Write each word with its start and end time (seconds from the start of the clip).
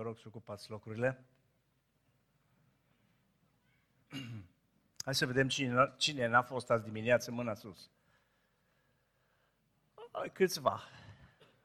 Vă 0.00 0.06
rog 0.06 0.18
să 0.18 0.24
ocupați 0.26 0.70
locurile. 0.70 1.24
Hai 5.04 5.14
să 5.14 5.26
vedem 5.26 5.48
cine, 5.48 5.94
cine 5.96 6.26
n-a 6.26 6.42
fost 6.42 6.70
azi 6.70 6.84
dimineață, 6.84 7.30
mâna 7.30 7.54
sus. 7.54 7.90
Câțiva. 10.32 10.82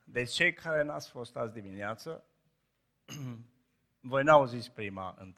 Deci 0.04 0.32
cei 0.32 0.54
care 0.54 0.84
n-ați 0.84 1.10
fost 1.10 1.36
azi 1.36 1.54
dimineață, 1.54 2.24
voi 4.12 4.24
n-auziți 4.24 4.72
prima, 4.72 5.36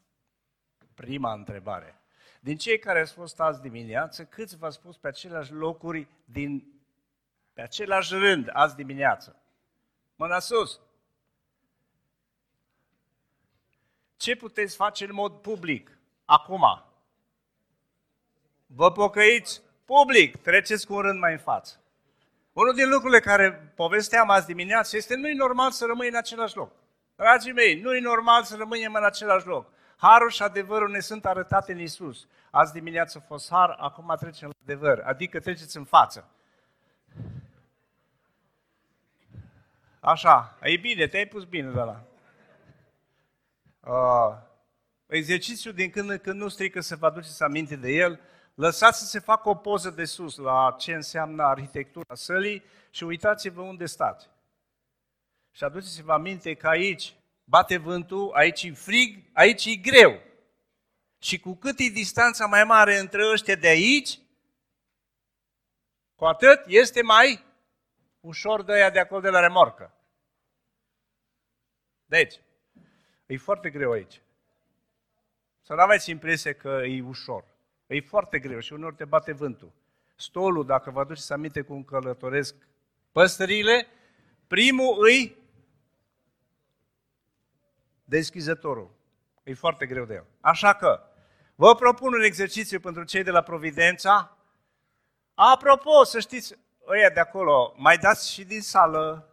prima 0.93 1.33
întrebare. 1.33 2.01
Din 2.41 2.57
cei 2.57 2.79
care 2.79 2.99
ați 2.99 3.13
fost 3.13 3.39
azi 3.39 3.61
dimineață, 3.61 4.25
câți 4.25 4.57
v-ați 4.57 4.75
spus 4.75 4.97
pe 4.97 5.07
aceleași 5.07 5.51
locuri, 5.51 6.07
din, 6.25 6.81
pe 7.53 7.61
același 7.61 8.13
rând, 8.13 8.49
azi 8.53 8.75
dimineață? 8.75 9.41
Mâna 10.15 10.39
sus! 10.39 10.79
Ce 14.17 14.35
puteți 14.35 14.75
face 14.75 15.03
în 15.03 15.13
mod 15.13 15.33
public, 15.33 15.97
acum? 16.25 16.83
Vă 18.65 18.91
pocăiți 18.91 19.61
public, 19.85 20.37
treceți 20.37 20.87
cu 20.87 20.93
un 20.93 21.01
rând 21.01 21.19
mai 21.19 21.31
în 21.31 21.37
față. 21.37 21.81
Unul 22.53 22.73
din 22.73 22.89
lucrurile 22.89 23.19
care 23.19 23.71
povesteam 23.75 24.29
azi 24.29 24.45
dimineață 24.45 24.97
este 24.97 25.15
nu-i 25.15 25.33
normal 25.33 25.71
să 25.71 25.85
rămâi 25.85 26.07
în 26.07 26.15
același 26.15 26.55
loc. 26.55 26.71
Dragii 27.15 27.51
mei, 27.51 27.79
nu-i 27.79 27.99
normal 27.99 28.43
să 28.43 28.55
rămânem 28.55 28.93
în 28.93 29.03
același 29.03 29.47
loc. 29.47 29.69
Harul 29.97 30.29
și 30.29 30.41
adevărul 30.41 30.89
ne 30.89 30.99
sunt 30.99 31.25
arătate 31.25 31.71
în 31.71 31.79
Isus. 31.79 32.27
Azi 32.51 32.73
dimineață 32.73 33.17
a 33.17 33.25
fost 33.27 33.49
har, 33.49 33.69
acum 33.69 34.15
trecem 34.19 34.47
la 34.47 34.55
adevăr, 34.63 34.99
adică 34.99 35.39
treceți 35.39 35.77
în 35.77 35.83
față. 35.83 36.29
Așa, 39.99 40.57
e 40.61 40.77
bine, 40.77 41.07
te-ai 41.07 41.25
pus 41.25 41.43
bine 41.43 41.71
de 41.71 41.79
la. 41.79 42.06
Uh, 43.79 44.37
exercițiul 45.05 45.73
din 45.73 45.89
când 45.89 46.09
în 46.09 46.17
când 46.17 46.39
nu 46.39 46.47
strică 46.47 46.79
să 46.79 46.95
vă 46.95 47.05
aduceți 47.05 47.43
aminte 47.43 47.75
de 47.75 47.91
el, 47.91 48.19
lăsați 48.53 48.99
să 48.99 49.05
se 49.05 49.19
facă 49.19 49.49
o 49.49 49.55
poză 49.55 49.89
de 49.89 50.05
sus 50.05 50.35
la 50.35 50.75
ce 50.79 50.93
înseamnă 50.93 51.43
arhitectura 51.43 52.15
sălii 52.15 52.63
și 52.89 53.03
uitați-vă 53.03 53.61
unde 53.61 53.85
stați. 53.85 54.29
Și 55.51 55.63
aduceți-vă 55.63 56.13
aminte 56.13 56.53
că 56.53 56.67
aici 56.67 57.15
bate 57.43 57.77
vântul, 57.77 58.31
aici 58.33 58.63
e 58.63 58.71
frig, 58.71 59.23
aici 59.33 59.65
e 59.65 59.75
greu. 59.75 60.21
Și 61.19 61.39
cu 61.39 61.55
cât 61.55 61.79
e 61.79 61.89
distanța 61.89 62.45
mai 62.45 62.63
mare 62.63 62.97
între 62.97 63.29
ăștia 63.31 63.55
de 63.55 63.67
aici, 63.67 64.19
cu 66.15 66.25
atât 66.25 66.63
este 66.67 67.01
mai 67.01 67.45
ușor 68.19 68.63
de 68.63 68.73
aia 68.73 68.89
de 68.89 68.99
acolo 68.99 69.21
de 69.21 69.29
la 69.29 69.39
remorcă. 69.39 69.93
Deci, 72.05 72.39
e 73.27 73.37
foarte 73.37 73.69
greu 73.69 73.91
aici. 73.91 74.21
Să 75.61 75.73
nu 75.73 75.81
aveți 75.81 76.09
impresia 76.09 76.53
că 76.53 76.81
e 76.85 77.01
ușor. 77.01 77.43
E 77.87 78.01
foarte 78.01 78.39
greu 78.39 78.59
și 78.59 78.73
uneori 78.73 78.95
te 78.95 79.05
bate 79.05 79.31
vântul. 79.31 79.71
Stolul, 80.15 80.65
dacă 80.65 80.91
vă 80.91 80.99
aduceți 80.99 81.33
aminte 81.33 81.61
cum 81.61 81.83
călătoresc 81.83 82.55
păstările, 83.11 83.87
primul 84.47 84.97
îi 85.03 85.37
deschizătorul. 88.03 88.95
E 89.43 89.53
foarte 89.53 89.85
greu 89.85 90.05
de 90.05 90.13
el. 90.13 90.25
Așa 90.41 90.73
că, 90.73 91.01
vă 91.55 91.75
propun 91.75 92.13
un 92.13 92.21
exercițiu 92.21 92.79
pentru 92.79 93.03
cei 93.03 93.23
de 93.23 93.31
la 93.31 93.41
Providența. 93.41 94.37
Apropo, 95.33 96.03
să 96.03 96.19
știți, 96.19 96.55
ăia 96.87 97.09
de 97.09 97.19
acolo, 97.19 97.73
mai 97.77 97.97
dați 97.97 98.31
și 98.31 98.45
din 98.45 98.61
sală. 98.61 99.29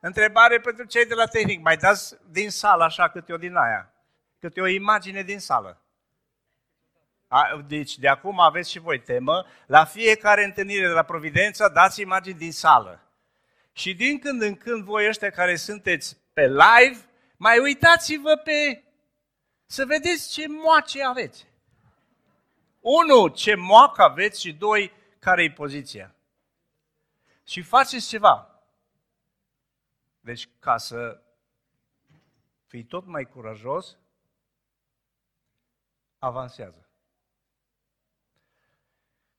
Întrebare 0.00 0.60
pentru 0.60 0.84
cei 0.84 1.06
de 1.06 1.14
la 1.14 1.26
tehnic, 1.26 1.60
mai 1.60 1.76
dați 1.76 2.16
din 2.30 2.50
sală 2.50 2.84
așa 2.84 3.08
câte 3.08 3.32
o 3.32 3.36
din 3.36 3.56
aia, 3.56 3.92
câte 4.38 4.60
o 4.60 4.66
imagine 4.66 5.22
din 5.22 5.38
sală. 5.38 5.82
A, 7.28 7.64
deci 7.66 7.98
de 7.98 8.08
acum 8.08 8.40
aveți 8.40 8.70
și 8.70 8.78
voi 8.78 9.00
temă, 9.00 9.46
la 9.66 9.84
fiecare 9.84 10.44
întâlnire 10.44 10.86
de 10.86 10.92
la 10.92 11.02
Providența 11.02 11.68
dați 11.68 12.00
imagini 12.00 12.38
din 12.38 12.52
sală. 12.52 13.02
Și 13.72 13.94
din 13.94 14.18
când 14.18 14.42
în 14.42 14.56
când 14.56 14.84
voi 14.84 15.08
ăștia 15.08 15.30
care 15.30 15.56
sunteți 15.56 16.16
pe 16.32 16.46
live, 16.46 16.98
mai 17.36 17.58
uitați-vă 17.58 18.36
pe... 18.36 18.82
să 19.66 19.84
vedeți 19.84 20.32
ce 20.32 20.48
moace 20.48 21.04
aveți. 21.04 21.46
Unu, 22.80 23.28
ce 23.28 23.54
moacă 23.54 24.02
aveți 24.02 24.40
și 24.40 24.52
doi, 24.52 24.92
care 25.18 25.42
e 25.42 25.50
poziția. 25.50 26.14
Și 27.46 27.62
faceți 27.62 28.08
ceva. 28.08 28.47
Deci, 30.28 30.48
ca 30.58 30.76
să 30.76 31.22
fii 32.64 32.84
tot 32.84 33.06
mai 33.06 33.24
curajos, 33.24 33.98
avansează. 36.18 36.90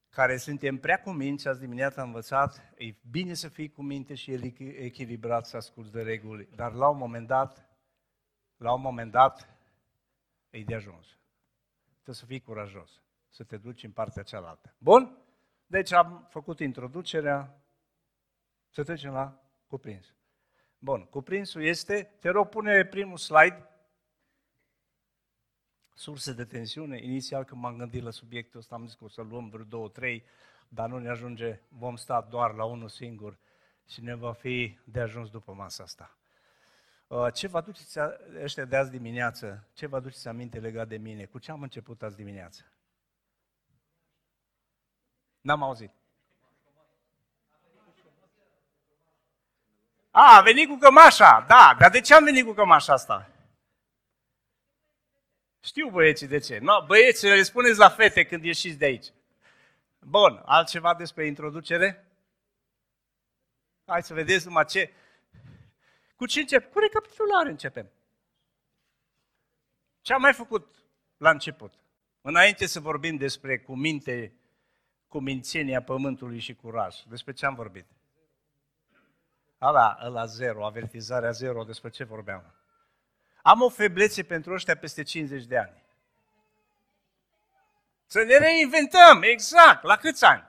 Care 0.10 0.38
suntem 0.38 0.78
prea 0.78 1.02
cuminți, 1.02 1.48
azi 1.48 1.60
dimineața 1.60 2.02
am 2.02 2.08
învățat, 2.08 2.74
e 2.78 2.96
bine 3.10 3.34
să 3.34 3.48
fii 3.48 3.70
cu 3.70 3.82
minte 3.82 4.16
și 4.16 4.32
echilibrat, 4.58 5.46
să 5.46 5.58
asculți 5.58 5.92
de 5.92 6.02
reguli, 6.02 6.50
dar 6.56 6.74
la 6.74 6.90
un 6.90 6.98
moment 6.98 7.28
dat, 7.28 7.70
la 8.58 8.74
un 8.74 8.82
moment 8.82 9.12
dat, 9.12 9.58
e 10.50 10.64
de 10.64 10.76
ajuns. 10.76 11.08
Trebuie 11.92 12.16
să 12.16 12.26
fii 12.26 12.42
curajos, 12.42 13.02
să 13.28 13.44
te 13.44 13.58
duci 13.58 13.84
în 13.84 13.92
partea 13.92 14.24
cealaltă. 14.24 14.76
Bun? 14.78 15.18
Deci 15.66 15.92
am 15.92 16.28
făcut 16.30 16.60
introducerea, 16.60 17.64
să 18.70 18.84
trecem 18.84 19.12
la 19.12 19.42
cuprins. 19.68 20.14
Bun, 20.80 21.06
cuprinsul 21.06 21.64
este, 21.64 22.16
te 22.20 22.30
rog, 22.30 22.48
pune 22.50 22.86
primul 22.86 23.18
slide, 23.18 23.70
surse 25.94 26.34
de 26.34 26.46
tensiune. 26.46 27.04
Inițial 27.04 27.44
când 27.44 27.62
m-am 27.62 27.78
gândit 27.78 28.04
la 28.04 28.12
subiectul 28.12 28.60
ăsta 28.60 28.76
am 28.76 28.86
zis 28.86 28.96
că 28.96 29.04
o 29.04 29.08
să 29.08 29.22
luăm 29.22 29.50
vreo 29.50 29.64
două, 29.64 29.90
trei, 29.90 30.24
dar 30.70 30.90
nu 30.90 30.98
ne 30.98 31.10
ajunge, 31.10 31.62
vom 31.68 31.96
sta 31.96 32.22
doar 32.22 32.54
la 32.54 32.64
unul 32.64 32.90
singur 32.90 33.40
și 33.86 34.02
ne 34.02 34.16
va 34.16 34.34
fi 34.34 34.78
de 34.84 35.00
ajuns 35.00 35.30
după 35.30 35.54
masa 35.54 35.84
asta. 35.84 36.18
Uh, 37.08 37.34
ce 37.34 37.48
vă 37.48 37.58
aduceți 37.58 38.00
ăștia 38.44 38.66
de 38.66 38.76
azi 38.76 38.92
dimineață? 38.92 39.68
Ce 39.74 39.86
vă 39.86 39.96
aduceți 39.96 40.28
aminte 40.28 40.60
legat 40.60 40.88
de 40.88 40.98
mine? 40.98 41.26
Cu 41.26 41.40
ce 41.40 41.52
am 41.52 41.62
început 41.62 42.04
azi 42.04 42.16
dimineață? 42.16 42.72
N-am 45.42 45.64
auzit. 45.64 45.99
A, 50.12 50.38
a 50.38 50.42
venit 50.42 50.70
cu 50.70 50.78
cămașa, 50.78 51.46
da, 51.48 51.76
dar 51.80 51.92
de 51.92 52.02
ce 52.02 52.14
am 52.14 52.24
venit 52.24 52.46
cu 52.46 52.54
cămașa 52.54 52.94
asta? 52.94 53.30
Știu 55.64 55.90
băieții 55.90 56.28
de 56.28 56.40
ce. 56.40 56.58
No, 56.58 56.86
băieții, 56.86 57.30
le 57.30 57.42
spuneți 57.42 57.78
la 57.78 57.90
fete 57.90 58.26
când 58.26 58.44
ieșiți 58.44 58.78
de 58.78 58.86
aici. 58.86 59.08
Bun, 60.00 60.42
altceva 60.46 60.96
despre 60.96 61.26
introducere? 61.26 62.08
Hai 63.86 64.04
să 64.04 64.14
vedeți 64.14 64.46
numai 64.46 64.66
ce... 64.66 64.94
Cu 66.16 66.26
ce 66.26 66.40
încep? 66.40 66.72
Cu 66.72 66.80
recapitulare 66.80 67.50
începem. 67.50 67.92
Ce 70.02 70.14
am 70.14 70.22
mai 70.22 70.34
făcut 70.34 70.76
la 71.18 71.30
început? 71.30 71.74
Înainte 72.22 72.66
să 72.66 72.80
vorbim 72.80 73.16
despre 73.16 73.60
cuminte, 73.60 74.34
cumințenia 75.08 75.82
pământului 75.82 76.40
și 76.40 76.56
curaj, 76.56 76.96
despre 77.08 77.34
ce 77.34 77.46
am 77.46 77.56
vorbit? 77.56 77.86
Ala, 79.60 79.98
ăla 80.04 80.26
zero, 80.26 80.66
avertizarea 80.66 81.32
zero, 81.32 81.64
despre 81.64 81.90
ce 81.90 82.04
vorbeam? 82.04 82.54
Am 83.42 83.62
o 83.62 83.70
feblețe 83.70 84.24
pentru 84.24 84.54
ăștia 84.54 84.78
peste 84.78 85.04
50 85.04 85.46
de 85.46 85.58
ani. 85.58 85.84
Să 88.06 88.24
ne 88.24 88.38
reinventăm, 88.38 89.22
exact. 89.22 89.84
La 89.84 89.96
câți 89.96 90.26
ani? 90.26 90.48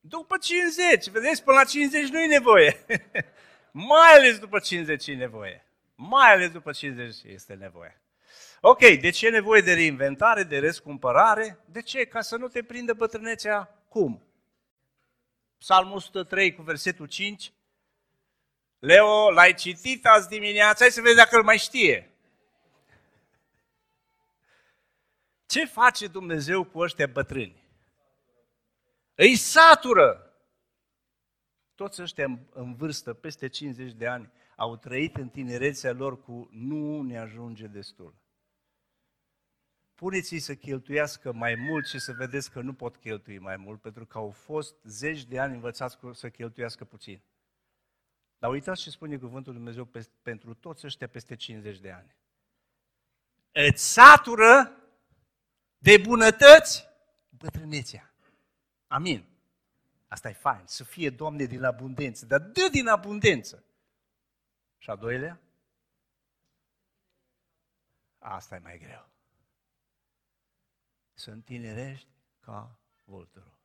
După 0.00 0.36
50. 0.36 1.08
Vedeți, 1.08 1.42
până 1.42 1.56
la 1.56 1.64
50 1.64 2.08
nu 2.08 2.20
e 2.24 2.26
nevoie. 2.26 2.84
Mai 3.70 4.12
ales 4.14 4.38
după 4.38 4.58
50 4.58 5.06
e 5.06 5.14
nevoie. 5.14 5.64
Mai 5.94 6.32
ales 6.32 6.50
după 6.50 6.72
50 6.72 7.16
este 7.24 7.54
nevoie. 7.54 8.00
Ok, 8.60 8.78
de 8.78 9.10
ce 9.10 9.26
e 9.26 9.30
nevoie 9.30 9.60
de 9.60 9.74
reinventare, 9.74 10.42
de 10.42 10.58
răscumpărare? 10.58 11.58
De 11.64 11.82
ce? 11.82 12.04
Ca 12.04 12.20
să 12.20 12.36
nu 12.36 12.48
te 12.48 12.62
prindă 12.62 12.92
bătrânețea 12.92 13.84
cum? 13.88 14.22
Psalmul 15.64 15.96
103 15.96 16.54
cu 16.54 16.62
versetul 16.62 17.06
5 17.06 17.52
Leo, 18.78 19.30
l-ai 19.30 19.54
citit 19.54 20.06
azi 20.06 20.28
dimineața? 20.28 20.76
Hai 20.78 20.90
să 20.90 21.00
vezi 21.00 21.16
dacă 21.16 21.36
îl 21.36 21.42
mai 21.42 21.58
știe. 21.58 22.10
Ce 25.46 25.64
face 25.64 26.06
Dumnezeu 26.06 26.64
cu 26.64 26.78
ăștia 26.78 27.06
bătrâni? 27.06 27.62
Îi 29.14 29.36
satură. 29.36 30.34
Toți 31.74 32.02
ăștia 32.02 32.38
în 32.52 32.74
vârstă, 32.74 33.14
peste 33.14 33.48
50 33.48 33.92
de 33.92 34.06
ani, 34.06 34.32
au 34.56 34.76
trăit 34.76 35.16
în 35.16 35.28
tinerețea 35.28 35.92
lor 35.92 36.22
cu 36.22 36.48
nu 36.52 37.02
ne 37.02 37.18
ajunge 37.18 37.66
destul. 37.66 38.14
Puneți-i 40.04 40.38
să 40.38 40.54
cheltuiască 40.54 41.32
mai 41.32 41.54
mult 41.54 41.86
și 41.86 41.98
să 41.98 42.12
vedeți 42.12 42.50
că 42.50 42.60
nu 42.60 42.74
pot 42.74 42.96
cheltui 42.96 43.38
mai 43.38 43.56
mult, 43.56 43.80
pentru 43.80 44.06
că 44.06 44.18
au 44.18 44.30
fost 44.30 44.74
zeci 44.82 45.24
de 45.24 45.38
ani 45.38 45.54
învățați 45.54 45.98
să 46.12 46.30
cheltuiască 46.30 46.84
puțin. 46.84 47.20
Dar 48.38 48.50
uitați 48.50 48.82
ce 48.82 48.90
spune 48.90 49.16
Cuvântul 49.16 49.52
Lui 49.52 49.60
Dumnezeu 49.60 49.84
pe, 49.84 50.08
pentru 50.22 50.54
toți 50.54 50.86
ăștia 50.86 51.08
peste 51.08 51.36
50 51.36 51.80
de 51.80 51.90
ani. 51.90 52.16
Îți 53.52 53.92
satură 53.92 54.76
de 55.78 55.98
bunătăți 55.98 56.88
bătrânețea. 57.28 58.14
Amin. 58.86 59.24
Asta 60.08 60.28
e 60.28 60.32
fain, 60.32 60.62
să 60.66 60.84
fie, 60.84 61.10
Doamne, 61.10 61.44
din 61.44 61.64
abundență, 61.64 62.26
dar 62.26 62.40
dă 62.40 62.68
din 62.70 62.86
abundență. 62.86 63.64
Și 64.78 64.90
a 64.90 64.96
doilea? 64.96 65.40
Asta 68.18 68.54
e 68.54 68.58
mai 68.58 68.78
greu. 68.78 69.12
Să 71.24 71.30
întinerești 71.30 72.08
ca 72.40 72.80
vulturul. 73.04 73.58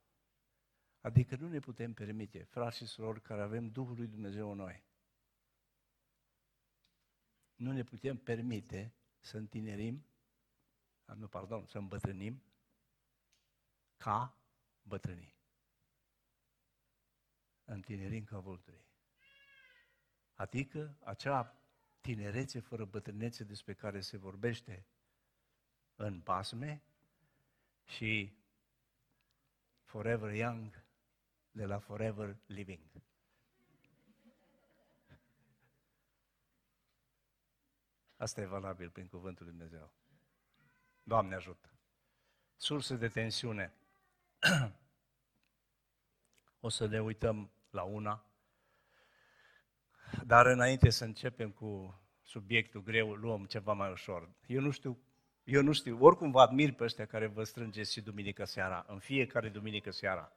Adică 1.00 1.36
nu 1.36 1.48
ne 1.48 1.58
putem 1.58 1.92
permite, 1.92 2.42
frați 2.42 2.76
și 2.76 2.86
surori, 2.86 3.22
care 3.22 3.42
avem 3.42 3.68
Duhul 3.68 3.96
lui 3.96 4.06
Dumnezeu 4.06 4.50
în 4.50 4.56
noi, 4.56 4.84
nu 7.54 7.72
ne 7.72 7.84
putem 7.84 8.16
permite 8.16 8.94
să 9.18 9.36
întinerim, 9.36 10.06
nu, 11.14 11.28
pardon, 11.28 11.66
să 11.66 11.78
îmbătrânim 11.78 12.42
ca 13.96 14.38
bătrânii. 14.82 15.36
Întinerim 17.64 18.24
ca 18.24 18.38
vulturii. 18.38 18.88
Adică 20.34 20.96
acea 21.00 21.62
tinerețe 22.00 22.60
fără 22.60 22.84
bătrânețe 22.84 23.44
despre 23.44 23.74
care 23.74 24.00
se 24.00 24.16
vorbește 24.16 24.86
în 25.94 26.20
pasme 26.20 26.84
și 27.90 28.32
Forever 29.82 30.34
Young 30.34 30.84
de 31.50 31.64
la 31.64 31.78
Forever 31.78 32.36
Living. 32.46 32.80
Asta 38.16 38.40
e 38.40 38.46
valabil 38.46 38.90
prin 38.90 39.06
cuvântul 39.06 39.46
Lui 39.46 39.54
Dumnezeu. 39.54 39.92
Doamne 41.02 41.34
ajută! 41.34 41.68
Surse 42.56 42.96
de 42.96 43.08
tensiune. 43.08 43.74
o 46.60 46.68
să 46.68 46.86
ne 46.86 47.02
uităm 47.02 47.50
la 47.70 47.82
una, 47.82 48.24
dar 50.24 50.46
înainte 50.46 50.90
să 50.90 51.04
începem 51.04 51.50
cu 51.50 52.00
subiectul 52.22 52.82
greu, 52.82 53.14
luăm 53.14 53.46
ceva 53.46 53.72
mai 53.72 53.90
ușor. 53.90 54.30
Eu 54.46 54.60
nu 54.60 54.70
știu, 54.70 54.98
eu 55.44 55.62
nu 55.62 55.72
știu, 55.72 55.98
oricum 56.00 56.30
vă 56.30 56.40
admir 56.40 56.72
pe 56.72 56.84
ăștia 56.84 57.06
care 57.06 57.26
vă 57.26 57.44
strângeți 57.44 57.92
și 57.92 58.00
duminică 58.00 58.44
seara, 58.44 58.84
în 58.88 58.98
fiecare 58.98 59.48
duminică 59.48 59.90
seara. 59.90 60.32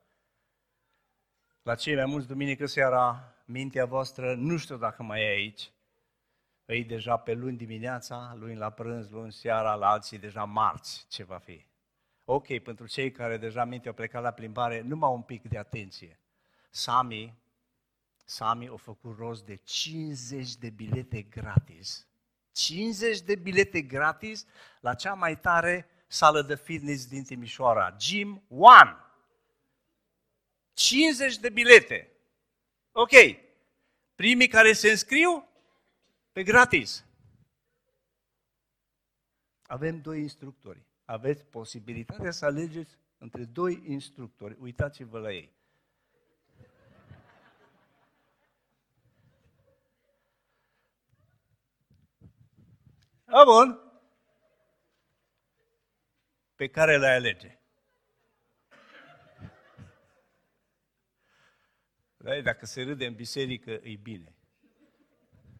La 1.62 1.76
cei 1.76 1.96
mai 1.96 2.06
mulți 2.06 2.28
duminică 2.28 2.66
seara, 2.66 3.34
mintea 3.46 3.86
voastră, 3.86 4.36
nu 4.36 4.58
știu 4.58 4.78
dacă 4.78 5.04
mai 5.04 5.22
e 5.22 5.28
aici, 5.28 5.72
e 6.66 6.84
deja 6.84 7.18
pe 7.18 7.34
luni 7.34 7.58
dimineața, 7.58 8.36
luni 8.40 8.56
la 8.56 8.70
prânz, 8.70 9.10
luni 9.10 9.32
seara, 9.32 9.76
la 9.76 9.90
alții 9.90 10.18
deja 10.18 10.44
marți 10.44 11.06
ce 11.10 11.24
va 11.24 11.38
fi. 11.38 11.66
Ok, 12.26 12.60
pentru 12.60 12.88
cei 12.88 13.12
care 13.12 13.38
deja 13.38 13.66
mintea 13.66 13.90
au 13.90 13.96
plecat 13.96 14.22
la 14.22 14.32
plimbare, 14.32 14.82
numai 14.82 15.12
un 15.12 15.22
pic 15.22 15.44
de 15.44 15.58
atenție. 15.58 16.20
Sami, 16.70 17.42
Sami 18.26 18.68
a 18.68 18.76
făcut 18.76 19.18
rost 19.18 19.46
de 19.46 19.56
50 19.56 20.56
de 20.56 20.70
bilete 20.70 21.22
gratis. 21.22 22.08
50 22.54 23.22
de 23.22 23.36
bilete 23.36 23.82
gratis 23.82 24.46
la 24.80 24.94
cea 24.94 25.14
mai 25.14 25.40
tare 25.40 25.88
sală 26.08 26.42
de 26.42 26.56
fitness 26.56 27.08
din 27.08 27.24
Timișoara, 27.24 27.96
Gym 27.98 28.44
One. 28.50 28.98
50 30.74 31.38
de 31.38 31.50
bilete. 31.50 32.12
Ok. 32.92 33.12
Primii 34.16 34.48
care 34.48 34.74
se 34.74 34.90
înscriu, 34.90 35.48
pe 36.32 36.44
gratis. 36.44 37.06
Avem 39.62 40.02
doi 40.02 40.22
instructori. 40.22 40.86
Aveți 41.06 41.46
posibilitatea 41.46 42.32
să 42.32 42.46
alegeți 42.46 42.98
între 43.18 43.44
doi 43.44 43.84
instructori. 43.86 44.58
Uitați-vă 44.60 45.20
la 45.20 45.32
ei. 45.34 45.52
A, 53.36 53.44
bun. 53.44 53.80
Pe 56.56 56.68
care 56.68 56.98
le 56.98 57.08
alege? 57.08 57.60
Da, 62.18 62.42
dacă 62.42 62.66
se 62.66 62.82
râde 62.82 63.06
în 63.06 63.16
biserică, 63.16 63.72
e 63.72 63.96
bine. 63.96 64.36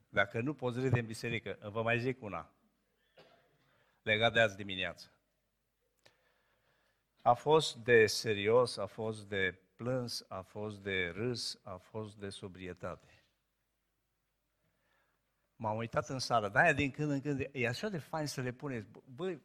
Dacă 0.10 0.42
nu 0.42 0.54
poți 0.54 0.80
râde 0.80 1.00
în 1.00 1.06
biserică, 1.06 1.58
vă 1.72 1.84
mai 1.84 2.00
zic 2.00 2.22
una. 2.22 2.54
Legat 4.02 4.34
de 4.34 4.40
azi 4.40 4.56
dimineață. 4.56 5.12
A 7.22 7.34
fost 7.34 7.76
de 7.76 8.06
serios, 8.06 8.78
a 8.78 8.86
fost 8.86 9.28
de 9.28 9.60
plâns, 9.76 10.26
a 10.28 10.42
fost 10.42 10.80
de 10.80 11.10
râs, 11.16 11.60
a 11.64 11.78
fost 11.78 12.16
de 12.16 12.30
sobrietate. 12.30 13.23
M-am 15.64 15.78
uitat 15.78 16.10
în 16.10 16.20
sală, 16.20 16.50
de-aia 16.50 16.74
din 16.74 16.92
când 16.92 17.12
în 17.12 17.22
când, 17.22 17.50
e 17.52 17.68
așa 17.68 17.90
de 17.90 17.98
fain 17.98 18.28
să 18.28 18.42
le 18.42 18.52
puneți, 18.52 18.88
băi, 19.06 19.42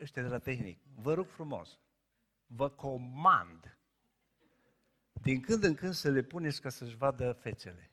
ăștia 0.00 0.22
de 0.22 0.28
la 0.28 0.38
tehnic, 0.38 0.82
vă 0.94 1.14
rog 1.14 1.26
frumos, 1.26 1.78
vă 2.46 2.70
comand, 2.70 3.78
din 5.12 5.40
când 5.40 5.62
în 5.62 5.74
când 5.74 5.92
să 5.92 6.10
le 6.10 6.22
puneți 6.22 6.60
ca 6.60 6.68
să-și 6.68 6.96
vadă 6.96 7.32
fețele. 7.32 7.90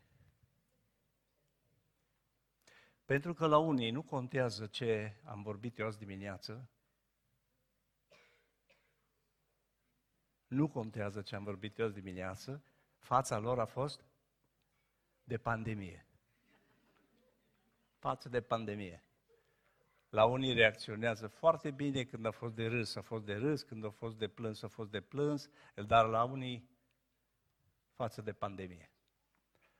Pentru 3.05 3.33
că 3.33 3.47
la 3.47 3.57
unii 3.57 3.91
nu 3.91 4.01
contează 4.01 4.65
ce 4.65 5.21
am 5.23 5.41
vorbit 5.41 5.77
eu 5.77 5.85
azi 5.85 5.97
dimineață, 5.97 6.69
nu 10.47 10.67
contează 10.67 11.21
ce 11.21 11.35
am 11.35 11.43
vorbit 11.43 11.77
eu 11.77 11.85
azi 11.85 11.93
dimineață, 11.93 12.63
fața 12.97 13.37
lor 13.37 13.59
a 13.59 13.65
fost 13.65 14.01
de 15.23 15.37
pandemie. 15.37 16.06
Față 18.07 18.29
de 18.29 18.41
pandemie. 18.41 19.03
La 20.09 20.25
unii 20.25 20.53
reacționează 20.53 21.27
foarte 21.27 21.71
bine 21.71 22.03
când 22.03 22.25
a 22.25 22.31
fost 22.31 22.55
de 22.55 22.67
râs, 22.67 22.95
a 22.95 23.01
fost 23.01 23.25
de 23.25 23.35
râs, 23.35 23.63
când 23.63 23.85
a 23.85 23.89
fost 23.89 24.17
de 24.17 24.27
plâns, 24.27 24.63
a 24.63 24.67
fost 24.67 24.91
de 24.91 25.01
plâns, 25.01 25.49
dar 25.75 26.05
la 26.05 26.23
unii 26.23 26.69
față 27.93 28.21
de 28.21 28.33
pandemie. 28.33 28.91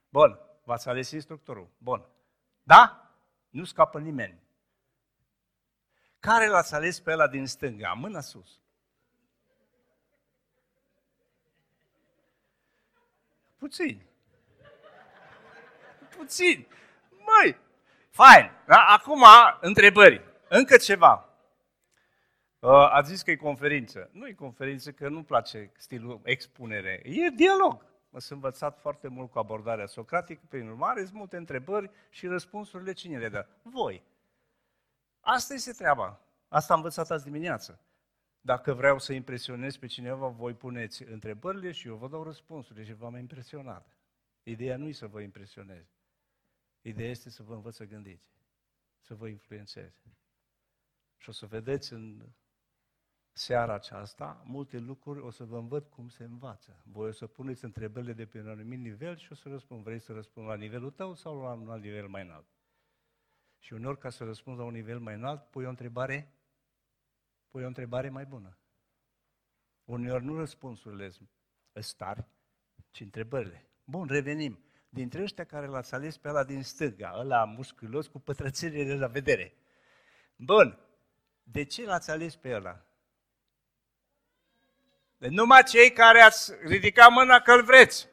Bun, 0.10 0.40
v-ați 0.64 0.90
ales 0.90 1.12
instructorul. 1.12 1.70
Bun. 1.78 2.06
Da? 2.64 3.12
Nu 3.50 3.64
scapă 3.64 4.00
nimeni. 4.00 4.44
Care 6.20 6.48
l-ați 6.48 6.74
ales 6.74 7.00
pe 7.00 7.12
ăla 7.12 7.28
din 7.28 7.46
stânga? 7.46 7.94
Mâna 7.94 8.22
sus. 8.22 8.62
Puțin. 13.58 14.06
Puțin. 16.18 16.68
Măi, 17.10 17.66
fain. 18.18 18.52
Da? 18.66 18.86
Acum, 18.88 19.24
întrebări. 19.62 20.22
Încă 20.50 20.78
ceva. 20.78 21.30
Uh, 22.60 22.90
ați 22.92 23.10
zis 23.10 23.22
că 23.22 23.32
e 23.32 23.36
conferință. 23.36 24.10
Nu 24.12 24.28
e 24.28 24.34
conferință, 24.34 24.92
că 24.92 25.10
nu-mi 25.10 25.26
place 25.26 25.72
stilul 25.78 26.20
expunere. 26.24 27.02
E 27.04 27.30
dialog. 27.30 27.86
Mă 28.10 28.20
sunt 28.20 28.44
învățat 28.44 28.80
foarte 28.80 29.08
mult 29.08 29.32
cu 29.32 29.40
abordarea 29.40 29.86
socratică, 29.86 30.42
prin 30.50 30.68
urmare, 30.68 31.04
sunt 31.04 31.18
multe 31.18 31.38
întrebări 31.38 31.90
și 32.10 32.28
răspunsurile 32.28 32.94
cine 32.94 33.18
le 33.18 33.30
dă? 33.30 33.46
Voi. 33.62 34.04
Asta 35.20 35.54
este 35.54 35.72
treaba. 35.72 36.20
Asta 36.48 36.74
am 36.74 36.80
învățat 36.80 37.10
azi 37.10 37.24
dimineață. 37.24 37.80
Dacă 38.42 38.74
vreau 38.74 39.00
să 39.00 39.14
impresionez 39.14 39.78
pe 39.78 39.86
cineva, 39.86 40.28
voi 40.28 40.54
puneți 40.54 41.04
întrebările 41.04 41.72
și 41.72 41.88
eu 41.88 41.96
vă 41.96 42.08
dau 42.08 42.24
răspunsurile 42.24 42.86
și 42.86 42.94
v-am 42.94 43.16
impresionat. 43.16 43.98
Ideea 44.44 44.78
nu 44.78 44.88
e 44.88 44.92
să 44.92 45.08
vă 45.08 45.22
impresionez. 45.22 45.97
Ideea 46.88 47.10
este 47.10 47.30
să 47.30 47.44
vă 47.44 47.54
învăț 47.54 47.76
să 47.76 47.86
gândiți, 47.86 48.32
să 49.00 49.16
vă 49.16 49.28
influențez. 49.28 50.02
Și 51.18 51.30
o 51.30 51.32
să 51.32 51.46
vedeți 51.46 51.94
în 51.94 52.30
seara 53.32 53.74
aceasta, 53.74 54.44
multe 54.46 54.78
lucruri 54.78 55.20
o 55.20 55.30
să 55.30 55.44
vă 55.44 55.58
învăț 55.58 55.88
cum 55.88 56.10
se 56.10 56.24
învață. 56.24 56.82
Voi 56.86 57.08
o 57.08 57.12
să 57.12 57.28
puneți 57.28 57.64
întrebările 57.64 58.14
de 58.14 58.26
pe 58.26 58.40
un 58.40 58.48
anumit 58.48 58.80
nivel 58.80 59.18
și 59.18 59.32
o 59.32 59.36
să 59.36 59.50
răspund. 59.50 59.84
Vrei 59.84 60.00
să 60.00 60.14
răspund 60.14 60.48
la 60.48 60.56
nivelul 60.56 60.92
tău 60.92 61.14
sau 61.14 61.42
la 61.42 61.52
un 61.52 61.70
alt 61.70 61.82
nivel 61.82 62.08
mai 62.08 62.22
înalt? 62.22 62.48
Și 63.60 63.74
uneori, 63.74 64.00
ca 64.00 64.10
să 64.10 64.24
răspund 64.24 64.58
la 64.58 64.64
un 64.64 64.74
nivel 64.74 65.00
mai 65.00 65.14
înalt, 65.14 65.50
pui 65.50 65.66
o 65.66 65.70
întrebare, 65.70 66.34
pui 67.50 67.64
o 67.64 67.68
întrebare 67.68 68.10
mai 68.10 68.26
bună. 68.26 68.58
Uneori 69.84 70.24
nu 70.24 70.36
răspunsurile 70.36 71.10
sunt 71.10 71.30
stari, 71.74 72.28
ci 72.90 73.00
întrebările. 73.00 73.70
Bun, 73.84 74.08
revenim. 74.08 74.67
Dintre 74.90 75.22
ăștia 75.22 75.44
care 75.44 75.66
l-ați 75.66 75.94
ales 75.94 76.18
pe 76.18 76.30
ăla 76.30 76.44
din 76.44 76.64
stânga, 76.64 77.16
ăla 77.18 77.44
musculos 77.44 78.08
cu 78.08 78.20
pătrățelele 78.20 78.96
la 78.96 79.08
vedere. 79.08 79.54
Bun, 80.36 80.80
de 81.44 81.64
ce 81.64 81.86
l-ați 81.86 82.12
ales 82.12 82.36
pe 82.36 82.54
ăla? 82.54 82.82
Deci 85.18 85.32
numai 85.32 85.64
cei 85.64 85.92
care 85.92 86.20
ați 86.20 86.54
ridicat 86.66 87.12
mâna 87.12 87.40
că 87.40 87.52
îl 87.52 87.64
vreți. 87.64 88.08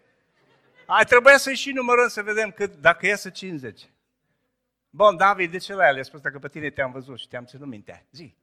Ai 0.86 1.04
trebuia 1.04 1.36
să-i 1.36 1.54
și 1.54 1.72
numărăm 1.72 2.08
să 2.08 2.22
vedem 2.22 2.50
cât, 2.50 2.76
dacă 2.76 3.06
iasă 3.06 3.30
50. 3.30 3.90
Bun, 4.90 5.16
David, 5.16 5.50
de 5.50 5.58
ce 5.58 5.74
l-ai 5.74 5.88
ales? 5.88 6.06
Spus 6.06 6.20
că 6.20 6.38
pe 6.38 6.48
tine 6.48 6.70
te-am 6.70 6.92
văzut 6.92 7.18
și 7.18 7.28
te-am 7.28 7.44
ținut 7.44 7.68
mintea. 7.68 8.06
Zi. 8.10 8.36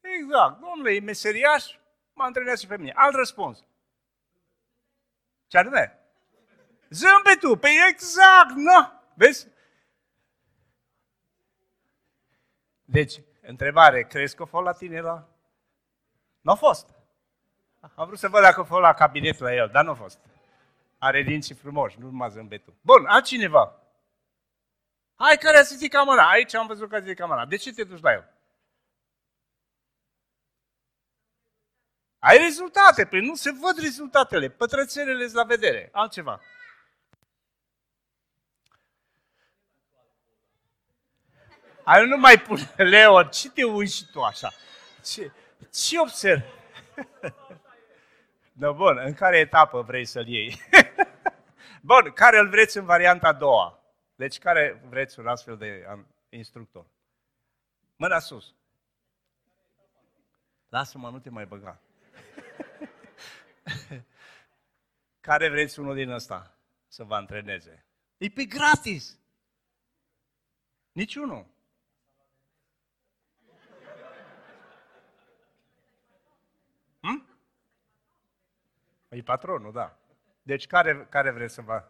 Exact. 0.00 0.60
Domnule, 0.60 0.94
e 0.94 1.00
meseriaș, 1.00 1.74
mă 2.16 2.24
antrenează 2.24 2.60
și 2.60 2.66
pe 2.66 2.76
mine. 2.76 2.92
Alt 2.94 3.14
răspuns. 3.14 3.64
Ce 5.46 5.58
anume? 5.58 5.98
Zâmbetul. 6.90 7.58
Păi 7.58 7.76
exact, 7.88 8.50
nu? 8.54 8.92
Vezi? 9.14 9.48
Deci, 12.84 13.20
întrebare, 13.42 14.02
crezi 14.02 14.36
că 14.36 14.42
a 14.42 14.46
fost 14.46 14.64
la 14.64 14.72
tine 14.72 15.00
la... 15.00 15.28
Nu 16.40 16.52
a 16.52 16.54
fost. 16.54 16.94
Am 17.94 18.06
vrut 18.06 18.18
să 18.18 18.28
văd 18.28 18.42
dacă 18.42 18.60
a 18.60 18.64
fost 18.64 18.80
la 18.80 18.94
cabinetul 18.94 19.46
la 19.46 19.54
el, 19.54 19.68
dar 19.72 19.84
nu 19.84 19.90
a 19.90 19.94
fost. 19.94 20.18
Are 20.98 21.22
dinții 21.22 21.54
frumoși, 21.54 21.98
nu 21.98 22.06
numai 22.06 22.30
zâmbetul. 22.30 22.74
Bun, 22.80 23.06
altcineva. 23.06 23.80
Hai, 25.14 25.36
care 25.36 25.56
a 25.56 25.62
zis 25.62 25.88
camera? 25.88 26.28
Aici 26.28 26.54
am 26.54 26.66
văzut 26.66 26.88
că 26.88 26.94
a 26.94 27.00
zis 27.00 27.14
camera. 27.14 27.46
De 27.46 27.56
ce 27.56 27.72
te 27.72 27.84
duci 27.84 28.02
la 28.02 28.12
el? 28.12 28.35
Ai 32.18 32.38
rezultate, 32.38 33.06
păi 33.06 33.20
nu 33.20 33.34
se 33.34 33.50
văd 33.50 33.78
rezultatele, 33.78 34.48
pătrățelele 34.48 35.26
la 35.32 35.44
vedere, 35.44 35.88
altceva. 35.92 36.40
Ai 41.84 42.08
nu 42.08 42.16
mai 42.16 42.40
pune, 42.40 42.72
Leo, 42.90 43.22
ce 43.22 43.50
te 43.50 43.64
uiți 43.64 43.96
și 43.96 44.06
tu 44.10 44.22
așa? 44.22 44.52
Ce, 45.04 45.32
ce 45.72 45.98
observ? 45.98 46.42
Da, 48.58 48.72
bun, 48.72 48.98
în 48.98 49.14
care 49.14 49.38
etapă 49.38 49.82
vrei 49.82 50.04
să-l 50.04 50.26
iei? 50.26 50.60
bun, 51.90 52.12
care 52.14 52.38
îl 52.38 52.48
vreți 52.48 52.76
în 52.76 52.84
varianta 52.84 53.28
a 53.28 53.32
doua? 53.32 53.80
Deci 54.14 54.38
care 54.38 54.82
vreți 54.88 55.18
un 55.18 55.26
astfel 55.26 55.56
de 55.56 55.86
instructor? 56.28 56.86
Mâna 57.96 58.18
sus. 58.18 58.54
Lasă-mă, 60.68 61.10
nu 61.10 61.18
te 61.18 61.30
mai 61.30 61.46
băga. 61.46 61.80
Care 65.20 65.48
vreți 65.48 65.78
unul 65.78 65.94
din 65.94 66.10
ăsta 66.10 66.58
să 66.88 67.04
vă 67.04 67.14
antreneze? 67.14 67.86
E 68.16 68.28
pe 68.28 68.44
gratis. 68.44 69.18
Niciunul. 70.92 71.54
E 79.16 79.22
patronul, 79.22 79.72
da. 79.72 79.98
Deci 80.42 80.66
care, 80.66 81.06
care 81.10 81.30
vreți 81.30 81.54
să 81.54 81.60
vă... 81.60 81.84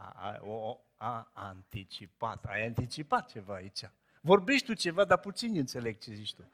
A, 0.00 0.12
a, 0.16 0.40
o, 0.42 0.80
a 0.96 1.30
anticipat. 1.32 2.44
Ai 2.44 2.66
anticipat 2.66 3.30
ceva 3.30 3.54
aici. 3.54 3.90
Vorbești 4.20 4.66
tu 4.66 4.74
ceva, 4.74 5.04
dar 5.04 5.18
puțin 5.18 5.56
înțeleg 5.56 5.98
ce 5.98 6.12
zici 6.12 6.34
tu. 6.34 6.50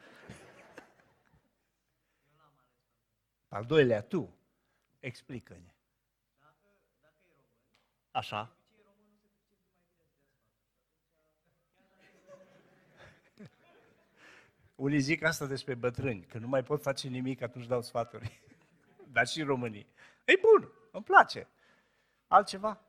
Al 3.48 3.64
doilea, 3.64 4.02
tu. 4.02 4.36
Explică-ne. 5.00 5.74
Așa. 8.10 8.56
Unii 14.74 15.00
zic 15.00 15.22
asta 15.22 15.46
despre 15.46 15.74
bătrâni, 15.74 16.24
că 16.24 16.38
nu 16.38 16.48
mai 16.48 16.62
pot 16.62 16.82
face 16.82 17.08
nimic, 17.08 17.42
atunci 17.42 17.66
dau 17.66 17.82
sfaturi. 17.82 18.42
Dar 19.12 19.26
și 19.26 19.42
românii. 19.42 19.86
E 20.24 20.32
bun, 20.40 20.72
îmi 20.90 21.04
place. 21.04 21.48
Altceva? 22.26 22.85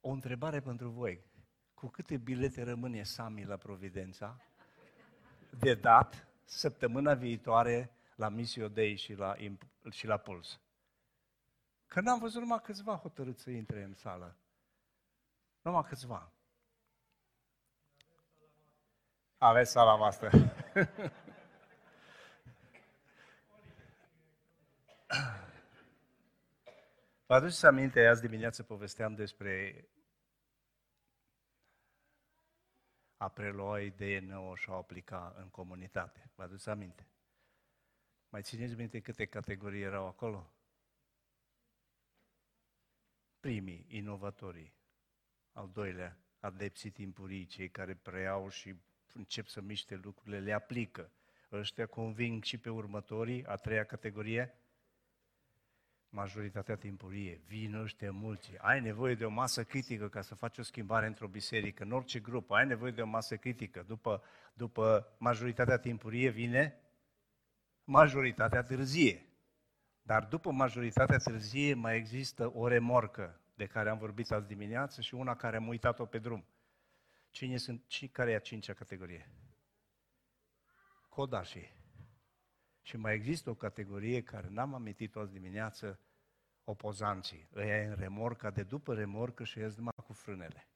O 0.00 0.10
întrebare 0.10 0.60
pentru 0.60 0.88
voi. 0.88 1.24
Cu 1.74 1.86
câte 1.86 2.16
bilete 2.16 2.62
rămâne 2.62 3.02
Sami 3.02 3.44
la 3.44 3.56
Providența 3.56 4.40
de 5.58 5.74
dat 5.74 6.26
săptămâna 6.44 7.14
viitoare 7.14 7.92
la 8.14 8.28
Missio 8.28 8.68
Dei 8.68 8.96
și 8.96 9.14
la, 9.14 9.34
și 9.90 10.06
la 10.06 10.16
Puls? 10.16 10.60
Că 11.86 12.00
n-am 12.00 12.18
văzut 12.18 12.40
numai 12.40 12.60
câțiva 12.60 12.96
hotărâți 12.96 13.42
să 13.42 13.50
intre 13.50 13.82
în 13.82 13.94
sală. 13.94 14.36
Numai 15.62 15.84
câțiva. 15.88 16.32
Aveți 19.38 19.70
sala 19.70 19.96
voastră. 19.96 20.30
Vă 27.28 27.34
aduceți 27.34 27.66
aminte, 27.66 28.06
azi 28.06 28.20
dimineață 28.20 28.62
povesteam 28.62 29.14
despre 29.14 29.84
a 33.16 33.28
prelua 33.28 33.70
o 33.70 33.78
idee 33.78 34.18
nouă 34.18 34.56
și 34.56 34.70
a 34.70 34.72
aplica 34.72 35.34
în 35.36 35.48
comunitate. 35.48 36.30
Vă 36.34 36.42
aduceți 36.42 36.68
aminte? 36.68 37.06
Mai 38.28 38.42
țineți 38.42 38.74
minte 38.74 39.00
câte 39.00 39.24
categorii 39.24 39.82
erau 39.82 40.06
acolo? 40.06 40.52
Primii, 43.40 43.86
inovatorii. 43.88 44.74
Al 45.52 45.70
doilea, 45.72 46.18
adepții 46.40 46.90
timpurii, 46.90 47.46
cei 47.46 47.70
care 47.70 47.94
preiau 47.94 48.48
și 48.48 48.74
încep 49.14 49.46
să 49.46 49.60
miște 49.60 49.94
lucrurile, 49.94 50.40
le 50.40 50.52
aplică. 50.52 51.12
Ăștia 51.52 51.86
conving 51.86 52.42
și 52.42 52.58
pe 52.58 52.70
următorii, 52.70 53.46
a 53.46 53.54
treia 53.54 53.84
categorie, 53.84 54.54
majoritatea 56.10 56.76
timpurie. 56.76 57.40
Vin 57.46 57.74
ăștia 57.74 58.12
mulți. 58.12 58.52
Ai 58.58 58.80
nevoie 58.80 59.14
de 59.14 59.24
o 59.24 59.30
masă 59.30 59.64
critică 59.64 60.08
ca 60.08 60.20
să 60.20 60.34
faci 60.34 60.58
o 60.58 60.62
schimbare 60.62 61.06
într-o 61.06 61.28
biserică, 61.28 61.82
în 61.82 61.92
orice 61.92 62.18
grup. 62.18 62.50
Ai 62.50 62.66
nevoie 62.66 62.92
de 62.92 63.02
o 63.02 63.06
masă 63.06 63.36
critică. 63.36 63.84
După, 63.86 64.22
după 64.54 65.14
majoritatea 65.18 65.78
timpurie 65.78 66.30
vine 66.30 66.80
majoritatea 67.84 68.62
târzie. 68.62 69.22
Dar 70.02 70.24
după 70.24 70.50
majoritatea 70.50 71.16
târzie 71.16 71.74
mai 71.74 71.96
există 71.96 72.52
o 72.54 72.68
remorcă 72.68 73.40
de 73.54 73.66
care 73.66 73.90
am 73.90 73.98
vorbit 73.98 74.30
azi 74.30 74.46
dimineață 74.46 75.00
și 75.00 75.14
una 75.14 75.36
care 75.36 75.56
am 75.56 75.68
uitat-o 75.68 76.06
pe 76.06 76.18
drum. 76.18 76.46
Cine 77.30 77.56
sunt, 77.56 77.84
și 77.86 78.08
care 78.08 78.30
e 78.30 78.34
a 78.34 78.38
cincea 78.38 78.72
categorie? 78.72 79.30
Codașii. 81.08 81.77
Și 82.88 82.96
mai 82.96 83.14
există 83.14 83.50
o 83.50 83.54
categorie 83.54 84.22
care 84.22 84.48
n-am 84.48 84.74
amintit-o 84.74 85.20
azi 85.20 85.32
dimineață, 85.32 86.00
opozanții. 86.64 87.48
Ăia 87.54 87.88
în 87.88 87.94
remorca, 87.94 88.50
de 88.50 88.62
după 88.62 88.94
remorcă 88.94 89.44
și 89.44 89.58
ies 89.58 89.74
numai 89.74 89.92
cu 90.04 90.12
frânele. 90.12 90.68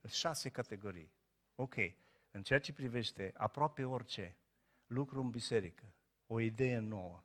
Sunt 0.00 0.12
șase 0.12 0.48
categorii. 0.48 1.12
Ok. 1.54 1.74
În 2.30 2.42
ceea 2.42 2.58
ce 2.60 2.72
privește 2.72 3.32
aproape 3.36 3.84
orice 3.84 4.36
lucru 4.86 5.20
în 5.20 5.30
biserică, 5.30 5.84
o 6.26 6.40
idee 6.40 6.78
nouă, 6.78 7.24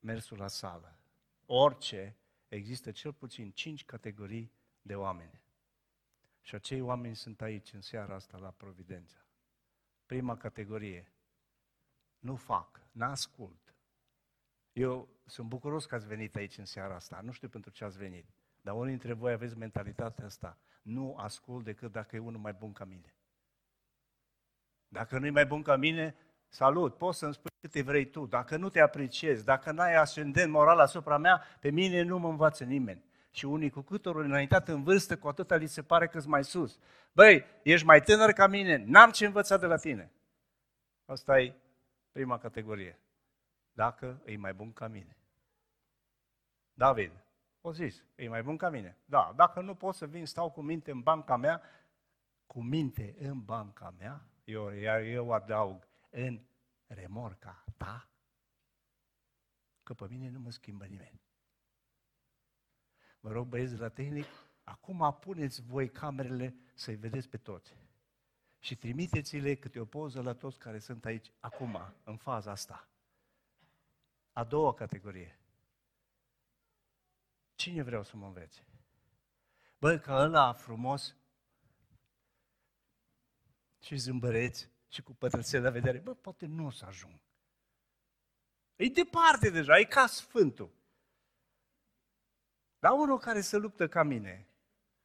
mersul 0.00 0.38
la 0.38 0.48
sală, 0.48 0.98
orice, 1.46 2.16
există 2.48 2.90
cel 2.90 3.12
puțin 3.12 3.50
cinci 3.50 3.84
categorii 3.84 4.52
de 4.82 4.94
oameni. 4.94 5.42
Și 6.40 6.54
acei 6.54 6.80
oameni 6.80 7.16
sunt 7.16 7.40
aici 7.40 7.72
în 7.72 7.80
seara 7.80 8.14
asta 8.14 8.38
la 8.38 8.50
Providența. 8.50 9.26
Prima 10.06 10.36
categorie. 10.36 11.12
Nu 12.18 12.36
fac, 12.36 12.80
n-ascult. 12.92 13.74
Eu 14.72 15.08
sunt 15.26 15.48
bucuros 15.48 15.86
că 15.86 15.94
ați 15.94 16.06
venit 16.06 16.36
aici 16.36 16.58
în 16.58 16.64
seara 16.64 16.94
asta. 16.94 17.20
Nu 17.22 17.32
știu 17.32 17.48
pentru 17.48 17.70
ce 17.70 17.84
ați 17.84 17.98
venit. 17.98 18.26
Dar 18.60 18.74
unii 18.74 18.88
dintre 18.88 19.12
voi 19.12 19.32
aveți 19.32 19.58
mentalitatea 19.58 20.24
asta. 20.24 20.58
Nu 20.82 21.16
ascult 21.16 21.64
decât 21.64 21.92
dacă 21.92 22.16
e 22.16 22.18
unul 22.18 22.40
mai 22.40 22.52
bun 22.52 22.72
ca 22.72 22.84
mine. 22.84 23.14
Dacă 24.88 25.18
nu 25.18 25.26
e 25.26 25.30
mai 25.30 25.46
bun 25.46 25.62
ca 25.62 25.76
mine, 25.76 26.14
salut, 26.48 26.96
poți 26.96 27.18
să-mi 27.18 27.34
spui 27.34 27.50
câte 27.60 27.82
vrei 27.82 28.10
tu. 28.10 28.26
Dacă 28.26 28.56
nu 28.56 28.68
te 28.68 28.80
apreciezi, 28.80 29.44
dacă 29.44 29.70
n-ai 29.70 29.94
ascendent 29.94 30.52
moral 30.52 30.78
asupra 30.78 31.18
mea, 31.18 31.42
pe 31.60 31.70
mine 31.70 32.02
nu 32.02 32.18
mă 32.18 32.28
învață 32.28 32.64
nimeni 32.64 33.04
și 33.30 33.44
unii 33.44 33.70
cu 33.70 33.80
cât 33.80 34.06
ori 34.06 34.26
înaintat 34.26 34.68
în 34.68 34.82
vârstă, 34.82 35.18
cu 35.18 35.28
atâta 35.28 35.56
li 35.56 35.66
se 35.66 35.82
pare 35.82 36.08
că 36.08 36.20
mai 36.26 36.44
sus. 36.44 36.78
Băi, 37.12 37.44
ești 37.62 37.86
mai 37.86 38.00
tânăr 38.00 38.32
ca 38.32 38.46
mine, 38.46 38.84
n-am 38.86 39.10
ce 39.10 39.26
învăța 39.26 39.56
de 39.56 39.66
la 39.66 39.76
tine. 39.76 40.12
Asta 41.04 41.40
e 41.40 41.54
prima 42.18 42.38
categorie. 42.38 42.98
Dacă 43.72 44.22
e 44.24 44.36
mai 44.36 44.54
bun 44.54 44.72
ca 44.72 44.88
mine. 44.88 45.16
David, 46.72 47.12
o 47.60 47.72
zis, 47.72 48.04
e 48.14 48.28
mai 48.28 48.42
bun 48.42 48.56
ca 48.56 48.68
mine. 48.68 48.98
Da, 49.04 49.32
dacă 49.36 49.60
nu 49.60 49.74
pot 49.74 49.94
să 49.94 50.06
vin, 50.06 50.26
stau 50.26 50.50
cu 50.50 50.60
minte 50.60 50.90
în 50.90 51.00
banca 51.00 51.36
mea, 51.36 51.62
cu 52.46 52.62
minte 52.62 53.14
în 53.18 53.44
banca 53.44 53.94
mea, 53.98 54.28
eu, 54.44 54.68
iar 54.68 55.00
eu 55.00 55.32
adaug, 55.32 55.88
în 56.10 56.40
remorca 56.86 57.64
ta, 57.76 58.10
că 59.82 59.94
pe 59.94 60.06
mine 60.08 60.28
nu 60.28 60.38
mă 60.38 60.50
schimbă 60.50 60.86
nimeni. 60.86 61.20
Vă 63.20 63.30
rog, 63.32 63.46
băieți 63.46 63.74
de 63.74 63.80
la 63.80 63.88
tehnic, 63.88 64.26
acum 64.62 65.16
puneți 65.20 65.62
voi 65.62 65.90
camerele 65.90 66.54
să-i 66.74 66.96
vedeți 66.96 67.28
pe 67.28 67.36
toți. 67.36 67.76
Și 68.58 68.76
trimiteți-le 68.76 69.54
câte 69.54 69.80
o 69.80 69.84
poză 69.84 70.22
la 70.22 70.34
toți 70.34 70.58
care 70.58 70.78
sunt 70.78 71.04
aici, 71.04 71.32
acum, 71.40 71.94
în 72.04 72.16
faza 72.16 72.50
asta. 72.50 72.88
A 74.32 74.44
doua 74.44 74.74
categorie. 74.74 75.38
Cine 77.54 77.82
vreau 77.82 78.02
să 78.02 78.16
mă 78.16 78.26
învețe? 78.26 78.66
Bă, 79.78 79.98
că 79.98 80.12
ăla 80.12 80.52
frumos 80.52 81.16
și 83.80 83.96
zâmbăreți 83.96 84.68
și 84.88 85.02
cu 85.02 85.14
pătrățel 85.14 85.62
la 85.62 85.70
vedere, 85.70 85.98
bă, 85.98 86.14
poate 86.14 86.46
nu 86.46 86.66
o 86.66 86.70
să 86.70 86.84
ajung. 86.84 87.20
E 88.76 88.88
departe 88.88 89.50
deja, 89.50 89.78
e 89.78 89.84
ca 89.84 90.06
Sfântul. 90.06 90.70
Dar 92.78 92.92
unul 92.92 93.18
care 93.18 93.40
se 93.40 93.56
luptă 93.56 93.88
ca 93.88 94.02
mine, 94.02 94.46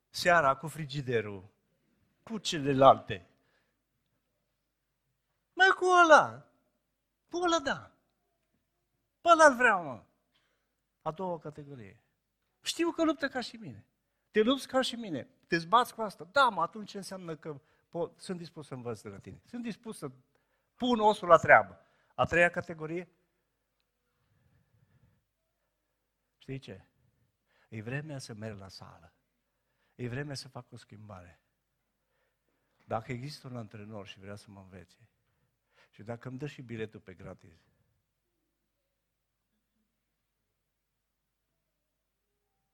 seara 0.09 0.55
cu 0.55 0.67
frigiderul, 0.67 1.49
cu 2.23 2.37
celelalte, 2.37 3.27
Mă, 5.67 5.73
cu 5.73 5.85
ăla, 6.03 6.45
cu 7.29 7.37
ăla 7.37 7.59
da. 7.59 7.91
Pe 9.21 9.29
ăla 9.29 9.55
vreau, 9.55 9.83
mă. 9.83 10.03
A 11.01 11.11
doua 11.11 11.39
categorie. 11.39 12.03
Știu 12.61 12.91
că 12.91 13.03
luptă 13.03 13.27
ca 13.27 13.41
și 13.41 13.55
mine. 13.55 13.85
Te 14.31 14.41
lupți 14.41 14.67
ca 14.67 14.81
și 14.81 14.95
mine. 14.95 15.27
Te 15.47 15.57
zbați 15.57 15.95
cu 15.95 16.01
asta. 16.01 16.23
Da, 16.31 16.49
mă, 16.49 16.61
atunci 16.61 16.93
înseamnă 16.93 17.35
că 17.35 17.61
pot, 17.89 18.19
sunt 18.19 18.37
dispus 18.37 18.67
să 18.67 18.73
învăț 18.73 19.01
de 19.01 19.09
la 19.09 19.19
tine. 19.19 19.41
Sunt 19.45 19.63
dispus 19.63 19.97
să 19.97 20.11
pun 20.75 20.99
osul 20.99 21.27
la 21.27 21.37
treabă. 21.37 21.85
A 22.15 22.25
treia 22.25 22.49
categorie? 22.49 23.09
Știi 26.37 26.59
ce? 26.59 26.85
E 27.69 27.81
vremea 27.81 28.17
să 28.17 28.33
merg 28.33 28.59
la 28.59 28.67
sală. 28.67 29.13
E 29.95 30.07
vremea 30.07 30.35
să 30.35 30.47
fac 30.47 30.71
o 30.71 30.77
schimbare. 30.77 31.41
Dacă 32.85 33.11
există 33.11 33.47
un 33.47 33.57
antrenor 33.57 34.07
și 34.07 34.19
vrea 34.19 34.35
să 34.35 34.51
mă 34.51 34.59
învețe, 34.59 35.09
și 35.93 36.03
dacă 36.03 36.27
îmi 36.27 36.37
dă 36.37 36.45
și 36.45 36.61
biletul 36.61 36.99
pe 36.99 37.13
gratis, 37.13 37.71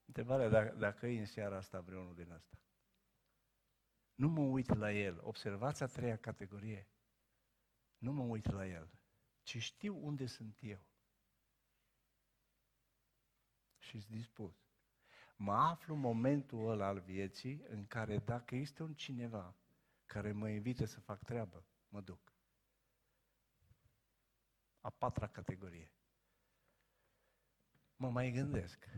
Întrebarea 0.05 0.49
dacă, 0.49 0.75
dacă 0.75 1.07
e 1.07 1.19
în 1.19 1.25
seara 1.25 1.55
asta 1.57 1.79
vreunul 1.79 2.15
din 2.15 2.31
asta. 2.31 2.57
Nu 4.15 4.27
mă 4.29 4.41
uit 4.41 4.73
la 4.73 4.91
el. 4.91 5.19
Observați 5.21 5.83
a 5.83 5.85
treia 5.85 6.17
categorie. 6.17 6.87
Nu 7.97 8.11
mă 8.11 8.23
uit 8.23 8.51
la 8.51 8.67
el, 8.67 8.89
ci 9.43 9.57
știu 9.57 10.05
unde 10.05 10.25
sunt 10.25 10.57
eu. 10.61 10.79
Și 13.77 13.99
sunt 13.99 14.15
dispus. 14.15 14.69
Mă 15.35 15.53
aflu 15.53 15.93
în 15.93 15.99
momentul 15.99 16.69
ăla 16.69 16.87
al 16.87 16.99
vieții 16.99 17.63
în 17.67 17.87
care 17.87 18.17
dacă 18.17 18.55
este 18.55 18.83
un 18.83 18.93
cineva 18.93 19.55
care 20.05 20.31
mă 20.31 20.49
invită 20.49 20.85
să 20.85 20.99
fac 20.99 21.23
treabă, 21.23 21.65
mă 21.89 22.01
duc. 22.01 22.28
A 24.81 24.89
patra 24.89 25.27
categorie. 25.27 25.91
Mă 27.95 28.09
mai 28.09 28.31
gândesc. 28.31 28.89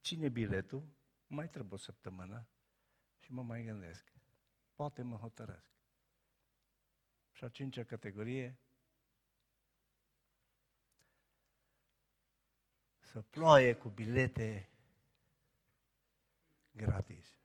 Cine 0.00 0.28
biletul? 0.28 0.88
Mai 1.26 1.48
trebuie 1.48 1.72
o 1.72 1.76
săptămână 1.76 2.48
și 3.18 3.32
mă 3.32 3.42
mai 3.42 3.64
gândesc. 3.64 4.12
Poate 4.74 5.02
mă 5.02 5.16
hotărăsc. 5.16 5.72
Și 7.32 7.44
a 7.44 7.48
cincea 7.48 7.84
categorie, 7.84 8.58
să 13.00 13.22
ploaie 13.22 13.74
cu 13.74 13.88
bilete 13.88 14.70
gratis. 16.70 17.38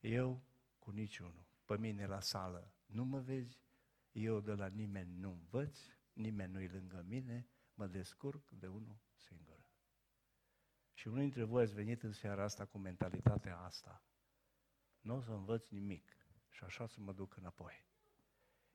Eu 0.00 0.42
cu 0.78 0.90
niciunul. 0.90 1.44
Pe 1.64 1.76
mine 1.76 2.06
la 2.06 2.20
sală 2.20 2.72
nu 2.86 3.04
mă 3.04 3.20
vezi, 3.20 3.58
eu 4.16 4.40
de 4.40 4.52
la 4.52 4.66
nimeni 4.66 5.18
nu 5.18 5.30
învăț, 5.30 5.78
nimeni 6.12 6.52
nu-i 6.52 6.68
lângă 6.68 7.04
mine, 7.08 7.46
mă 7.74 7.86
descurc 7.86 8.50
de 8.50 8.66
unul 8.66 8.98
singur. 9.14 9.70
Și 10.94 11.08
unul 11.08 11.20
dintre 11.20 11.44
voi 11.44 11.62
ați 11.62 11.74
venit 11.74 12.02
în 12.02 12.12
seara 12.12 12.42
asta 12.42 12.64
cu 12.64 12.78
mentalitatea 12.78 13.58
asta. 13.58 14.04
Nu 15.00 15.14
o 15.14 15.20
să 15.20 15.30
învăț 15.30 15.68
nimic 15.68 16.16
și 16.50 16.64
așa 16.64 16.86
să 16.86 17.00
mă 17.00 17.12
duc 17.12 17.36
înapoi. 17.36 17.84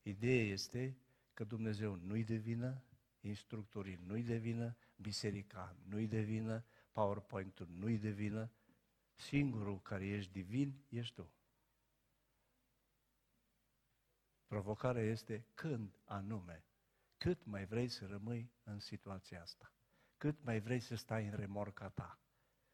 Ideea 0.02 0.44
este 0.44 0.98
că 1.34 1.44
Dumnezeu 1.44 1.96
nu-i 1.96 2.24
devină, 2.24 2.84
instructorii 3.22 4.00
nu-i 4.06 4.24
devină, 4.24 4.78
biserica 4.96 5.76
nu-i 5.84 6.08
devină, 6.08 6.66
PowerPoint-ul 6.92 7.68
nu-i 7.68 7.98
devină, 7.98 8.52
singurul 9.14 9.82
care 9.82 10.08
ești 10.08 10.32
divin 10.32 10.86
ești 10.90 11.16
tu. 11.16 11.34
Provocarea 14.52 15.04
este 15.04 15.46
când 15.54 16.00
anume, 16.04 16.66
cât 17.18 17.46
mai 17.46 17.66
vrei 17.66 17.88
să 17.88 18.06
rămâi 18.06 18.52
în 18.64 18.80
situația 18.80 19.42
asta, 19.42 19.74
cât 20.18 20.44
mai 20.44 20.60
vrei 20.60 20.80
să 20.80 20.96
stai 20.96 21.26
în 21.26 21.36
remorca 21.36 21.90
ta, 21.90 22.20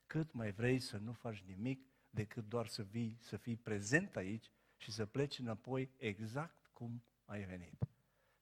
cât 0.05 0.31
mai 0.33 0.51
vrei 0.51 0.79
să 0.79 0.97
nu 0.97 1.13
faci 1.13 1.41
nimic 1.41 1.87
decât 2.09 2.47
doar 2.47 2.67
să 2.67 2.83
vii, 2.83 3.17
să 3.19 3.37
fii 3.37 3.55
prezent 3.55 4.15
aici 4.15 4.51
și 4.77 4.91
să 4.91 5.05
pleci 5.05 5.39
înapoi 5.39 5.91
exact 5.97 6.67
cum 6.73 7.03
ai 7.25 7.43
venit. 7.43 7.87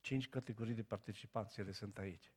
Cinci 0.01 0.29
categorii 0.29 0.75
de 0.75 0.83
participanți, 0.83 1.59
ele 1.59 1.71
sunt 1.71 1.97
aici. 1.97 2.31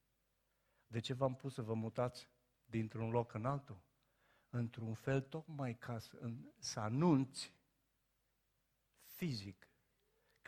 De 0.86 1.00
ce 1.00 1.14
v-am 1.14 1.34
pus 1.34 1.54
să 1.54 1.62
vă 1.62 1.74
mutați 1.74 2.28
dintr-un 2.64 3.10
loc 3.10 3.34
în 3.34 3.44
altul? 3.44 3.82
Într-un 4.50 4.94
fel 4.94 5.20
tocmai 5.20 5.74
ca 5.74 5.98
să, 5.98 6.16
în, 6.20 6.52
să 6.58 6.80
anunți 6.80 7.54
fizic 9.04 9.67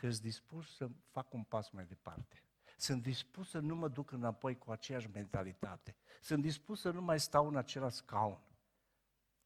că 0.01 0.09
sunt 0.09 0.21
dispus 0.21 0.75
să 0.75 0.89
fac 1.11 1.33
un 1.33 1.43
pas 1.43 1.69
mai 1.69 1.85
departe. 1.85 2.43
Sunt 2.77 3.01
dispus 3.01 3.49
să 3.49 3.59
nu 3.59 3.75
mă 3.75 3.87
duc 3.87 4.11
înapoi 4.11 4.57
cu 4.57 4.71
aceeași 4.71 5.09
mentalitate. 5.13 5.95
Sunt 6.21 6.41
dispus 6.41 6.81
să 6.81 6.91
nu 6.91 7.01
mai 7.01 7.19
stau 7.19 7.47
în 7.47 7.55
același 7.55 7.95
scaun. 7.95 8.41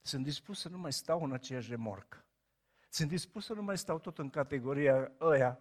Sunt 0.01 0.23
dispus 0.23 0.59
să 0.59 0.69
nu 0.69 0.77
mai 0.77 0.93
stau 0.93 1.23
în 1.23 1.31
aceeași 1.31 1.69
remorcă. 1.69 2.25
Sunt 2.89 3.09
dispus 3.09 3.45
să 3.45 3.53
nu 3.53 3.61
mai 3.61 3.77
stau 3.77 3.99
tot 3.99 4.17
în 4.17 4.29
categoria 4.29 5.11
ăia 5.19 5.59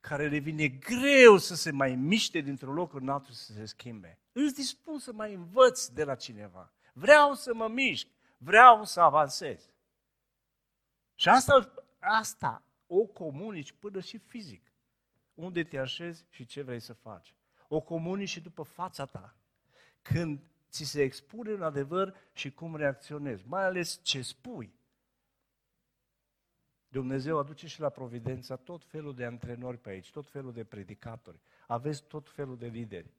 care 0.00 0.28
le 0.28 0.38
vine 0.38 0.68
greu 0.68 1.36
să 1.36 1.54
se 1.54 1.70
mai 1.70 1.94
miște 1.94 2.40
dintr-un 2.40 2.74
loc 2.74 2.94
în 2.94 3.08
altul 3.08 3.34
să 3.34 3.52
se 3.52 3.64
schimbe. 3.64 4.18
Îți 4.32 4.54
dispus 4.54 5.02
să 5.02 5.12
mai 5.12 5.34
învăț 5.34 5.86
de 5.86 6.04
la 6.04 6.14
cineva. 6.14 6.72
Vreau 6.92 7.34
să 7.34 7.54
mă 7.54 7.68
mișc. 7.68 8.06
Vreau 8.36 8.84
să 8.84 9.00
avansez. 9.00 9.70
Și 11.14 11.28
asta, 11.28 11.74
asta 12.00 12.71
o 12.94 13.06
comunici 13.06 13.72
până 13.72 14.00
și 14.00 14.18
fizic. 14.18 14.72
Unde 15.34 15.64
te 15.64 15.78
așezi 15.78 16.26
și 16.28 16.44
ce 16.44 16.62
vrei 16.62 16.80
să 16.80 16.92
faci. 16.92 17.34
O 17.68 17.80
comunici 17.80 18.28
și 18.28 18.40
după 18.40 18.62
fața 18.62 19.04
ta. 19.04 19.36
Când 20.02 20.40
ți 20.70 20.84
se 20.84 21.02
expune 21.02 21.52
un 21.52 21.62
adevăr 21.62 22.14
și 22.32 22.50
cum 22.50 22.76
reacționezi, 22.76 23.46
mai 23.46 23.64
ales 23.64 24.00
ce 24.02 24.22
spui. 24.22 24.74
Dumnezeu 26.88 27.38
aduce 27.38 27.66
și 27.66 27.80
la 27.80 27.88
providența 27.88 28.56
tot 28.56 28.84
felul 28.84 29.14
de 29.14 29.24
antrenori 29.24 29.78
pe 29.78 29.90
aici, 29.90 30.10
tot 30.10 30.28
felul 30.28 30.52
de 30.52 30.64
predicatori. 30.64 31.40
Aveți 31.66 32.04
tot 32.04 32.28
felul 32.28 32.58
de 32.58 32.66
lideri. 32.66 33.14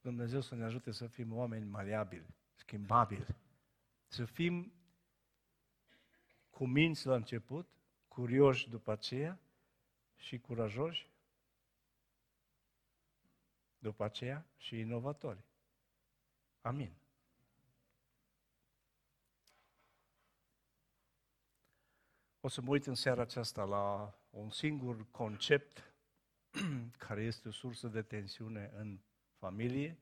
Dumnezeu 0.00 0.40
să 0.40 0.54
ne 0.54 0.64
ajute 0.64 0.90
să 0.90 1.06
fim 1.06 1.36
oameni 1.36 1.64
maleabili, 1.64 2.26
schimbabili, 2.54 3.26
să 4.06 4.24
fim 4.24 4.72
cu 6.50 6.66
minți 6.66 7.06
la 7.06 7.14
început, 7.14 7.68
curioși 8.14 8.68
după 8.68 8.92
aceea 8.92 9.40
și 10.16 10.38
curajoși 10.38 11.10
după 13.78 14.04
aceea 14.04 14.46
și 14.56 14.78
inovatori. 14.78 15.44
Amin. 16.60 16.92
O 22.40 22.48
să 22.48 22.60
mă 22.60 22.70
uit 22.70 22.86
în 22.86 22.94
seara 22.94 23.22
aceasta 23.22 23.64
la 23.64 24.14
un 24.30 24.50
singur 24.50 25.10
concept 25.10 25.94
care 27.06 27.22
este 27.22 27.48
o 27.48 27.52
sursă 27.52 27.88
de 27.88 28.02
tensiune 28.02 28.70
în 28.74 28.98
familie, 29.34 29.98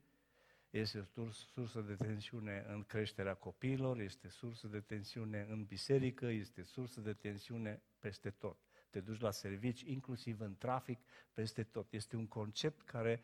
este 0.70 1.08
o 1.16 1.30
sursă 1.30 1.80
de 1.80 1.94
tensiune 1.94 2.64
în 2.68 2.84
creșterea 2.84 3.34
copiilor, 3.34 3.98
este 3.98 4.28
sursă 4.28 4.66
de 4.66 4.80
tensiune 4.80 5.46
în 5.48 5.64
biserică, 5.64 6.26
este 6.26 6.62
sursă 6.62 7.00
de 7.00 7.12
tensiune 7.12 7.82
peste 7.98 8.30
tot. 8.30 8.58
Te 8.90 9.00
duci 9.00 9.20
la 9.20 9.30
servici, 9.30 9.80
inclusiv 9.80 10.40
în 10.40 10.56
trafic, 10.56 11.00
peste 11.32 11.64
tot. 11.64 11.92
Este 11.92 12.16
un 12.16 12.26
concept 12.26 12.82
care 12.82 13.22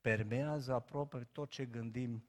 permează 0.00 0.72
aproape 0.72 1.28
tot 1.32 1.50
ce 1.50 1.66
gândim 1.66 2.28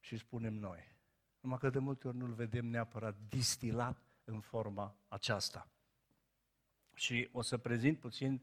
și 0.00 0.16
spunem 0.16 0.54
noi. 0.54 0.96
Numai 1.40 1.58
că 1.58 1.70
de 1.70 1.78
multe 1.78 2.08
ori 2.08 2.16
nu-l 2.16 2.32
vedem 2.32 2.66
neapărat 2.66 3.16
distilat 3.28 4.02
în 4.24 4.40
forma 4.40 4.96
aceasta. 5.08 5.70
Și 6.94 7.28
o 7.32 7.42
să 7.42 7.58
prezint 7.58 7.98
puțin 7.98 8.42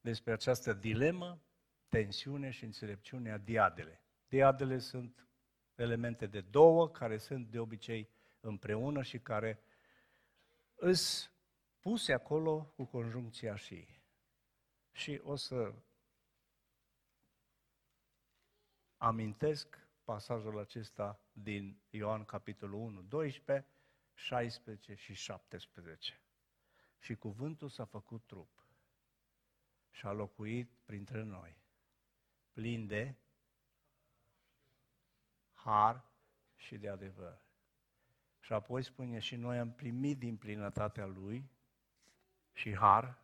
despre 0.00 0.32
această 0.32 0.72
dilemă, 0.72 1.42
tensiune 1.88 2.50
și 2.50 2.64
înțelepciune 2.64 3.30
a 3.30 3.38
diadele. 3.38 4.02
Diadele 4.28 4.78
sunt 4.78 5.28
elemente 5.74 6.26
de 6.26 6.40
două 6.40 6.90
care 6.90 7.16
sunt 7.18 7.50
de 7.50 7.58
obicei 7.58 8.10
împreună 8.40 9.02
și 9.02 9.18
care 9.18 9.62
îs 10.74 11.32
puse 11.80 12.12
acolo 12.12 12.64
cu 12.64 12.84
conjuncția 12.84 13.54
și. 13.54 13.88
Și 14.90 15.20
o 15.22 15.36
să 15.36 15.74
amintesc 18.96 19.88
pasajul 20.04 20.58
acesta 20.58 21.20
din 21.32 21.80
Ioan 21.90 22.24
capitolul 22.24 22.80
1, 22.80 23.02
12, 23.02 23.66
16 24.14 24.94
și 24.94 25.14
17. 25.14 26.22
Și 26.98 27.14
cuvântul 27.14 27.68
s-a 27.68 27.84
făcut 27.84 28.26
trup 28.26 28.66
și 29.90 30.06
a 30.06 30.12
locuit 30.12 30.70
printre 30.84 31.22
noi, 31.22 31.56
plin 32.52 32.86
de 32.86 33.16
har 35.64 36.04
și 36.56 36.78
de 36.78 36.88
adevăr. 36.88 37.42
Și 38.40 38.52
apoi 38.52 38.82
spune, 38.82 39.18
și 39.18 39.36
noi 39.36 39.58
am 39.58 39.72
primit 39.72 40.18
din 40.18 40.36
plinătatea 40.36 41.06
Lui 41.06 41.50
și 42.52 42.76
har 42.76 43.18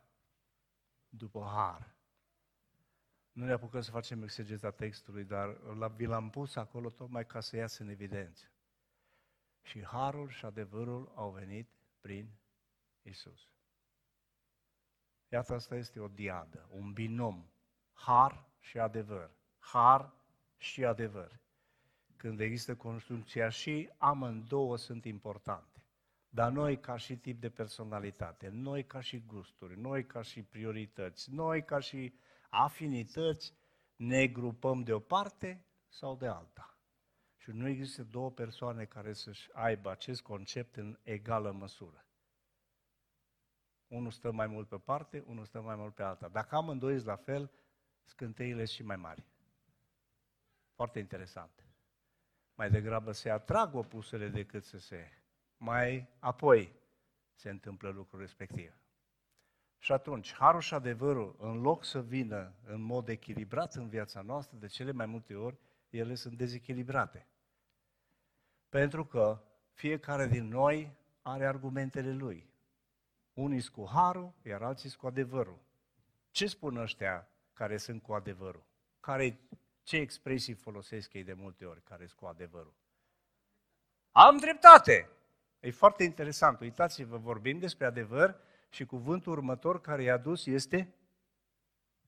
după 1.09 1.43
har. 1.53 1.95
Nu 3.31 3.45
ne 3.45 3.51
apucăm 3.51 3.81
să 3.81 3.91
facem 3.91 4.23
exegeta 4.23 4.71
textului, 4.71 5.23
dar 5.23 5.57
vi 5.95 6.05
l-am 6.05 6.29
pus 6.29 6.55
acolo 6.55 6.89
tocmai 6.89 7.25
ca 7.25 7.39
să 7.39 7.55
iasă 7.55 7.83
în 7.83 7.89
evidență. 7.89 8.45
Și 9.61 9.85
harul 9.85 10.29
și 10.29 10.45
adevărul 10.45 11.11
au 11.15 11.31
venit 11.31 11.69
prin 12.01 12.37
Isus. 13.01 13.49
Iată, 15.27 15.53
asta 15.53 15.75
este 15.75 15.99
o 15.99 16.07
diadă, 16.07 16.67
un 16.71 16.93
binom. 16.93 17.49
Har 17.93 18.45
și 18.59 18.79
adevăr. 18.79 19.31
Har 19.59 20.13
și 20.57 20.85
adevăr. 20.85 21.39
Când 22.25 22.39
există 22.39 22.75
construcția 22.75 23.49
și, 23.49 23.89
amândouă 23.97 24.77
sunt 24.77 25.05
importante. 25.05 25.83
Dar 26.29 26.51
noi 26.51 26.79
ca 26.79 26.97
și 26.97 27.17
tip 27.17 27.39
de 27.39 27.49
personalitate, 27.49 28.49
noi 28.49 28.85
ca 28.85 29.01
și 29.01 29.23
gusturi, 29.25 29.79
noi 29.79 30.05
ca 30.05 30.21
și 30.21 30.43
priorități, 30.43 31.31
noi 31.33 31.63
ca 31.63 31.79
și 31.79 32.13
afinități, 32.49 33.53
ne 33.95 34.27
grupăm 34.27 34.83
de 34.83 34.93
o 34.93 34.99
parte 34.99 35.65
sau 35.87 36.15
de 36.15 36.27
alta. 36.27 36.77
Și 37.37 37.51
nu 37.51 37.67
există 37.67 38.03
două 38.03 38.31
persoane 38.31 38.85
care 38.85 39.13
să-și 39.13 39.49
aibă 39.53 39.91
acest 39.91 40.21
concept 40.21 40.75
în 40.75 40.99
egală 41.03 41.51
măsură. 41.51 42.05
Unul 43.87 44.11
stă 44.11 44.31
mai 44.31 44.47
mult 44.47 44.67
pe 44.67 44.77
parte, 44.77 45.23
unul 45.27 45.45
stă 45.45 45.61
mai 45.61 45.75
mult 45.75 45.95
pe 45.95 46.03
alta. 46.03 46.27
Dacă 46.27 46.55
amândoi 46.55 46.99
la 46.99 47.15
fel, 47.15 47.51
scânteile 48.03 48.65
și 48.65 48.83
mai 48.83 48.95
mari. 48.95 49.25
Foarte 50.75 50.99
interesant. 50.99 51.64
Mai 52.55 52.69
degrabă 52.69 53.11
se 53.11 53.29
atrag 53.29 53.75
opusele 53.75 54.27
decât 54.27 54.63
să 54.63 54.77
se... 54.77 55.09
Mai 55.57 56.07
apoi 56.19 56.73
se 57.33 57.49
întâmplă 57.49 57.89
lucrul 57.89 58.19
respectiv. 58.19 58.73
Și 59.77 59.91
atunci, 59.91 60.33
harul 60.33 60.61
și 60.61 60.73
adevărul, 60.73 61.35
în 61.39 61.61
loc 61.61 61.83
să 61.83 62.01
vină 62.01 62.53
în 62.65 62.81
mod 62.81 63.09
echilibrat 63.09 63.73
în 63.73 63.87
viața 63.87 64.21
noastră, 64.21 64.57
de 64.57 64.67
cele 64.67 64.91
mai 64.91 65.05
multe 65.05 65.35
ori, 65.35 65.57
ele 65.89 66.15
sunt 66.15 66.37
dezechilibrate. 66.37 67.27
Pentru 68.69 69.05
că 69.05 69.43
fiecare 69.73 70.27
din 70.27 70.47
noi 70.47 70.95
are 71.21 71.45
argumentele 71.45 72.11
lui. 72.11 72.49
Unii 73.33 73.59
sunt 73.59 73.75
cu 73.75 73.87
harul, 73.87 74.33
iar 74.43 74.61
alții 74.61 74.89
sunt 74.89 75.01
cu 75.01 75.07
adevărul. 75.07 75.59
Ce 76.31 76.47
spun 76.47 76.77
ăștia 76.77 77.27
care 77.53 77.77
sunt 77.77 78.01
cu 78.01 78.13
adevărul? 78.13 78.63
Care, 78.99 79.39
ce 79.85 79.97
expresii 79.97 80.53
folosesc 80.53 81.13
ei 81.13 81.23
de 81.23 81.33
multe 81.33 81.65
ori 81.65 81.81
care 81.83 82.05
sunt 82.05 82.19
cu 82.19 82.25
adevărul? 82.25 82.73
Am 84.11 84.37
dreptate! 84.37 85.09
E 85.59 85.71
foarte 85.71 86.03
interesant. 86.03 86.59
Uitați-vă, 86.59 87.17
vorbim 87.17 87.59
despre 87.59 87.85
adevăr 87.85 88.39
și 88.69 88.85
cuvântul 88.85 89.31
următor 89.31 89.81
care 89.81 90.03
i-a 90.03 90.17
dus 90.17 90.45
este 90.45 90.95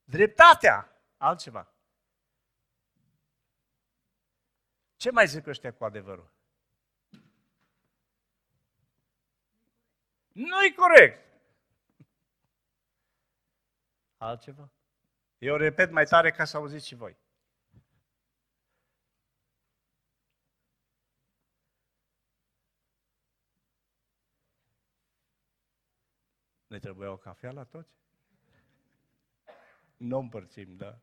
dreptatea. 0.03 1.01
Altceva. 1.17 1.71
Ce 4.95 5.11
mai 5.11 5.27
zic 5.27 5.47
ăștia 5.47 5.73
cu 5.73 5.83
adevărul? 5.83 6.31
Nu-i 10.31 10.73
corect. 10.75 11.25
Altceva? 14.17 14.69
Eu 15.37 15.55
repet 15.55 15.91
mai 15.91 16.05
tare 16.05 16.31
ca 16.31 16.45
să 16.45 16.57
auziți 16.57 16.87
și 16.87 16.95
voi. 16.95 17.17
Ne 26.77 26.83
trebuie 26.83 27.07
o 27.07 27.17
cafea 27.17 27.51
la 27.51 27.63
toți? 27.63 27.91
Nu 29.97 30.17
împărțim, 30.17 30.75
da? 30.75 30.99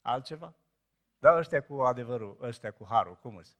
Altceva? 0.00 0.54
Da, 1.18 1.36
ăștia 1.38 1.64
cu 1.64 1.82
adevărul, 1.82 2.38
ăștia 2.40 2.72
cu 2.72 2.84
harul, 2.84 3.16
cum 3.16 3.36
îți? 3.36 3.58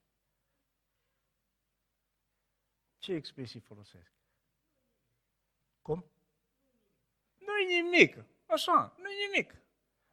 Ce 2.99 3.13
expresii 3.13 3.61
folosesc? 3.61 4.13
Cum? 5.83 6.05
Nu-i 7.39 7.81
nimic. 7.81 8.25
Așa, 8.47 8.95
nu-i 8.97 9.27
nimic. 9.27 9.55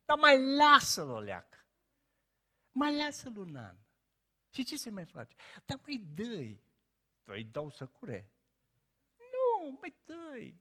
Dar 0.06 0.18
mai 0.18 0.56
lasă-l 0.56 1.10
o 1.10 1.20
leacă. 1.20 1.66
Mai 2.72 2.98
lasă-l 2.98 3.38
un 3.38 3.56
an. 3.56 3.78
Și 4.50 4.64
ce 4.64 4.78
se 4.78 4.90
mai 4.90 5.06
face? 5.06 5.36
Dar 5.66 5.80
mai 5.86 5.98
dă-i. 5.98 6.64
Îi 7.24 7.44
dau 7.44 7.70
să 7.70 7.88
cure. 7.88 8.32
Nu, 9.72 9.78
mai 9.80 9.96
dă 10.06 10.54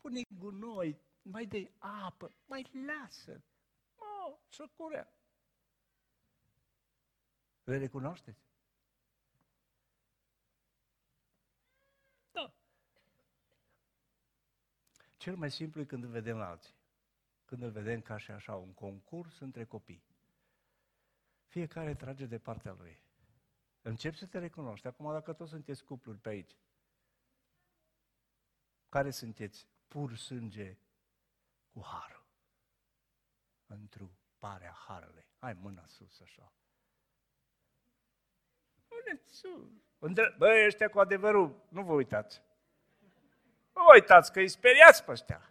Pune 0.00 0.22
gunoi, 0.38 1.00
mai 1.22 1.46
dă 1.46 1.70
apă, 1.78 2.30
mai 2.46 2.70
lasă. 2.86 3.42
Oh, 3.94 4.36
să 4.48 4.68
curea. 4.76 5.12
Le 7.64 7.78
recunoașteți? 7.78 8.46
Da. 12.32 12.54
Cel 15.16 15.36
mai 15.36 15.50
simplu 15.50 15.80
e 15.80 15.84
când 15.84 16.04
îl 16.04 16.10
vedem 16.10 16.36
la 16.36 16.48
alții. 16.48 16.74
Când 17.44 17.62
îl 17.62 17.70
vedem 17.70 18.00
ca 18.00 18.16
și 18.16 18.30
așa, 18.30 18.54
un 18.56 18.72
concurs 18.72 19.38
între 19.38 19.64
copii. 19.64 20.04
Fiecare 21.46 21.94
trage 21.94 22.26
de 22.26 22.38
partea 22.38 22.72
lui. 22.72 23.00
Încep 23.82 24.14
să 24.14 24.26
te 24.26 24.38
recunoști. 24.38 24.86
Acum, 24.86 25.12
dacă 25.12 25.32
toți 25.32 25.50
sunteți 25.50 25.84
cupluri 25.84 26.18
pe 26.18 26.28
aici, 26.28 26.56
care 28.94 29.10
sunteți 29.10 29.68
pur 29.88 30.16
sânge 30.16 30.78
cu 31.72 31.84
harul. 31.84 32.26
Într-o 33.66 34.10
parea 34.38 34.72
harului. 34.86 35.26
Hai 35.38 35.52
mâna 35.52 35.86
sus 35.86 36.20
așa. 36.20 36.52
Puneți 38.88 39.34
sus. 39.36 39.70
Băi, 40.38 40.66
ăștia 40.66 40.88
cu 40.88 41.00
adevărul, 41.00 41.66
nu 41.68 41.82
vă 41.82 41.92
uitați. 41.92 42.42
Nu 43.72 43.82
vă 43.82 43.92
uitați 43.92 44.32
că 44.32 44.38
îi 44.38 44.48
speriați 44.48 45.04
pe 45.04 45.10
ăștia. 45.10 45.50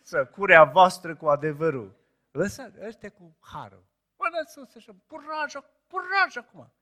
Să 0.00 0.26
curea 0.26 0.64
voastră 0.64 1.16
cu 1.16 1.28
adevărul. 1.28 1.96
Lăsați, 2.30 2.80
ăștia 2.80 3.10
cu 3.10 3.36
harul. 3.40 3.84
Până 4.16 4.42
sus 4.46 4.74
așa, 4.74 4.94
curaj, 5.06 5.54
curaj 5.88 6.36
acum. 6.36 6.72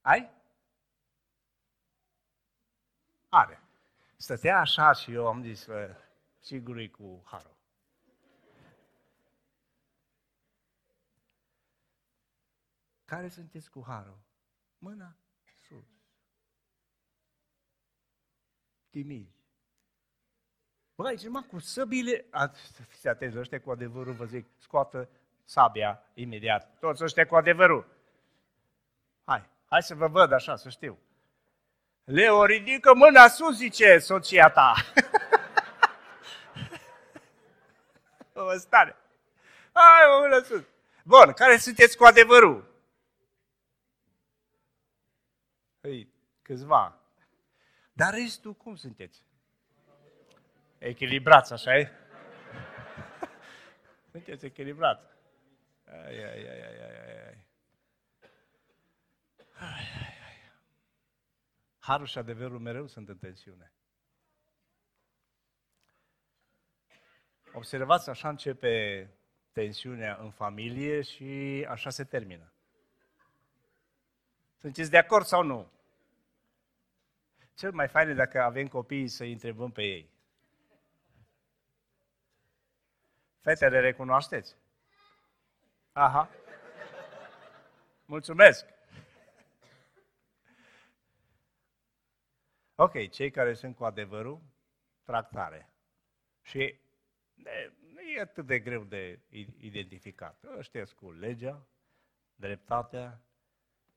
Ai? 0.00 0.35
Are. 3.36 3.62
Stătea 4.16 4.58
așa 4.58 4.92
și 4.92 5.12
eu 5.12 5.26
am 5.26 5.42
zis, 5.42 5.66
sigur 6.38 6.76
e 6.76 6.88
cu 6.88 7.22
harul. 7.24 7.56
Care 13.04 13.28
sunteți 13.28 13.70
cu 13.70 13.84
harul? 13.86 14.18
Mâna 14.78 15.16
sus. 15.68 15.86
Timid. 18.90 19.30
Băi, 20.94 21.16
ce 21.16 21.28
cu 21.48 21.58
săbile... 21.58 22.26
Fiți 22.88 23.08
atenți, 23.08 23.38
ăștia 23.38 23.60
cu 23.60 23.70
adevărul, 23.70 24.12
vă 24.12 24.24
zic, 24.24 24.46
scoată 24.58 25.08
sabia 25.44 26.02
imediat. 26.14 26.78
Toți 26.78 27.02
ăștia 27.02 27.26
cu 27.26 27.36
adevărul. 27.36 27.86
Hai, 29.24 29.50
hai 29.66 29.82
să 29.82 29.94
vă 29.94 30.08
văd 30.08 30.32
așa, 30.32 30.56
să 30.56 30.68
știu. 30.68 30.98
Leo, 32.06 32.44
ridică 32.44 32.94
mâna 32.94 33.28
sus, 33.28 33.56
zice 33.56 33.98
soția 33.98 34.50
ta. 34.50 34.74
o 38.32 38.52
stare. 38.58 38.96
Hai, 39.72 40.10
o 40.16 40.20
mână 40.20 40.42
sus. 40.42 40.62
Bun, 41.04 41.32
care 41.32 41.56
sunteți 41.56 41.96
cu 41.96 42.04
adevărul? 42.04 42.74
Păi, 45.80 46.08
câțiva. 46.42 46.98
Dar 47.92 48.14
restul, 48.14 48.54
cum 48.54 48.76
sunteți? 48.76 49.24
Echilibrați, 50.78 51.52
așa 51.52 51.76
e? 51.76 51.90
sunteți 54.12 54.44
echilibrați. 54.44 55.06
Ai, 55.84 56.24
ai, 56.24 56.48
ai, 56.48 56.48
ai, 56.48 56.62
ai, 56.62 57.00
ai, 57.06 57.44
ai. 59.58 60.05
Ai, 61.86 61.92
ai, 61.92 61.98
ai. 61.98 62.06
Harul 62.06 62.06
și 62.06 62.18
adevărul 62.18 62.58
mereu 62.58 62.86
sunt 62.86 63.08
în 63.08 63.16
tensiune. 63.16 63.72
Observați, 67.52 68.10
așa 68.10 68.28
începe 68.28 69.08
tensiunea 69.52 70.16
în 70.20 70.30
familie 70.30 71.02
și 71.02 71.66
așa 71.68 71.90
se 71.90 72.04
termină. 72.04 72.52
Sunteți 74.60 74.90
de 74.90 74.98
acord 74.98 75.24
sau 75.24 75.42
nu? 75.42 75.70
Cel 77.54 77.72
mai 77.72 77.88
fain 77.88 78.08
e 78.08 78.14
dacă 78.14 78.42
avem 78.42 78.68
copii 78.68 79.08
să 79.08 79.24
întrebăm 79.24 79.70
pe 79.70 79.82
ei. 79.82 80.10
Fetele 83.40 83.80
recunoașteți? 83.80 84.56
Aha. 85.92 86.30
Mulțumesc. 88.04 88.75
Ok, 92.78 93.08
cei 93.08 93.30
care 93.30 93.54
sunt 93.54 93.76
cu 93.76 93.84
adevărul, 93.84 94.42
tractare. 95.02 95.70
Și 96.42 96.80
nu 97.92 98.00
e 98.00 98.20
atât 98.20 98.46
de 98.46 98.58
greu 98.58 98.84
de 98.84 99.20
identificat. 99.58 100.44
Ăștia 100.56 100.84
cu 100.84 101.12
legea, 101.12 101.66
dreptatea, 102.34 103.22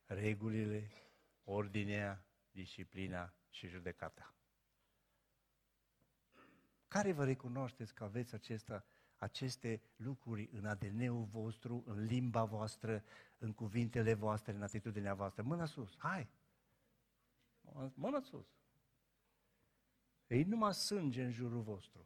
regulile, 0.05 0.91
ordinea, 1.43 2.25
disciplina 2.51 3.33
și 3.49 3.67
judecata. 3.67 4.33
Care 6.87 7.11
vă 7.11 7.25
recunoașteți 7.25 7.93
că 7.93 8.03
aveți 8.03 8.33
acesta, 8.33 8.85
aceste 9.17 9.81
lucruri 9.95 10.49
în 10.51 10.65
ADN-ul 10.65 11.23
vostru, 11.23 11.83
în 11.85 12.03
limba 12.05 12.43
voastră, 12.43 13.03
în 13.37 13.53
cuvintele 13.53 14.13
voastre, 14.13 14.51
în 14.51 14.61
atitudinea 14.61 15.13
voastră? 15.13 15.43
Mâna 15.43 15.65
sus, 15.65 15.97
hai! 15.97 16.29
Mâna 17.93 18.19
sus! 18.19 18.58
E 20.29 20.43
numai 20.43 20.73
sânge 20.73 21.23
în 21.23 21.31
jurul 21.31 21.61
vostru. 21.61 22.05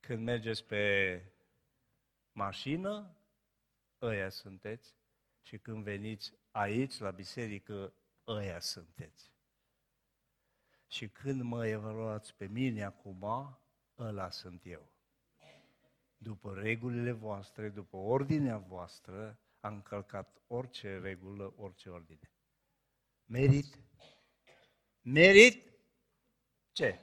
Când 0.00 0.22
mergeți 0.22 0.64
pe 0.64 1.22
mașină, 2.32 3.16
ăia 4.00 4.28
sunteți. 4.28 4.94
Și 5.42 5.58
când 5.58 5.82
veniți 5.82 6.32
aici, 6.50 6.98
la 6.98 7.10
biserică, 7.10 7.92
ăia 8.26 8.60
sunteți. 8.60 9.32
Și 10.86 11.08
când 11.08 11.42
mă 11.42 11.66
evaluați 11.66 12.34
pe 12.34 12.46
mine 12.46 12.84
acum, 12.84 13.24
ăla 13.98 14.30
sunt 14.30 14.66
eu. 14.66 14.93
După 16.24 16.54
regulile 16.54 17.12
voastre, 17.12 17.68
după 17.68 17.96
ordinea 17.96 18.58
voastră, 18.58 19.38
am 19.60 19.74
încălcat 19.74 20.42
orice 20.46 20.98
regulă, 20.98 21.54
orice 21.56 21.88
ordine. 21.88 22.32
Merit? 23.24 23.78
Merit? 25.02 25.72
Ce? 26.72 27.00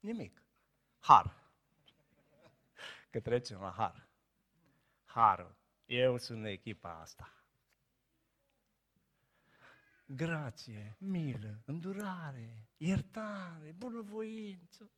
Nimic. 0.00 0.42
Har 0.98 1.42
că 3.10 3.20
trecem 3.20 3.60
la 3.60 3.70
har. 3.70 4.08
Harul. 5.04 5.56
Eu 5.84 6.18
sunt 6.18 6.46
echipa 6.46 7.00
asta. 7.00 7.44
Grație, 10.06 10.96
milă, 10.98 11.62
îndurare, 11.66 12.68
iertare, 12.76 13.72
bunăvoință. 13.72 14.90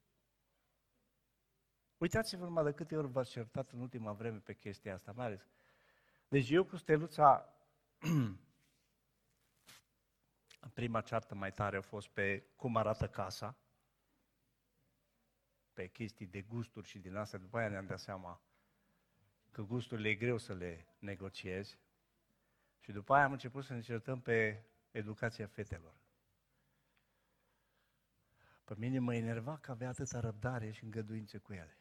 Uitați-vă 1.99 2.45
numai 2.45 2.65
de 2.65 2.73
câte 2.73 2.97
ori 2.97 3.11
v-ați 3.11 3.31
certat 3.31 3.71
în 3.71 3.81
ultima 3.81 4.13
vreme 4.13 4.39
pe 4.39 4.55
chestia 4.55 4.95
asta, 4.95 5.13
mai 5.13 5.27
ales. 5.27 5.49
Deci 6.29 6.51
eu 6.51 6.65
cu 6.65 6.77
Steluța, 6.77 7.55
prima 10.75 11.01
ceartă 11.01 11.35
mai 11.35 11.53
tare 11.53 11.77
a 11.77 11.81
fost 11.81 12.09
pe 12.09 12.47
cum 12.57 12.77
arată 12.77 13.09
casa, 13.09 13.57
pe 15.73 15.89
chestii 15.89 16.27
de 16.27 16.43
gusturi 16.43 16.89
și 16.89 16.99
din 16.99 17.17
astea, 17.17 17.39
după 17.39 17.59
aia 17.59 17.69
ne-am 17.69 17.87
dat 17.87 17.99
seama 17.99 18.43
că 19.51 19.63
gusturile 19.63 20.09
e 20.09 20.15
greu 20.15 20.39
să 20.39 20.55
le 20.55 20.87
negociezi 20.99 21.79
și 22.81 22.93
după 22.93 23.15
aia 23.15 23.25
am 23.25 23.33
început 23.33 23.65
să 23.65 23.73
ne 23.73 23.81
certăm 23.81 24.21
pe 24.21 24.65
educația 24.91 25.47
fetelor. 25.47 25.95
Pe 28.65 28.75
mine 28.77 28.99
mă 28.99 29.15
enerva 29.15 29.59
că 29.59 29.71
avea 29.71 29.89
atâta 29.89 30.21
răbdare 30.21 30.71
și 30.71 30.85
îngăduințe 30.85 31.39
cu 31.39 31.53
ele. 31.53 31.79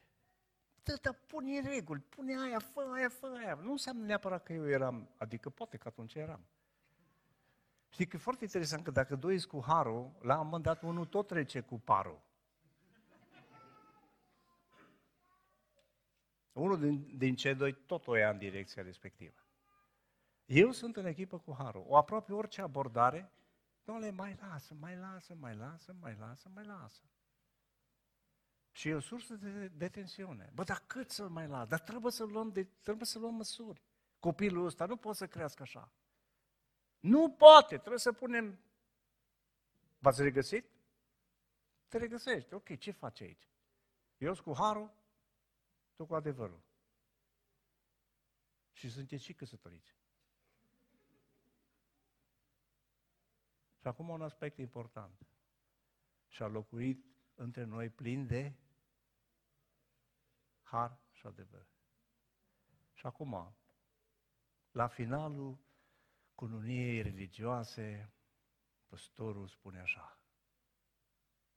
Tătă, 0.84 1.12
pune 1.12 1.60
reguli, 1.60 2.00
pune 2.00 2.42
aia, 2.42 2.60
fă 2.60 2.90
aia, 2.94 3.10
fă 3.10 3.36
aia. 3.38 3.60
Nu 3.62 3.72
înseamnă 3.72 4.06
neapărat 4.06 4.44
că 4.44 4.54
eu 4.54 4.70
eram, 4.70 5.10
adică 5.18 5.50
poate 5.50 5.78
că 5.78 5.88
atunci 5.88 6.14
eram. 6.14 6.46
Știi 7.90 8.08
că 8.08 8.16
e 8.16 8.20
foarte 8.20 8.44
interesant 8.44 8.84
că 8.84 8.92
dacă 8.92 9.16
doi 9.16 9.42
cu 9.42 9.64
harul, 9.68 10.12
la 10.22 10.40
un 10.40 10.46
moment 10.46 10.64
dat 10.64 10.82
unul 10.82 11.06
tot 11.06 11.28
trece 11.28 11.60
cu 11.60 11.80
parul. 11.80 12.22
Unul 16.54 16.80
din, 16.80 17.18
din 17.18 17.36
cei 17.36 17.56
doi 17.56 17.74
tot 17.74 18.08
o 18.08 18.16
ia 18.16 18.30
în 18.30 18.38
direcția 18.38 18.84
respectivă. 18.84 19.44
Eu 20.46 20.72
sunt 20.72 20.96
în 20.96 21.06
echipă 21.06 21.38
cu 21.38 21.56
Harul. 21.58 21.86
O 21.88 21.98
aproape 21.98 22.34
orice 22.34 22.62
abordare, 22.62 23.32
domnule, 23.84 24.12
mai 24.12 24.38
lasă, 24.42 24.74
mai 24.80 24.96
lasă, 24.96 25.36
mai 25.40 25.56
lasă, 25.56 25.96
mai 26.00 26.16
lasă, 26.20 26.50
mai 26.54 26.66
lasă. 26.66 27.02
Și 28.76 28.88
e 28.88 28.94
o 28.94 29.00
sursă 29.00 29.36
de, 29.36 29.68
de 29.68 29.90
tensiune. 29.90 30.52
Bă, 30.54 30.64
dar 30.64 30.84
cât 30.88 31.10
să-l 31.10 31.30
mai 31.30 31.48
las? 31.48 31.68
Dar 31.68 31.80
trebuie 31.80 32.12
să 32.12 32.24
luăm, 32.24 32.52
de, 32.52 32.64
trebuie 32.64 33.06
să 33.06 33.20
luăm 33.20 33.36
măsuri. 33.36 33.82
Copilul 34.20 34.66
ăsta 34.66 34.86
nu 34.86 34.98
poate 34.98 35.18
să 35.18 35.28
crească 35.28 35.62
așa. 35.62 35.92
Nu 37.00 37.32
poate, 37.32 37.78
trebuie 37.78 38.00
să 38.00 38.12
punem... 38.12 38.60
V-ați 40.00 40.22
regăsit? 40.22 40.66
Te 41.88 41.98
regăsești. 41.98 42.54
Ok, 42.54 42.78
ce 42.78 42.92
faci 42.92 43.22
aici? 43.22 43.50
Eu 44.18 44.34
sunt 44.34 44.46
cu 44.46 44.54
Harul, 44.62 44.94
tu 45.96 46.06
cu 46.06 46.16
adevărul. 46.16 46.62
Și 48.72 48.90
sunteți 48.90 49.24
și 49.24 49.34
căsătoriți. 49.34 49.96
Și 53.80 53.88
acum 53.88 54.10
un 54.10 54.22
aspect 54.22 54.58
important. 54.58 55.26
Și-a 56.28 56.48
locuit 56.48 57.06
între 57.36 57.64
noi 57.64 57.90
plin 57.90 58.28
de 58.28 58.54
har 60.74 61.00
și 61.12 61.26
adevăr. 61.26 61.68
Și 62.94 63.06
acum, 63.06 63.56
la 64.72 64.88
finalul 64.88 65.58
cununiei 66.36 67.02
religioase, 67.02 68.14
păstorul 68.88 69.48
spune 69.48 69.80
așa, 69.80 70.20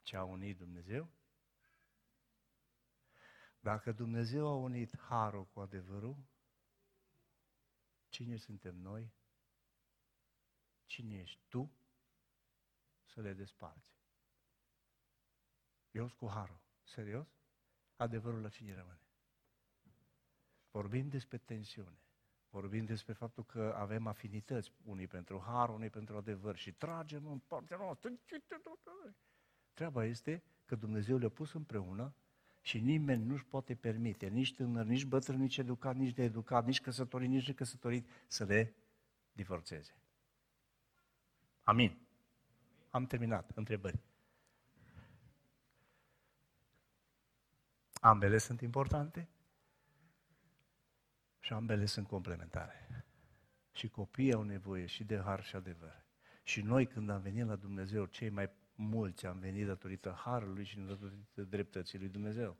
ce 0.02 0.16
a 0.16 0.24
unit 0.24 0.56
Dumnezeu, 0.56 1.10
dacă 3.60 3.92
Dumnezeu 3.92 4.46
a 4.46 4.54
unit 4.54 4.98
harul 4.98 5.46
cu 5.46 5.60
adevărul, 5.60 6.16
cine 8.08 8.36
suntem 8.36 8.76
noi? 8.76 9.14
Cine 10.86 11.18
ești 11.18 11.40
tu 11.48 11.72
să 13.04 13.20
le 13.20 13.32
desparți? 13.32 13.94
Eu 15.90 16.08
cu 16.08 16.28
harul. 16.28 16.60
Serios? 16.82 17.26
Adevărul 17.96 18.40
la 18.40 18.48
cine 18.48 18.74
rămâne? 18.74 19.05
Vorbim 20.76 21.08
despre 21.08 21.38
tensiune. 21.38 21.98
Vorbim 22.50 22.84
despre 22.84 23.12
faptul 23.12 23.44
că 23.44 23.74
avem 23.76 24.06
afinități 24.06 24.72
unii 24.84 25.06
pentru 25.06 25.42
har, 25.46 25.68
unii 25.68 25.90
pentru 25.90 26.16
adevăr 26.16 26.56
și 26.56 26.72
tragem 26.72 27.26
în 27.26 27.38
partea 27.38 27.76
noastră. 27.76 28.10
Treaba 29.72 30.04
este 30.04 30.42
că 30.64 30.74
Dumnezeu 30.74 31.16
le-a 31.16 31.28
pus 31.28 31.52
împreună 31.52 32.14
și 32.60 32.80
nimeni 32.80 33.24
nu-și 33.24 33.44
poate 33.44 33.74
permite, 33.74 34.28
nici 34.28 34.54
tânăr, 34.54 34.84
nici 34.84 35.04
bătrân, 35.04 35.40
nici 35.40 35.56
educat, 35.56 35.96
nici 35.96 36.14
de 36.14 36.22
educat, 36.22 36.64
nici 36.64 36.80
căsătorit, 36.80 37.28
nici 37.28 37.46
necăsătorit, 37.46 38.08
să 38.26 38.44
le 38.44 38.74
divorțeze. 39.32 39.96
Amin. 41.62 41.98
Am 42.90 43.06
terminat. 43.06 43.50
Întrebări. 43.54 44.00
Ambele 48.00 48.38
sunt 48.38 48.60
importante 48.60 49.28
și 51.46 51.52
ambele 51.52 51.84
sunt 51.84 52.06
complementare. 52.06 53.04
Și 53.72 53.88
copiii 53.88 54.32
au 54.32 54.42
nevoie 54.42 54.86
și 54.86 55.04
de 55.04 55.18
har 55.18 55.42
și 55.42 55.56
adevăr. 55.56 56.04
Și 56.42 56.60
noi 56.60 56.86
când 56.86 57.10
am 57.10 57.20
venit 57.20 57.46
la 57.46 57.56
Dumnezeu, 57.56 58.04
cei 58.04 58.28
mai 58.28 58.50
mulți 58.74 59.26
am 59.26 59.38
venit 59.38 59.66
datorită 59.66 60.10
Harului 60.10 60.64
și 60.64 60.78
datorită 60.78 61.42
dreptății 61.42 61.98
lui 61.98 62.08
Dumnezeu. 62.08 62.56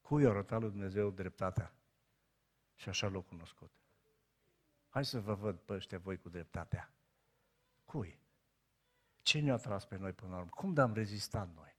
Cui 0.00 0.24
a 0.24 0.28
arătat 0.28 0.60
lui 0.60 0.70
Dumnezeu 0.70 1.10
dreptatea? 1.10 1.74
Și 2.74 2.88
așa 2.88 3.08
l-a 3.08 3.20
cunoscut. 3.20 3.72
Hai 4.88 5.04
să 5.04 5.20
vă 5.20 5.34
văd 5.34 5.58
pe 5.58 5.72
ăștia 5.72 5.98
voi 5.98 6.18
cu 6.18 6.28
dreptatea. 6.28 6.92
Cui? 7.84 8.20
Ce 9.22 9.40
ne-a 9.40 9.56
tras 9.56 9.84
pe 9.84 9.96
noi 9.96 10.12
până 10.12 10.30
la 10.30 10.36
urmă? 10.38 10.50
Cum 10.50 10.74
de-am 10.74 10.92
rezistat 10.92 11.54
noi? 11.54 11.76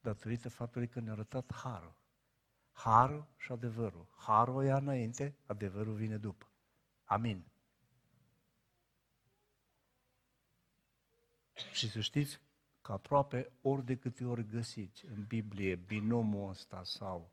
Datorită 0.00 0.48
faptului 0.48 0.88
că 0.88 1.00
ne-a 1.00 1.12
arătat 1.12 1.54
harul. 1.54 2.01
Harul 2.72 3.26
și 3.36 3.52
adevărul. 3.52 4.06
Harul 4.16 4.54
o 4.54 4.60
ia 4.60 4.76
înainte, 4.76 5.36
adevărul 5.46 5.94
vine 5.94 6.16
după. 6.16 6.50
Amin. 7.04 7.44
Și 11.72 11.90
să 11.90 12.00
știți 12.00 12.40
că 12.80 12.92
aproape 12.92 13.52
ori 13.62 13.84
de 13.84 13.96
câte 13.96 14.24
ori 14.24 14.46
găsiți 14.46 15.06
în 15.06 15.24
Biblie 15.24 15.74
binomul 15.74 16.50
ăsta 16.50 16.84
sau 16.84 17.32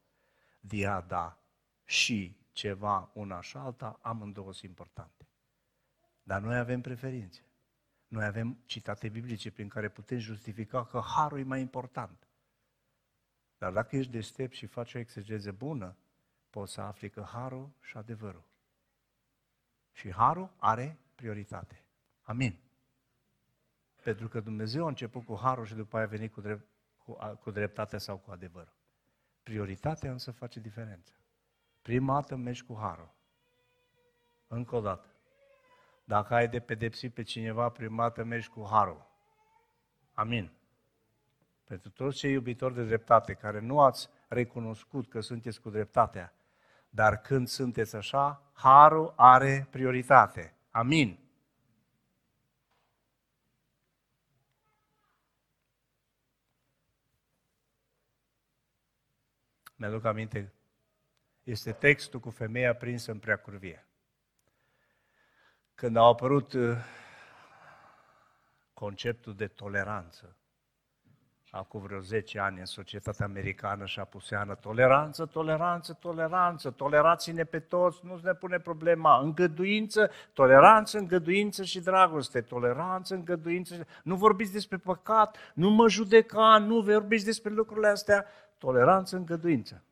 diada 0.59 1.39
și 1.83 2.37
ceva 2.51 3.11
una 3.13 3.41
și 3.41 3.57
alta, 3.57 3.99
amândouă 4.01 4.53
sunt 4.53 4.69
importante. 4.69 5.27
Dar 6.23 6.41
noi 6.41 6.57
avem 6.57 6.81
preferințe. 6.81 7.43
Noi 8.07 8.25
avem 8.25 8.57
citate 8.65 9.09
biblice 9.09 9.51
prin 9.51 9.67
care 9.67 9.89
putem 9.89 10.17
justifica 10.17 10.85
că 10.85 10.99
harul 10.99 11.39
e 11.39 11.43
mai 11.43 11.59
important. 11.59 12.28
Dar 13.59 13.71
dacă 13.71 13.95
ești 13.95 14.11
deștept 14.11 14.53
și 14.53 14.65
faci 14.65 14.93
o 14.93 14.99
exegeză 14.99 15.51
bună, 15.51 15.95
poți 16.49 16.73
să 16.73 16.81
afli 16.81 17.09
că 17.09 17.21
harul 17.21 17.69
și 17.81 17.97
adevărul. 17.97 18.43
Și 19.91 20.13
harul 20.13 20.49
are 20.57 20.97
prioritate. 21.15 21.83
Amin. 22.21 22.59
Pentru 24.03 24.27
că 24.27 24.39
Dumnezeu 24.39 24.85
a 24.85 24.87
început 24.87 25.25
cu 25.25 25.37
harul 25.41 25.65
și 25.65 25.75
după 25.75 25.95
aia 25.97 26.05
a 26.05 26.09
venit 26.09 26.33
cu, 26.33 26.41
drept, 26.41 26.67
cu, 26.97 27.13
cu 27.41 27.51
dreptate 27.51 27.97
sau 27.97 28.17
cu 28.17 28.31
adevărul. 28.31 28.73
Prioritatea 29.43 30.11
însă 30.11 30.31
face 30.31 30.59
diferența. 30.59 31.13
Prima 31.81 32.13
dată 32.13 32.35
mergi 32.35 32.63
cu 32.63 32.77
harul. 32.79 33.13
Încă 34.47 34.75
o 34.75 34.81
dată. 34.81 35.13
Dacă 36.03 36.33
ai 36.33 36.47
de 36.47 36.59
pedepsit 36.59 37.13
pe 37.13 37.21
cineva, 37.21 37.69
prima 37.69 38.03
dată 38.03 38.23
mergi 38.23 38.49
cu 38.49 38.67
harul. 38.69 39.07
Amin. 40.13 40.58
Pentru 41.69 41.89
toți 41.89 42.17
cei 42.17 42.31
iubitori 42.31 42.73
de 42.73 42.83
dreptate, 42.83 43.33
care 43.33 43.59
nu 43.59 43.81
ați 43.81 44.09
recunoscut 44.27 45.09
că 45.09 45.21
sunteți 45.21 45.61
cu 45.61 45.69
dreptatea, 45.69 46.33
dar 46.89 47.21
când 47.21 47.47
sunteți 47.47 47.95
așa, 47.95 48.51
harul 48.53 49.13
are 49.15 49.67
prioritate. 49.69 50.53
Amin. 50.69 51.19
Mi-aduc 59.75 60.05
aminte, 60.05 60.53
este 61.43 61.71
textul 61.71 62.19
cu 62.19 62.29
femeia 62.29 62.75
prinsă 62.75 63.11
în 63.11 63.19
preacurvie. 63.19 63.87
Când 65.75 65.95
a 65.95 66.01
apărut 66.01 66.53
uh, 66.53 66.77
conceptul 68.73 69.35
de 69.35 69.47
toleranță, 69.47 70.38
acum 71.51 71.81
vreo 71.81 71.99
10 71.99 72.39
ani 72.39 72.59
în 72.59 72.65
societatea 72.65 73.25
americană 73.25 73.85
și 73.85 73.99
apuseană, 73.99 74.55
toleranță, 74.55 75.25
toleranță, 75.25 75.93
toleranță, 75.93 76.71
tolerați-ne 76.71 77.43
pe 77.43 77.59
toți, 77.59 78.05
nu 78.05 78.19
ne 78.23 78.33
pune 78.33 78.59
problema, 78.59 79.19
îngăduință, 79.19 80.11
toleranță, 80.33 80.97
îngăduință 80.97 81.63
și 81.63 81.79
dragoste, 81.79 82.41
toleranță, 82.41 83.15
îngăduință, 83.15 83.87
nu 84.03 84.15
vorbiți 84.15 84.51
despre 84.51 84.77
păcat, 84.77 85.37
nu 85.53 85.69
mă 85.69 85.89
judeca, 85.89 86.57
nu 86.57 86.81
vorbiți 86.81 87.25
despre 87.25 87.51
lucrurile 87.53 87.87
astea, 87.87 88.25
toleranță, 88.57 89.15
îngăduință. 89.15 89.83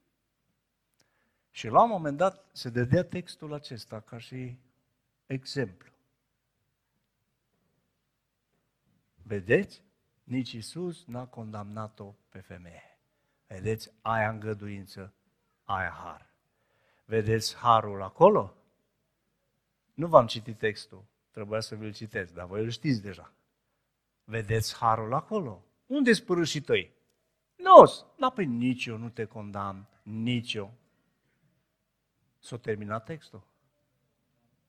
Și 1.52 1.68
la 1.68 1.84
un 1.84 1.90
moment 1.90 2.18
dat 2.18 2.46
se 2.52 2.70
dădea 2.70 3.04
textul 3.04 3.54
acesta 3.54 4.00
ca 4.00 4.18
și 4.18 4.58
exemplu. 5.26 5.92
Vedeți? 9.24 9.87
Nici 10.28 10.52
Isus 10.52 11.06
n-a 11.06 11.26
condamnat-o 11.26 12.16
pe 12.30 12.40
femeie. 12.40 13.00
Vedeți? 13.48 13.92
Aia 14.02 14.30
îngăduință, 14.30 15.14
aia 15.64 15.90
har. 15.90 16.30
Vedeți 17.06 17.56
harul 17.56 18.02
acolo? 18.02 18.56
Nu 19.94 20.08
v-am 20.08 20.28
citit 20.28 20.58
textul, 20.58 21.06
trebuia 21.32 21.60
să 21.60 21.76
vi-l 21.76 21.94
citesc, 21.94 22.34
dar 22.34 22.46
voi 22.46 22.64
îl 22.64 22.70
știți 22.70 23.02
deja. 23.02 23.34
Vedeți 24.24 24.76
harul 24.76 25.14
acolo? 25.14 25.64
Unde 25.86 26.14
sunt 26.14 26.48
și 26.48 26.62
tăi? 26.62 26.94
Nu, 27.56 27.84
n 28.16 28.30
păi 28.34 28.46
nici 28.46 28.86
eu 28.86 28.98
nu 28.98 29.10
te 29.10 29.26
condamn, 29.26 29.88
nici 30.04 30.54
eu. 30.54 30.74
S-a 32.40 32.58
terminat 32.58 33.06
textul. 33.06 33.48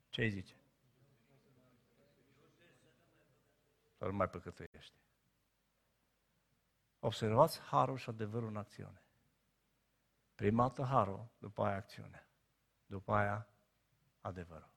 Ce 0.08 0.22
îi 0.22 0.30
zice? 0.30 0.54
Să 3.96 4.04
nu 4.04 4.12
mai 4.12 4.28
păcătuiești. 4.28 4.97
Observați 7.00 7.61
harul 7.61 7.96
și 7.96 8.08
adevărul 8.08 8.48
în 8.48 8.56
acțiune. 8.56 9.02
Prima 10.34 10.66
dată 10.68 10.82
harul, 10.82 11.28
după 11.38 11.64
aia 11.64 11.76
acțiune. 11.76 12.28
După 12.87 13.12
aia 13.12 13.48
adevărul. 14.20 14.70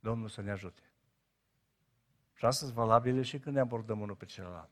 Domnul 0.00 0.28
să 0.28 0.40
ne 0.40 0.50
ajute. 0.50 0.82
Și 2.34 2.44
asta 2.44 2.64
sunt 2.64 2.76
valabile 2.76 3.22
și 3.22 3.38
când 3.38 3.54
ne 3.54 3.60
abordăm 3.60 4.00
unul 4.00 4.16
pe 4.16 4.24
celălalt. 4.24 4.70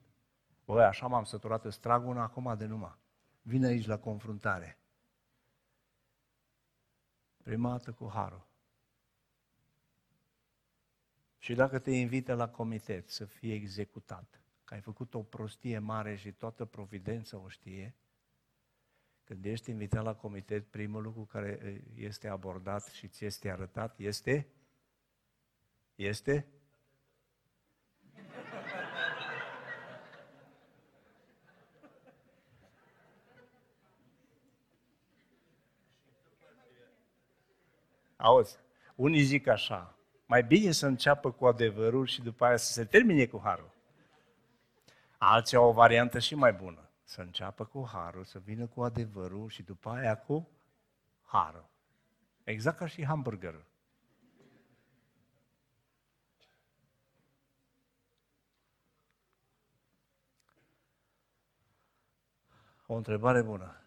Băi, 0.65 0.85
așa 0.85 1.07
m-am 1.07 1.25
săturat, 1.25 1.65
îți 1.65 1.81
trag 1.81 2.07
una 2.07 2.23
acum 2.23 2.57
de 2.57 2.67
numai. 2.67 2.99
Vine 3.43 3.67
aici 3.67 3.87
la 3.87 3.99
confruntare. 3.99 4.79
Prima 7.43 7.71
dată 7.71 7.93
cu 7.93 8.11
harul. 8.11 8.47
Și 11.38 11.55
dacă 11.55 11.79
te 11.79 11.91
invită 11.91 12.35
la 12.35 12.49
comitet 12.49 13.09
să 13.09 13.25
fie 13.25 13.55
executat, 13.55 14.42
că 14.73 14.79
ai 14.79 14.85
făcut 14.85 15.15
o 15.15 15.23
prostie 15.23 15.79
mare 15.79 16.17
și 16.17 16.33
toată 16.33 16.65
providența 16.65 17.39
o 17.39 17.49
știe, 17.49 17.95
când 19.25 19.45
ești 19.45 19.71
invitat 19.71 20.05
la 20.05 20.15
comitet, 20.15 20.67
primul 20.67 21.03
lucru 21.03 21.25
care 21.25 21.83
este 21.95 22.29
abordat 22.29 22.87
și 22.87 23.09
ți 23.09 23.25
este 23.25 23.51
arătat 23.51 23.99
este 23.99 24.47
este 25.95 26.47
Auzi, 38.17 38.59
unii 38.95 39.23
zic 39.23 39.47
așa, 39.47 39.99
mai 40.27 40.45
bine 40.45 40.71
să 40.71 40.87
înceapă 40.87 41.33
cu 41.33 41.47
adevărul 41.47 42.07
și 42.07 42.23
după 42.23 42.45
aia 42.45 42.57
să 42.57 42.73
se 42.73 42.85
termine 42.85 43.27
cu 43.27 43.41
harul. 43.45 43.72
Alții 45.25 45.57
au 45.57 45.69
o 45.69 45.73
variantă 45.73 46.19
și 46.19 46.35
mai 46.35 46.53
bună. 46.53 46.91
Să 47.03 47.21
înceapă 47.21 47.65
cu 47.65 47.87
harul, 47.93 48.25
să 48.25 48.39
vină 48.39 48.67
cu 48.67 48.83
adevărul 48.83 49.49
și 49.49 49.63
după 49.63 49.91
aia 49.91 50.19
cu 50.19 50.49
harul. 51.23 51.69
Exact 52.45 52.79
ca 52.79 52.87
și 52.87 53.05
hamburgerul. 53.05 53.67
O 62.87 62.95
întrebare 62.95 63.43
bună. 63.43 63.83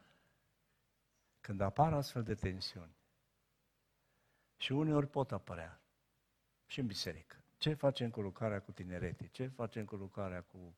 Când 1.41 1.61
apar 1.61 1.93
astfel 1.93 2.23
de 2.23 2.35
tensiuni, 2.35 2.95
și 4.57 4.71
uneori 4.71 5.07
pot 5.07 5.31
apărea 5.31 5.81
și 6.65 6.79
în 6.79 6.87
biserică. 6.87 7.35
Ce 7.57 7.73
facem 7.73 8.09
cu 8.09 8.21
lucrarea 8.21 8.61
cu 8.61 8.71
tineretii? 8.71 9.29
Ce 9.29 9.47
facem 9.47 9.85
cu 9.85 9.95
lucrarea 9.95 10.41
cu 10.41 10.75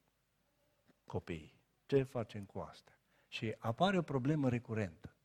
copiii? 1.07 1.61
Ce 1.85 2.03
facem 2.03 2.45
cu 2.45 2.59
asta? 2.59 2.91
Și 3.27 3.55
apare 3.57 3.97
o 3.97 4.01
problemă 4.01 4.49
recurentă. 4.49 5.15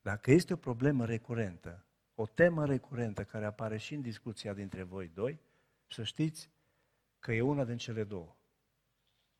Dacă 0.00 0.30
este 0.30 0.52
o 0.52 0.56
problemă 0.56 1.04
recurentă, 1.04 1.86
o 2.14 2.26
temă 2.26 2.66
recurentă 2.66 3.24
care 3.24 3.44
apare 3.44 3.76
și 3.76 3.94
în 3.94 4.00
discuția 4.00 4.52
dintre 4.52 4.82
voi 4.82 5.08
doi, 5.08 5.40
să 5.86 6.02
știți 6.02 6.50
că 7.18 7.32
e 7.32 7.40
una 7.40 7.64
din 7.64 7.76
cele 7.76 8.04
două. 8.04 8.36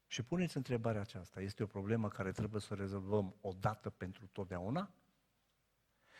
Și 0.06 0.22
puneți 0.22 0.56
întrebarea 0.56 1.00
aceasta. 1.00 1.40
Este 1.40 1.62
o 1.62 1.66
problemă 1.66 2.08
care 2.08 2.32
trebuie 2.32 2.60
să 2.60 2.68
o 2.72 2.76
rezolvăm 2.76 3.36
odată 3.40 3.90
pentru 3.90 4.26
totdeauna? 4.26 4.90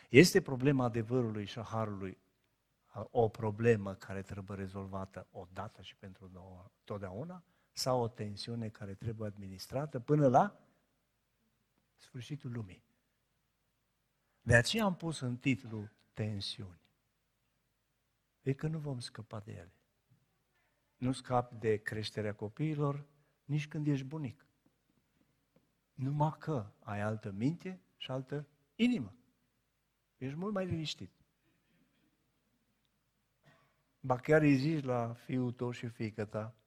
Este 0.09 0.43
problema 0.43 0.85
adevărului 0.85 1.45
și 1.45 1.59
a 1.59 1.63
harului 1.63 2.19
o 3.11 3.29
problemă 3.29 3.95
care 3.95 4.23
trebuie 4.23 4.57
rezolvată 4.57 5.27
odată 5.31 5.83
și 5.83 5.97
pentru 5.97 6.31
totdeauna 6.85 7.45
sau 7.79 8.01
o 8.01 8.09
tensiune 8.09 8.69
care 8.69 8.95
trebuie 8.95 9.29
administrată 9.29 10.01
până 10.01 10.29
la 10.29 10.61
sfârșitul 11.97 12.53
lumii. 12.53 12.85
De 14.41 14.55
aceea 14.55 14.85
am 14.85 14.97
pus 14.97 15.21
în 15.21 15.37
titlu 15.37 15.89
tensiuni. 16.13 16.81
E 18.43 18.53
că 18.53 18.67
nu 18.67 18.79
vom 18.79 18.99
scăpa 18.99 19.41
de 19.41 19.53
ele. 19.53 19.73
Nu 20.97 21.13
scapi 21.13 21.55
de 21.55 21.77
creșterea 21.77 22.35
copiilor 22.35 23.07
nici 23.45 23.69
când 23.69 23.87
ești 23.87 24.05
bunic. 24.05 24.47
Numai 25.95 26.37
că 26.39 26.73
ai 26.79 27.01
altă 27.01 27.31
minte 27.31 27.81
și 27.97 28.11
altă 28.11 28.47
inimă. 28.75 29.15
Ești 30.17 30.39
mult 30.39 30.53
mai 30.53 30.67
liniștit. 30.67 31.13
Ba 34.01 34.17
chiar 34.17 34.43
îi 34.43 34.57
zici 34.57 34.85
la 34.85 35.13
fiul 35.13 35.53
tău 35.53 35.71
și 35.71 35.89
fiică 35.89 36.25
ta, 36.25 36.59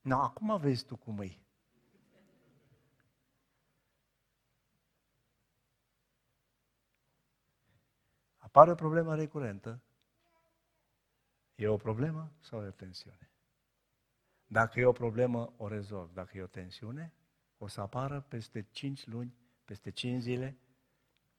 No, 0.00 0.20
acum 0.20 0.58
vezi 0.58 0.84
tu 0.84 0.96
cum 0.96 1.20
e. 1.20 1.38
Apare 8.36 8.70
o 8.70 8.74
problemă 8.74 9.14
recurentă. 9.14 9.82
E 11.54 11.68
o 11.68 11.76
problemă 11.76 12.32
sau 12.40 12.62
e 12.62 12.66
o 12.66 12.70
tensiune? 12.70 13.30
Dacă 14.46 14.80
e 14.80 14.84
o 14.84 14.92
problemă, 14.92 15.54
o 15.56 15.68
rezolv. 15.68 16.12
Dacă 16.12 16.36
e 16.36 16.42
o 16.42 16.46
tensiune, 16.46 17.12
o 17.58 17.66
să 17.66 17.80
apară 17.80 18.20
peste 18.20 18.62
5 18.70 19.06
luni, 19.06 19.34
peste 19.64 19.90
5 19.90 20.22
zile, 20.22 20.58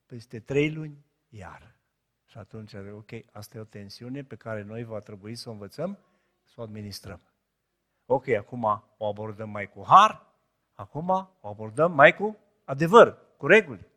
peste 0.06 0.40
3 0.40 0.74
luni, 0.74 1.06
iar. 1.30 1.80
Și 2.26 2.38
atunci, 2.38 2.74
ok, 2.74 3.12
asta 3.32 3.58
e 3.58 3.62
o 3.62 3.66
tensiune 3.66 4.24
pe 4.24 4.36
care 4.36 4.62
noi 4.62 4.84
va 4.84 5.00
trebui 5.00 5.36
să 5.36 5.50
o 5.50 5.52
învățăm, 5.52 6.00
să 6.44 6.54
o 6.58 6.64
administrăm. 6.64 7.29
Ok, 8.12 8.28
acum 8.28 8.64
o 8.98 9.06
abordăm 9.06 9.50
mai 9.50 9.70
cu 9.70 9.84
har, 9.88 10.26
acum 10.74 11.10
o 11.42 11.48
abordăm 11.48 11.92
mai 11.92 12.16
cu 12.16 12.38
adevăr, 12.64 13.18
cu 13.38 13.48
reguli. 13.48 13.88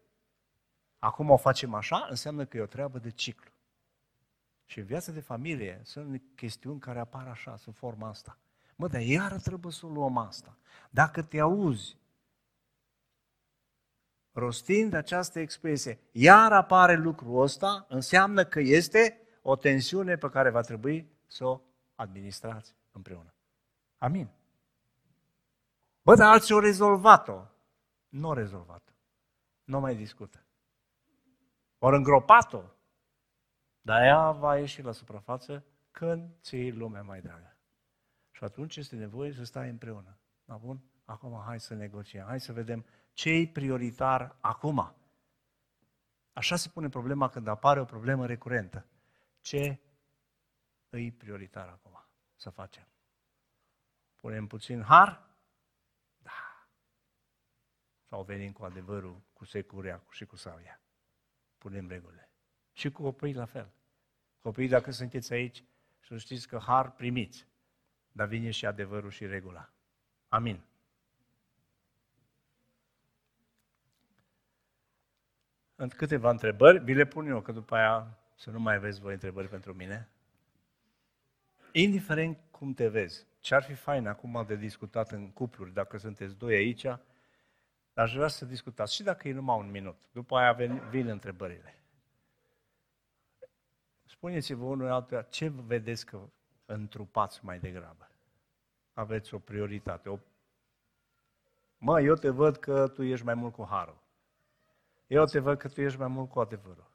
Acum 0.99 1.31
o 1.31 1.37
facem 1.37 1.75
așa, 1.75 2.07
înseamnă 2.11 2.45
că 2.45 2.57
e 2.57 2.61
o 2.61 2.67
treabă 2.67 2.99
de 2.99 3.11
ciclu. 3.11 3.51
Și 4.65 4.79
în 4.79 4.85
viața 4.85 5.13
de 5.13 5.21
familie 5.21 5.81
sunt 5.85 6.23
chestiuni 6.35 6.81
care 6.81 6.99
apar 6.99 7.29
așa, 7.29 7.57
sub 7.57 7.75
forma 7.75 8.09
asta. 8.09 8.39
Mă, 8.77 8.89
dar 8.89 9.01
iară 9.01 9.39
trebuie 9.39 9.73
să 9.73 9.87
o 9.87 9.89
luăm 9.89 10.17
asta. 10.17 10.57
Dacă 10.91 11.23
te 11.23 11.39
auzi 11.39 11.97
rostind 14.33 14.95
această 14.95 15.41
expresie, 15.41 15.99
iar 16.11 16.53
apare 16.53 16.95
lucrul 16.95 17.43
ăsta, 17.43 17.87
înseamnă 17.89 18.45
că 18.45 18.61
este 18.61 19.21
o 19.43 19.57
tensiune 19.57 20.17
pe 20.17 20.29
care 20.29 20.51
va 20.51 20.61
trebui 20.61 21.13
să 21.27 21.45
o 21.45 21.61
administrați 21.95 22.75
împreună. 22.91 23.35
Amin. 24.03 24.31
Bă, 26.03 26.15
dar 26.15 26.33
alții 26.33 26.55
au 26.55 26.61
rezolvat-o. 26.61 27.47
Nu 28.09 28.29
au 28.29 28.35
rezolvat-o. 28.35 28.93
Nu 29.65 29.81
mai 29.81 29.97
discută. 29.97 30.45
Ori 31.79 31.97
îngropat-o. 31.97 32.63
Dar 33.81 34.03
ea 34.03 34.31
va 34.31 34.59
ieși 34.59 34.83
la 34.83 34.93
suprafață 34.93 35.65
când 35.91 36.31
ți 36.41 36.69
lumea 36.71 37.03
mai 37.03 37.21
dragă. 37.21 37.57
Și 38.31 38.45
atunci 38.45 38.77
este 38.77 38.97
nevoie 38.97 39.33
să 39.33 39.45
stai 39.45 39.69
împreună. 39.69 40.19
Da, 40.45 40.57
bun? 40.57 40.81
Acum 41.05 41.43
hai 41.45 41.61
să 41.61 41.75
negociem. 41.75 42.27
Hai 42.27 42.41
să 42.41 42.53
vedem 42.53 42.85
ce 43.13 43.31
e 43.31 43.49
prioritar 43.53 44.37
acum. 44.41 44.95
Așa 46.33 46.57
se 46.57 46.69
pune 46.69 46.89
problema 46.89 47.29
când 47.29 47.47
apare 47.47 47.81
o 47.81 47.85
problemă 47.85 48.27
recurentă. 48.27 48.87
Ce 49.41 49.81
e 50.91 51.13
prioritar 51.13 51.69
acum 51.69 52.05
să 52.35 52.51
facem? 52.51 52.87
Punem 54.23 54.47
puțin 54.47 54.83
har? 54.83 55.27
Da. 56.19 56.67
Sau 58.09 58.23
venim 58.23 58.53
cu 58.53 58.65
adevărul, 58.65 59.21
cu 59.33 59.45
securea 59.45 60.03
și 60.11 60.25
cu 60.25 60.37
savia. 60.37 60.81
Punem 61.59 61.89
regulile. 61.89 62.31
Și 62.73 62.91
cu 62.91 63.03
copiii 63.03 63.35
la 63.35 63.45
fel. 63.45 63.71
Copiii, 64.41 64.69
dacă 64.69 64.91
sunteți 64.91 65.33
aici, 65.33 65.65
să 66.01 66.17
știți 66.17 66.49
că 66.49 66.59
har 66.59 66.93
primiți, 66.93 67.47
dar 68.13 68.27
vine 68.27 68.51
și 68.51 68.67
adevărul 68.67 69.11
și 69.11 69.27
regula. 69.27 69.71
Amin. 70.29 70.61
În 75.75 75.89
câteva 75.89 76.31
întrebări, 76.31 76.79
vi 76.79 76.95
le 76.95 77.07
pun 77.07 77.27
eu, 77.27 77.41
că 77.41 77.53
după 77.53 77.75
aia 77.75 78.19
să 78.35 78.51
nu 78.51 78.61
mai 78.61 78.75
aveți 78.75 79.01
voi 79.01 79.13
întrebări 79.13 79.49
pentru 79.49 79.75
mine. 79.75 80.09
Indiferent 81.73 82.39
cum 82.63 82.73
te 82.73 82.89
vezi, 82.89 83.27
ce 83.41 83.55
ar 83.55 83.63
fi 83.63 83.75
fain 83.75 84.07
acum 84.07 84.45
de 84.47 84.57
discutat 84.57 85.11
în 85.11 85.31
cupluri, 85.31 85.73
dacă 85.73 85.97
sunteți 85.97 86.37
doi 86.37 86.55
aici, 86.55 86.87
aș 87.95 88.15
vrea 88.15 88.29
să 88.29 88.45
discutați 88.45 88.95
și 88.95 89.03
dacă 89.03 89.29
e 89.29 89.33
numai 89.33 89.59
un 89.59 89.71
minut. 89.71 89.97
După 90.13 90.37
aia 90.37 90.53
vin, 90.53 90.83
vin 90.91 91.07
întrebările. 91.07 91.83
Spuneți-vă 94.05 94.65
unul 94.65 94.91
altuia 94.91 95.23
ce 95.23 95.53
vedeți 95.67 96.07
că 96.07 96.21
întrupați 96.67 97.45
mai 97.45 97.59
degrabă. 97.59 98.11
Aveți 98.93 99.35
o 99.35 99.39
prioritate. 99.39 100.09
O... 100.09 100.19
Mă, 101.79 102.01
eu 102.01 102.15
te 102.15 102.29
văd 102.29 102.57
că 102.57 102.89
tu 102.89 103.03
ești 103.03 103.25
mai 103.25 103.35
mult 103.35 103.53
cu 103.53 103.67
harul. 103.71 104.03
Eu 105.07 105.25
te 105.25 105.39
văd 105.39 105.59
că 105.59 105.69
tu 105.69 105.81
ești 105.81 105.99
mai 105.99 106.09
mult 106.09 106.31
cu 106.31 106.41
adevărul. 106.41 106.91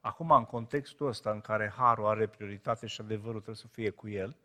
Acum, 0.00 0.30
în 0.30 0.44
contextul 0.44 1.06
ăsta 1.06 1.30
în 1.30 1.40
care 1.40 1.72
harul 1.76 2.06
are 2.06 2.26
prioritate 2.26 2.86
și 2.86 3.00
adevărul 3.00 3.40
trebuie 3.40 3.56
să 3.56 3.68
fie 3.68 3.90
cu 3.90 4.08
el, 4.08 4.36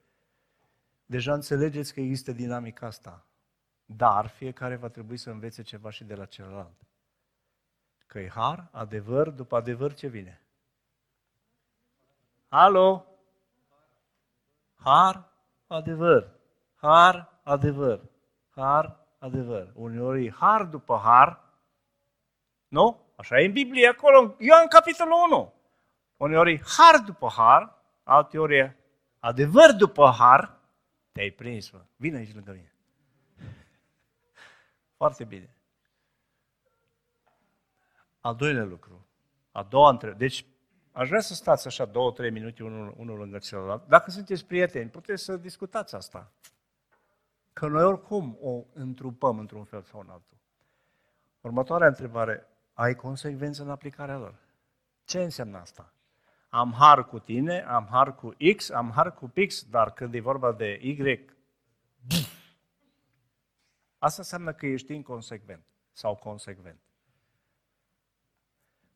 deja 1.12 1.34
înțelegeți 1.34 1.93
că 1.93 1.99
există 1.99 2.32
dinamica 2.32 2.86
asta. 2.86 3.26
Dar 3.86 4.28
fiecare 4.28 4.76
va 4.76 4.88
trebui 4.88 5.18
să 5.18 5.30
învețe 5.30 5.62
ceva 5.62 5.89
și 5.89 6.03
de 6.03 6.16
la 6.16 6.26
celălalt. 6.26 6.80
Că 8.07 8.20
e 8.20 8.30
har, 8.30 8.70
adevăr, 8.72 9.30
după 9.30 9.55
adevăr 9.55 9.93
ce 9.93 10.07
vine? 10.07 10.41
Alo? 12.47 13.05
Har, 14.76 15.32
adevăr. 15.68 16.30
Har, 16.76 17.39
adevăr. 17.43 18.01
Har, 18.49 18.99
adevăr. 19.20 19.72
Uneori 19.74 20.32
har 20.32 20.66
după 20.66 20.99
har, 21.03 21.43
nu? 22.68 23.01
Așa 23.16 23.39
e 23.39 23.45
în 23.45 23.51
Biblie, 23.51 23.88
acolo, 23.88 24.36
Ioan 24.39 24.68
capitolul 24.68 25.14
1. 25.32 25.53
Uneori 26.18 26.62
har 26.78 26.99
după 26.99 27.30
har, 27.36 27.76
alteori 28.03 28.57
e 28.57 28.76
adevăr 29.20 29.72
după 29.72 30.14
har, 30.18 30.61
te-ai 31.12 31.30
prins, 31.30 31.70
mă. 31.70 31.86
Vine 31.95 32.18
aici 32.18 32.34
lângă 32.34 32.51
mine. 32.51 32.74
Foarte 34.97 35.24
bine. 35.24 35.55
Al 38.20 38.36
doilea 38.36 38.64
lucru, 38.64 39.05
a 39.51 39.64
doua 39.64 39.89
întrebare. 39.89 40.20
Deci, 40.20 40.45
aș 40.91 41.07
vrea 41.07 41.20
să 41.20 41.34
stați 41.34 41.68
așa 41.68 41.86
două, 41.86 42.12
trei 42.12 42.32
minute 42.32 42.64
unul, 42.64 42.93
unul 42.97 43.18
lângă 43.18 43.38
celălalt. 43.38 43.88
Dacă 43.88 44.12
sunteți 44.12 44.45
prieteni, 44.45 44.89
puteți 44.89 45.24
să 45.24 45.38
discutați 45.38 45.95
asta. 45.95 46.32
Că 47.53 47.68
noi 47.68 47.84
oricum 47.84 48.38
o 48.41 48.64
întrupăm 48.74 49.39
într-un 49.39 49.64
fel 49.64 49.82
sau 49.82 49.99
în 49.99 50.09
altul. 50.09 50.38
Următoarea 51.41 51.88
întrebare 51.88 52.47
ai 52.74 52.95
consecvență 52.95 53.62
în 53.62 53.70
aplicarea 53.70 54.18
lor. 54.18 54.36
Ce 55.03 55.24
înseamnă 55.24 55.57
asta? 55.57 55.93
Am 56.54 56.74
har 56.74 57.08
cu 57.08 57.20
tine, 57.20 57.62
am 57.62 57.88
har 57.88 58.16
cu 58.16 58.36
X, 58.56 58.70
am 58.70 58.91
har 58.91 59.14
cu 59.14 59.28
Pix, 59.28 59.64
dar 59.70 59.93
când 59.93 60.14
e 60.14 60.20
vorba 60.20 60.52
de 60.52 60.80
Y, 60.82 61.26
asta 63.97 64.22
înseamnă 64.22 64.54
că 64.54 64.66
ești 64.66 64.93
inconsecvent 64.93 65.66
sau 65.91 66.16
consecvent. 66.16 66.80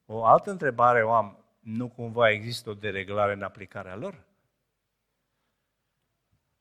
O 0.05 0.25
altă 0.25 0.51
întrebare 0.51 1.03
o 1.03 1.13
am, 1.13 1.45
nu 1.59 1.89
cumva 1.89 2.29
există 2.29 2.69
o 2.69 2.73
dereglare 2.73 3.33
în 3.33 3.43
aplicarea 3.43 3.95
lor? 3.95 4.25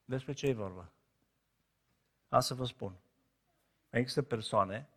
Despre 0.04 0.32
ce 0.32 0.46
e 0.46 0.52
vorba? 0.52 0.92
Asta 2.28 2.54
să 2.54 2.60
vă 2.60 2.64
spun. 2.64 2.96
Există 3.90 4.22
persoane 4.22 4.88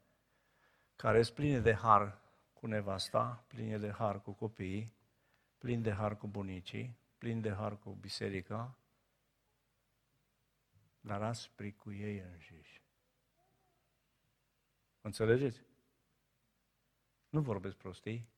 care 0.95 1.21
sunt 1.21 1.35
pline 1.35 1.59
de 1.59 1.73
har 1.73 2.17
cu 2.53 2.67
nevasta, 2.67 3.43
pline 3.47 3.77
de 3.77 3.91
har 3.91 4.21
cu 4.21 4.31
copiii, 4.31 4.96
plin 5.57 5.81
de 5.81 5.91
har 5.91 6.17
cu 6.17 6.27
bunicii, 6.27 6.97
plin 7.17 7.41
de 7.41 7.49
har 7.49 7.77
cu 7.77 7.89
biserica, 7.89 8.77
dar 10.99 11.21
aspri 11.23 11.75
cu 11.75 11.91
ei 11.91 12.19
înșiși. 12.19 12.81
Înțelegeți? 15.01 15.61
Nu 17.29 17.41
vorbesc 17.41 17.75
prostii. 17.75 18.29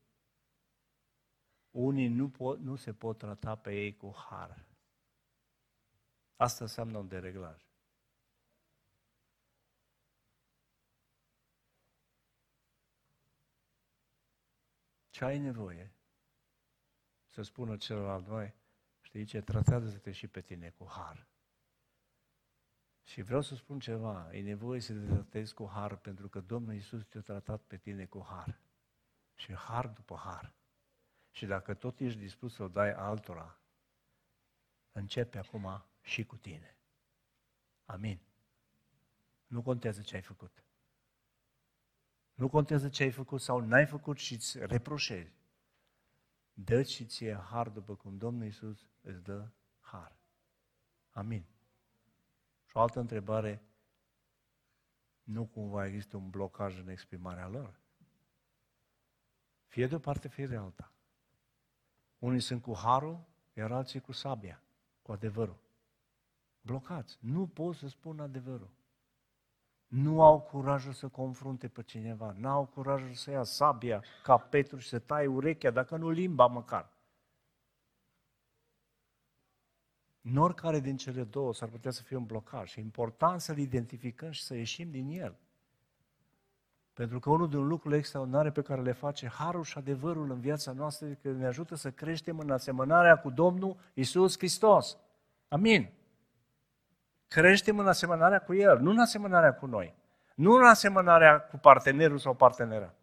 Unii 1.70 2.08
nu, 2.08 2.30
pot, 2.30 2.58
nu 2.58 2.76
se 2.76 2.94
pot 2.94 3.18
trata 3.18 3.56
pe 3.56 3.74
ei 3.74 3.96
cu 3.96 4.14
har. 4.14 4.64
Asta 6.36 6.64
înseamnă 6.64 6.98
un 6.98 7.08
dereglaj. 7.08 7.68
Ce 15.10 15.24
ai 15.24 15.38
nevoie? 15.38 15.99
Să 17.30 17.42
spună 17.42 17.76
celălalt, 17.76 18.26
noi, 18.26 18.54
știi 19.00 19.24
ce, 19.24 19.40
tratează-te 19.40 20.10
și 20.10 20.26
pe 20.26 20.40
tine 20.40 20.70
cu 20.70 20.86
har. 20.88 21.28
Și 23.02 23.22
vreau 23.22 23.40
să 23.40 23.54
spun 23.54 23.78
ceva, 23.78 24.28
e 24.32 24.42
nevoie 24.42 24.80
să 24.80 24.92
te 24.92 25.06
tratezi 25.06 25.54
cu 25.54 25.68
har, 25.72 25.96
pentru 25.96 26.28
că 26.28 26.40
Domnul 26.40 26.74
Iisus 26.74 27.06
te-a 27.06 27.20
tratat 27.20 27.62
pe 27.62 27.76
tine 27.76 28.04
cu 28.04 28.24
har. 28.28 28.60
Și 29.34 29.54
har 29.54 29.86
după 29.88 30.16
har. 30.16 30.54
Și 31.30 31.46
dacă 31.46 31.74
tot 31.74 32.00
ești 32.00 32.18
dispus 32.18 32.54
să 32.54 32.62
o 32.62 32.68
dai 32.68 32.92
altora, 32.92 33.58
începe 34.92 35.38
acum 35.38 35.84
și 36.00 36.24
cu 36.24 36.36
tine. 36.36 36.76
Amin. 37.84 38.20
Nu 39.46 39.62
contează 39.62 40.00
ce 40.00 40.14
ai 40.14 40.22
făcut. 40.22 40.64
Nu 42.34 42.48
contează 42.48 42.88
ce 42.88 43.02
ai 43.02 43.10
făcut 43.10 43.40
sau 43.40 43.60
n-ai 43.60 43.86
făcut 43.86 44.18
și 44.18 44.34
îți 44.34 44.58
reproșezi. 44.58 45.39
Dă 46.52 46.82
și 46.82 47.04
ție 47.04 47.34
har 47.34 47.68
după 47.68 47.94
cum 47.94 48.16
Domnul 48.16 48.44
Iisus 48.44 48.86
îți 49.00 49.22
dă 49.22 49.48
har. 49.80 50.16
Amin. 51.10 51.44
Și 52.64 52.76
o 52.76 52.80
altă 52.80 53.00
întrebare, 53.00 53.62
nu 55.22 55.46
cumva 55.46 55.86
există 55.86 56.16
un 56.16 56.30
blocaj 56.30 56.78
în 56.78 56.88
exprimarea 56.88 57.48
lor. 57.48 57.80
Fie 59.66 59.86
de 59.86 59.94
o 59.94 59.98
parte, 59.98 60.28
fie 60.28 60.46
de 60.46 60.56
alta. 60.56 60.92
Unii 62.18 62.40
sunt 62.40 62.62
cu 62.62 62.76
harul, 62.76 63.24
iar 63.52 63.72
alții 63.72 64.00
cu 64.00 64.12
sabia, 64.12 64.62
cu 65.02 65.12
adevărul. 65.12 65.60
Blocați. 66.60 67.18
Nu 67.20 67.46
pot 67.46 67.76
să 67.76 67.88
spun 67.88 68.20
adevărul. 68.20 68.70
Nu 69.90 70.22
au 70.22 70.40
curajul 70.40 70.92
să 70.92 71.08
confrunte 71.08 71.68
pe 71.68 71.82
cineva, 71.82 72.34
nu 72.38 72.48
au 72.48 72.64
curajul 72.64 73.12
să 73.12 73.30
ia 73.30 73.42
sabia 73.42 74.02
ca 74.22 74.36
Petru 74.38 74.78
și 74.78 74.88
să 74.88 74.98
tai 74.98 75.26
urechea, 75.26 75.70
dacă 75.70 75.96
nu 75.96 76.10
limba 76.10 76.46
măcar. 76.46 76.92
În 80.22 80.36
oricare 80.36 80.80
din 80.80 80.96
cele 80.96 81.22
două 81.22 81.54
s-ar 81.54 81.68
putea 81.68 81.90
să 81.90 82.02
fie 82.02 82.16
un 82.16 82.24
blocaj 82.24 82.70
și 82.70 82.78
e 82.78 82.82
important 82.82 83.40
să-l 83.40 83.58
identificăm 83.58 84.30
și 84.30 84.42
să 84.42 84.54
ieșim 84.54 84.90
din 84.90 85.08
el. 85.08 85.36
Pentru 86.92 87.18
că 87.18 87.30
unul 87.30 87.48
din 87.48 87.66
lucrurile 87.66 87.98
extraordinare 87.98 88.50
pe 88.50 88.62
care 88.62 88.82
le 88.82 88.92
face 88.92 89.28
harul 89.28 89.64
și 89.64 89.78
adevărul 89.78 90.30
în 90.30 90.40
viața 90.40 90.72
noastră 90.72 91.06
este 91.06 91.28
că 91.28 91.34
ne 91.34 91.46
ajută 91.46 91.74
să 91.74 91.90
creștem 91.90 92.38
în 92.38 92.50
asemănarea 92.50 93.18
cu 93.18 93.30
Domnul 93.30 93.76
Isus 93.94 94.36
Hristos. 94.36 94.96
Amin. 95.48 95.99
Creștem 97.30 97.78
în 97.78 97.86
asemănarea 97.86 98.38
cu 98.38 98.54
El, 98.54 98.78
nu 98.78 98.90
în 98.90 98.98
asemănarea 98.98 99.54
cu 99.54 99.66
noi. 99.66 99.94
Nu 100.34 100.52
în 100.52 100.64
asemănarea 100.64 101.40
cu 101.40 101.58
partenerul 101.58 102.18
sau 102.18 102.34
partenera. 102.34 102.94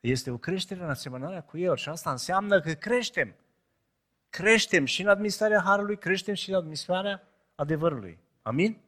Este 0.00 0.30
o 0.30 0.36
creștere 0.36 0.82
în 0.82 0.90
asemănarea 0.90 1.42
cu 1.42 1.58
El 1.58 1.76
și 1.76 1.88
asta 1.88 2.10
înseamnă 2.10 2.60
că 2.60 2.72
creștem. 2.72 3.34
Creștem 4.30 4.84
și 4.84 5.02
în 5.02 5.08
administrarea 5.08 5.62
Harului, 5.64 5.96
creștem 5.98 6.34
și 6.34 6.50
în 6.50 6.56
administrarea 6.56 7.22
adevărului. 7.54 8.18
Amin? 8.42 8.80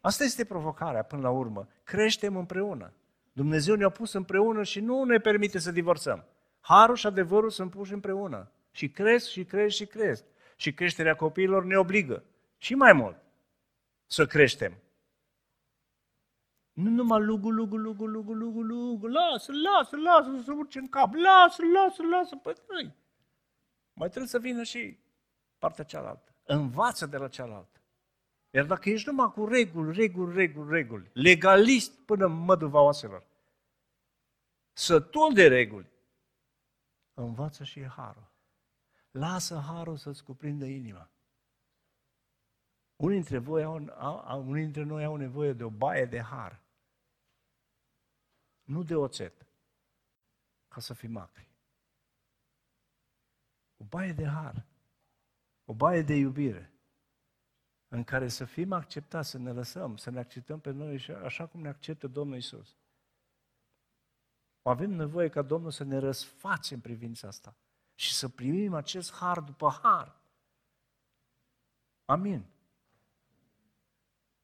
Asta 0.00 0.24
este 0.24 0.44
provocarea 0.44 1.02
până 1.02 1.22
la 1.22 1.30
urmă. 1.30 1.68
Creștem 1.84 2.36
împreună. 2.36 2.92
Dumnezeu 3.32 3.74
ne-a 3.74 3.88
pus 3.88 4.12
împreună 4.12 4.62
și 4.62 4.80
nu 4.80 5.04
ne 5.04 5.18
permite 5.18 5.58
să 5.58 5.70
divorțăm. 5.70 6.24
Harul 6.60 6.96
și 6.96 7.06
adevărul 7.06 7.50
sunt 7.50 7.70
puși 7.70 7.92
împreună. 7.92 8.50
Și 8.70 8.88
cresc 8.88 9.28
și 9.28 9.44
cresc 9.44 9.74
și 9.74 9.86
cresc. 9.86 10.24
Și 10.56 10.74
creșterea 10.74 11.14
copiilor 11.14 11.64
ne 11.64 11.76
obligă. 11.76 12.22
Și 12.58 12.74
mai 12.74 12.92
mult 12.92 13.16
să 14.10 14.26
creștem. 14.26 14.74
Nu 16.72 16.90
numai 16.90 17.20
lugu, 17.20 17.50
lugu, 17.50 17.76
lugu, 17.76 18.06
lugu, 18.06 18.32
lugu, 18.32 18.62
lugu, 18.62 19.06
lasă, 19.06 19.52
lasă, 19.52 19.96
lasă 19.96 20.42
să 20.44 20.52
urce 20.52 20.78
în 20.78 20.88
cap, 20.88 21.14
lasă, 21.14 21.62
lasă, 21.72 22.02
lasă, 22.02 22.36
păi 22.36 22.54
noi. 22.68 22.94
Mai 23.92 24.08
trebuie 24.08 24.28
să 24.28 24.38
vină 24.38 24.62
și 24.62 24.98
partea 25.58 25.84
cealaltă. 25.84 26.34
Învață 26.44 27.06
de 27.06 27.16
la 27.16 27.28
cealaltă. 27.28 27.80
Iar 28.50 28.64
dacă 28.64 28.90
ești 28.90 29.08
numai 29.08 29.30
cu 29.30 29.46
reguli, 29.46 29.96
reguli, 29.96 30.34
reguli, 30.34 30.70
reguli, 30.70 31.10
legalist 31.12 31.98
până 31.98 32.24
în 32.24 32.32
măduva 32.32 32.80
oaselor, 32.80 33.26
sătul 34.72 35.34
de 35.34 35.46
reguli, 35.46 35.90
învață 37.14 37.64
și 37.64 37.82
harul. 37.82 38.30
Lasă 39.10 39.56
harul 39.56 39.96
să-ți 39.96 40.24
cuprindă 40.24 40.64
inima. 40.64 41.10
Unii 43.00 43.16
dintre, 43.16 43.38
voi 43.38 43.62
au, 43.62 43.88
au, 44.24 44.48
unii 44.48 44.62
dintre 44.62 44.82
noi 44.82 45.04
au 45.04 45.16
nevoie 45.16 45.52
de 45.52 45.64
o 45.64 45.70
baie 45.70 46.04
de 46.04 46.20
har. 46.20 46.62
Nu 48.62 48.82
de 48.82 48.94
oțet. 48.94 49.46
Ca 50.68 50.80
să 50.80 50.94
fim 50.94 51.16
acri. 51.16 51.48
O 53.76 53.84
baie 53.84 54.12
de 54.12 54.26
har. 54.26 54.66
O 55.64 55.74
baie 55.74 56.02
de 56.02 56.14
iubire. 56.14 56.72
În 57.88 58.04
care 58.04 58.28
să 58.28 58.44
fim 58.44 58.72
acceptați, 58.72 59.30
să 59.30 59.38
ne 59.38 59.52
lăsăm, 59.52 59.96
să 59.96 60.10
ne 60.10 60.18
acceptăm 60.18 60.60
pe 60.60 60.70
noi 60.70 61.06
așa 61.24 61.46
cum 61.46 61.60
ne 61.60 61.68
acceptă 61.68 62.06
Domnul 62.06 62.36
Isus. 62.36 62.76
Avem 64.62 64.90
nevoie 64.90 65.28
ca 65.28 65.42
Domnul 65.42 65.70
să 65.70 65.84
ne 65.84 65.98
răsface 65.98 66.74
în 66.74 66.80
privința 66.80 67.28
asta 67.28 67.56
și 67.94 68.14
să 68.14 68.28
primim 68.28 68.74
acest 68.74 69.12
har 69.12 69.40
după 69.40 69.78
har. 69.82 70.20
Amin. 72.04 72.58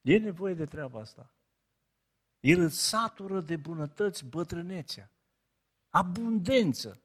E 0.07 0.19
nevoie 0.19 0.55
de 0.55 0.65
treaba 0.65 1.01
asta. 1.01 1.31
El 2.41 2.61
îți 2.61 2.89
satură 2.89 3.41
de 3.41 3.57
bunătăți 3.57 4.25
bătrânețea. 4.25 5.11
Abundență. 5.89 7.01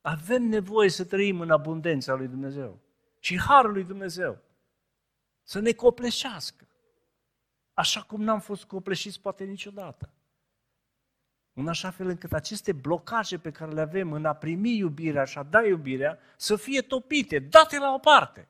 Avem 0.00 0.42
nevoie 0.42 0.88
să 0.90 1.04
trăim 1.04 1.40
în 1.40 1.50
abundența 1.50 2.14
lui 2.14 2.28
Dumnezeu. 2.28 2.78
Și 3.18 3.38
harul 3.40 3.72
lui 3.72 3.84
Dumnezeu. 3.84 4.38
Să 5.42 5.58
ne 5.58 5.72
copleșească. 5.72 6.68
Așa 7.74 8.02
cum 8.02 8.22
n-am 8.22 8.40
fost 8.40 8.64
copleșiți 8.64 9.20
poate 9.20 9.44
niciodată. 9.44 10.10
În 11.52 11.68
așa 11.68 11.90
fel 11.90 12.08
încât 12.08 12.32
aceste 12.32 12.72
blocaje 12.72 13.38
pe 13.38 13.50
care 13.50 13.72
le 13.72 13.80
avem 13.80 14.12
în 14.12 14.24
a 14.24 14.34
primi 14.34 14.76
iubirea 14.76 15.24
și 15.24 15.38
a 15.38 15.42
da 15.42 15.66
iubirea 15.66 16.18
să 16.36 16.56
fie 16.56 16.82
topite, 16.82 17.38
date 17.38 17.78
la 17.78 17.92
o 17.92 17.98
parte. 17.98 18.48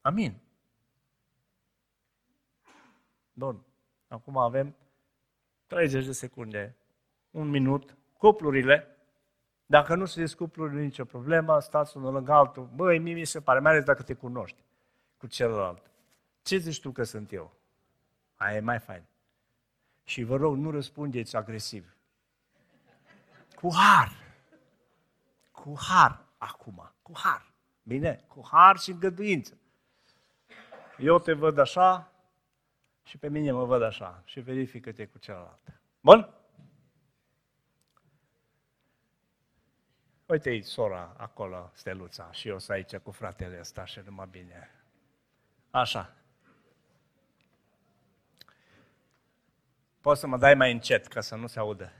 Amin. 0.00 0.40
Bun. 3.32 3.64
Acum 4.08 4.36
avem 4.36 4.74
30 5.66 6.04
de 6.04 6.12
secunde, 6.12 6.76
un 7.30 7.48
minut, 7.48 7.96
cuplurile. 8.18 8.96
Dacă 9.66 9.94
nu 9.94 10.04
se 10.04 10.34
cuplurile, 10.36 10.82
nicio 10.82 11.04
problemă, 11.04 11.60
stați 11.60 11.96
unul 11.96 12.12
lângă 12.12 12.32
altul. 12.32 12.68
Băi, 12.74 12.98
mie 12.98 13.14
mi 13.14 13.24
se 13.24 13.40
pare, 13.40 13.58
mai 13.58 13.72
ales 13.72 13.84
dacă 13.84 14.02
te 14.02 14.14
cunoști 14.14 14.64
cu 15.16 15.26
celălalt. 15.26 15.90
Ce 16.42 16.56
zici 16.56 16.80
tu 16.80 16.90
că 16.90 17.02
sunt 17.02 17.32
eu? 17.32 17.52
Aia 18.36 18.56
e 18.56 18.60
mai 18.60 18.78
fain. 18.78 19.02
Și 20.04 20.22
vă 20.22 20.36
rog, 20.36 20.56
nu 20.56 20.70
răspundeți 20.70 21.36
agresiv. 21.36 21.96
Cu 23.54 23.74
har. 23.74 24.12
Cu 25.50 25.74
har 25.78 26.24
acum. 26.38 26.92
Cu 27.02 27.12
har. 27.14 27.52
Bine? 27.82 28.24
Cu 28.28 28.48
har 28.50 28.78
și 28.78 28.90
îngăduință. 28.90 29.56
Eu 30.98 31.18
te 31.18 31.32
văd 31.32 31.58
așa, 31.58 32.11
și 33.02 33.18
pe 33.18 33.28
mine 33.28 33.52
mă 33.52 33.64
văd 33.64 33.82
așa 33.82 34.22
și 34.24 34.40
verifică-te 34.40 35.06
cu 35.06 35.18
celălalt. 35.18 35.80
Bun? 36.00 36.34
Uite 40.26 40.48
aici 40.48 40.64
sora 40.64 41.14
acolo, 41.16 41.70
steluța, 41.74 42.32
și 42.32 42.48
eu 42.48 42.58
sunt 42.58 42.70
aici 42.70 42.96
cu 42.96 43.10
fratele 43.10 43.58
ăsta 43.60 43.84
și 43.84 44.00
numai 44.04 44.28
bine. 44.30 44.70
Așa. 45.70 46.16
Poți 50.00 50.20
să 50.20 50.26
mă 50.26 50.36
dai 50.36 50.54
mai 50.54 50.72
încet 50.72 51.06
ca 51.06 51.20
să 51.20 51.36
nu 51.36 51.46
se 51.46 51.58
audă. 51.58 51.92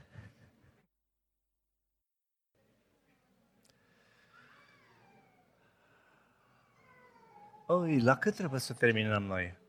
Oi, 7.65 8.01
la 8.01 8.17
cât 8.17 8.35
trebuie 8.35 8.59
să 8.59 8.73
terminăm 8.73 9.23
noi? 9.23 9.62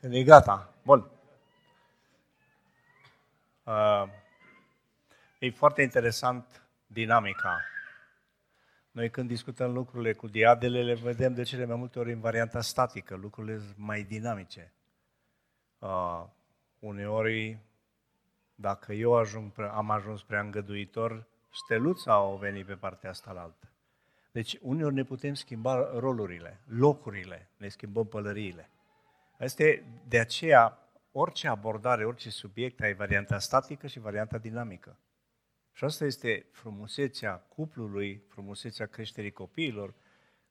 Când 0.00 0.14
e 0.14 0.22
gata. 0.22 0.74
Bun. 0.82 1.10
Uh, 3.64 4.04
e 5.38 5.50
foarte 5.50 5.82
interesant 5.82 6.62
dinamica. 6.86 7.60
Noi 8.90 9.10
când 9.10 9.28
discutăm 9.28 9.72
lucrurile 9.72 10.12
cu 10.12 10.28
diadele, 10.28 10.82
le 10.82 10.94
vedem 10.94 11.34
de 11.34 11.42
cele 11.42 11.64
mai 11.64 11.76
multe 11.76 11.98
ori 11.98 12.12
în 12.12 12.20
varianta 12.20 12.60
statică, 12.60 13.16
lucrurile 13.16 13.58
sunt 13.58 13.74
mai 13.76 14.02
dinamice. 14.02 14.72
Uh, 15.78 16.24
uneori, 16.78 17.58
dacă 18.54 18.92
eu 18.92 19.16
ajung, 19.16 19.52
am 19.72 19.90
ajuns 19.90 20.22
prea 20.22 20.40
îngăduitor, 20.40 21.26
steluța 21.52 22.12
au 22.12 22.36
venit 22.36 22.66
pe 22.66 22.74
partea 22.74 23.10
asta 23.10 23.32
la 23.32 23.40
altă. 23.40 23.68
Deci, 24.32 24.58
uneori 24.60 24.94
ne 24.94 25.04
putem 25.04 25.34
schimba 25.34 25.98
rolurile, 25.98 26.60
locurile, 26.66 27.48
ne 27.56 27.68
schimbăm 27.68 28.06
pălăriile. 28.06 28.70
Este 29.40 29.84
de 30.08 30.18
aceea, 30.18 30.78
orice 31.12 31.48
abordare, 31.48 32.04
orice 32.04 32.30
subiect, 32.30 32.80
ai 32.80 32.94
varianta 32.94 33.38
statică 33.38 33.86
și 33.86 33.98
varianta 33.98 34.38
dinamică. 34.38 34.98
Și 35.72 35.84
asta 35.84 36.04
este 36.04 36.46
frumusețea 36.52 37.32
cuplului, 37.32 38.22
frumusețea 38.28 38.86
creșterii 38.86 39.30
copiilor, 39.30 39.94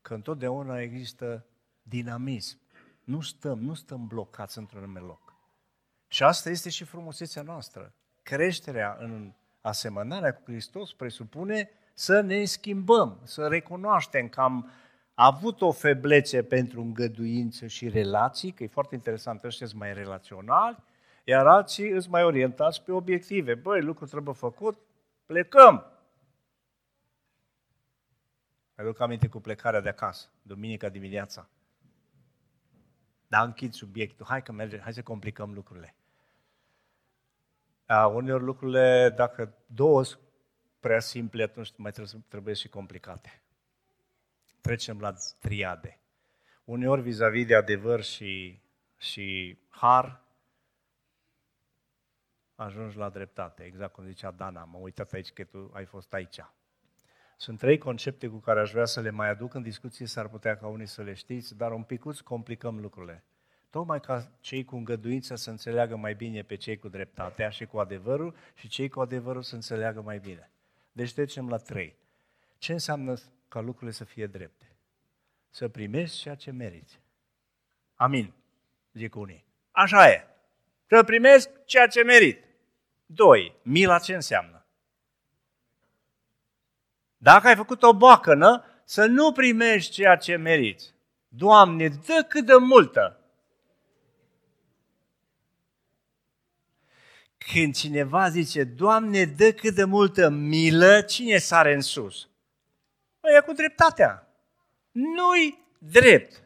că 0.02 0.14
întotdeauna 0.14 0.80
există 0.80 1.46
dinamism. 1.82 2.60
Nu 3.04 3.22
stăm, 3.22 3.60
nu 3.60 3.74
stăm 3.74 4.08
blocați 4.08 4.58
într-un 4.58 4.82
anume 4.84 5.00
loc. 5.00 5.34
Și 6.08 6.24
asta 6.24 6.50
este 6.50 6.70
și 6.70 6.84
frumusețea 6.84 7.42
noastră. 7.42 7.94
Creșterea 8.24 8.98
în 9.00 9.34
asemănarea 9.62 10.34
cu 10.34 10.42
Hristos 10.46 10.94
presupune 10.94 11.70
să 11.94 12.22
ne 12.22 12.46
schimbăm, 12.46 13.20
să 13.24 13.48
recunoaștem 13.48 14.30
că 14.30 14.42
am 14.42 14.72
a 15.20 15.26
avut 15.26 15.61
o 15.61 15.72
feblețe 15.72 16.43
pentru 16.43 16.82
îngăduință 16.82 17.67
și 17.67 17.89
relații, 17.89 18.51
că 18.51 18.63
e 18.63 18.67
foarte 18.67 18.95
interesant, 18.95 19.43
ăștia 19.43 19.67
sunt 19.67 19.80
mai 19.80 19.93
relaționali, 19.93 20.78
iar 21.24 21.47
alții 21.47 21.89
sunt 21.89 22.07
mai 22.07 22.24
orientați 22.24 22.84
pe 22.84 22.91
obiective. 22.91 23.55
Băi, 23.55 23.82
lucru 23.82 24.05
trebuie 24.05 24.34
făcut, 24.34 24.80
plecăm! 25.26 25.86
Mi-aduc 28.78 28.99
aminte 28.99 29.28
cu 29.28 29.39
plecarea 29.39 29.80
de 29.80 29.89
acasă, 29.89 30.28
duminica 30.41 30.89
dimineața. 30.89 31.49
Dar 33.28 33.45
închid 33.45 33.74
subiectul. 33.74 34.26
Hai 34.26 34.43
că 34.43 34.51
merge, 34.51 34.80
hai 34.80 34.93
să 34.93 35.01
complicăm 35.01 35.53
lucrurile. 35.53 35.95
A, 37.86 38.07
uneori 38.07 38.43
lucrurile, 38.43 39.13
dacă 39.15 39.53
două 39.65 40.03
sunt 40.03 40.20
prea 40.80 40.99
simple, 40.99 41.43
atunci 41.43 41.74
mai 41.76 41.91
trebuie, 41.91 42.24
trebuie 42.28 42.53
și 42.53 42.70
complicate. 42.70 43.41
Trecem 44.70 44.99
la 44.99 45.13
triade. 45.39 45.99
Uneori 46.63 47.01
vis-a-vis 47.01 47.45
de 47.45 47.55
adevăr 47.55 48.03
și, 48.03 48.61
și 48.97 49.57
har, 49.70 50.22
ajungi 52.55 52.97
la 52.97 53.09
dreptate, 53.09 53.63
exact 53.63 53.93
cum 53.93 54.05
zicea 54.05 54.32
Dana, 54.32 54.63
m-am 54.63 54.82
uitat 54.82 55.11
aici 55.11 55.32
că 55.32 55.43
tu 55.43 55.72
ai 55.74 55.86
fost 55.86 56.13
aici. 56.13 56.39
Sunt 57.38 57.59
trei 57.59 57.78
concepte 57.78 58.28
cu 58.28 58.38
care 58.38 58.59
aș 58.59 58.72
vrea 58.72 58.86
să 58.86 59.01
le 59.01 59.09
mai 59.09 59.30
aduc 59.30 59.53
în 59.53 59.61
discuție, 59.61 60.05
s-ar 60.05 60.28
putea 60.28 60.57
ca 60.57 60.67
unii 60.67 60.88
să 60.88 61.01
le 61.01 61.13
știți, 61.13 61.57
dar 61.57 61.72
un 61.72 61.84
picuț 61.84 62.20
complicăm 62.20 62.80
lucrurile. 62.80 63.24
Tocmai 63.70 63.99
ca 63.99 64.32
cei 64.39 64.65
cu 64.65 64.76
îngăduință 64.76 65.36
să 65.36 65.49
înțeleagă 65.49 65.95
mai 65.95 66.13
bine 66.15 66.43
pe 66.43 66.55
cei 66.55 66.78
cu 66.78 66.88
dreptatea 66.88 67.49
și 67.49 67.65
cu 67.65 67.78
adevărul 67.78 68.36
și 68.55 68.67
cei 68.67 68.89
cu 68.89 68.99
adevărul 68.99 69.41
să 69.41 69.55
înțeleagă 69.55 70.01
mai 70.01 70.20
bine. 70.20 70.51
Deci 70.91 71.13
trecem 71.13 71.49
la 71.49 71.57
trei. 71.57 71.95
Ce 72.57 72.72
înseamnă 72.72 73.15
ca 73.50 73.60
lucrurile 73.60 73.91
să 73.91 74.04
fie 74.04 74.28
drepte? 74.28 74.66
Să 75.50 75.68
primești 75.68 76.18
ceea 76.18 76.36
ce 76.36 76.52
meriți. 76.52 77.00
Amin, 77.95 78.34
zic 78.93 79.16
unii. 79.16 79.45
Așa 79.72 80.10
e. 80.10 80.28
Să 80.88 81.04
primesc 81.04 81.50
ceea 81.66 81.88
ce 81.88 82.04
merit. 82.04 82.43
Doi, 83.06 83.56
mila 83.62 84.00
ce 84.00 84.14
înseamnă? 84.14 84.66
Dacă 87.18 87.47
ai 87.47 87.56
făcut 87.56 87.84
o 87.84 87.93
boacănă, 87.93 88.66
să 88.84 89.06
nu 89.06 89.32
primești 89.32 89.91
ceea 89.91 90.16
ce 90.16 90.36
meriți. 90.36 90.93
Doamne, 91.28 91.88
dă 91.88 92.26
cât 92.28 92.45
de 92.45 92.56
multă. 92.56 93.20
Când 97.38 97.76
cineva 97.76 98.30
zice, 98.30 98.64
Doamne, 98.64 99.26
dă 99.26 99.52
cât 99.52 99.76
de 99.76 99.84
multă 99.84 100.30
milă, 100.30 101.02
cine 101.02 101.38
sare 101.38 101.74
în 101.74 101.82
sus? 101.82 102.29
Păi 103.20 103.36
e 103.38 103.41
cu 103.41 103.53
dreptatea. 103.53 104.28
Nu-i 104.91 105.67
drept. 105.80 106.43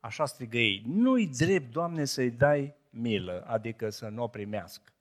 Așa 0.00 0.26
strigă 0.26 0.56
ei. 0.56 0.82
Nu-i 0.86 1.28
drept, 1.28 1.70
Doamne, 1.72 2.04
să-i 2.04 2.30
dai 2.30 2.74
milă, 2.90 3.44
adică 3.46 3.90
să 3.90 4.08
nu 4.08 4.22
o 4.22 4.28
primească. 4.28 4.92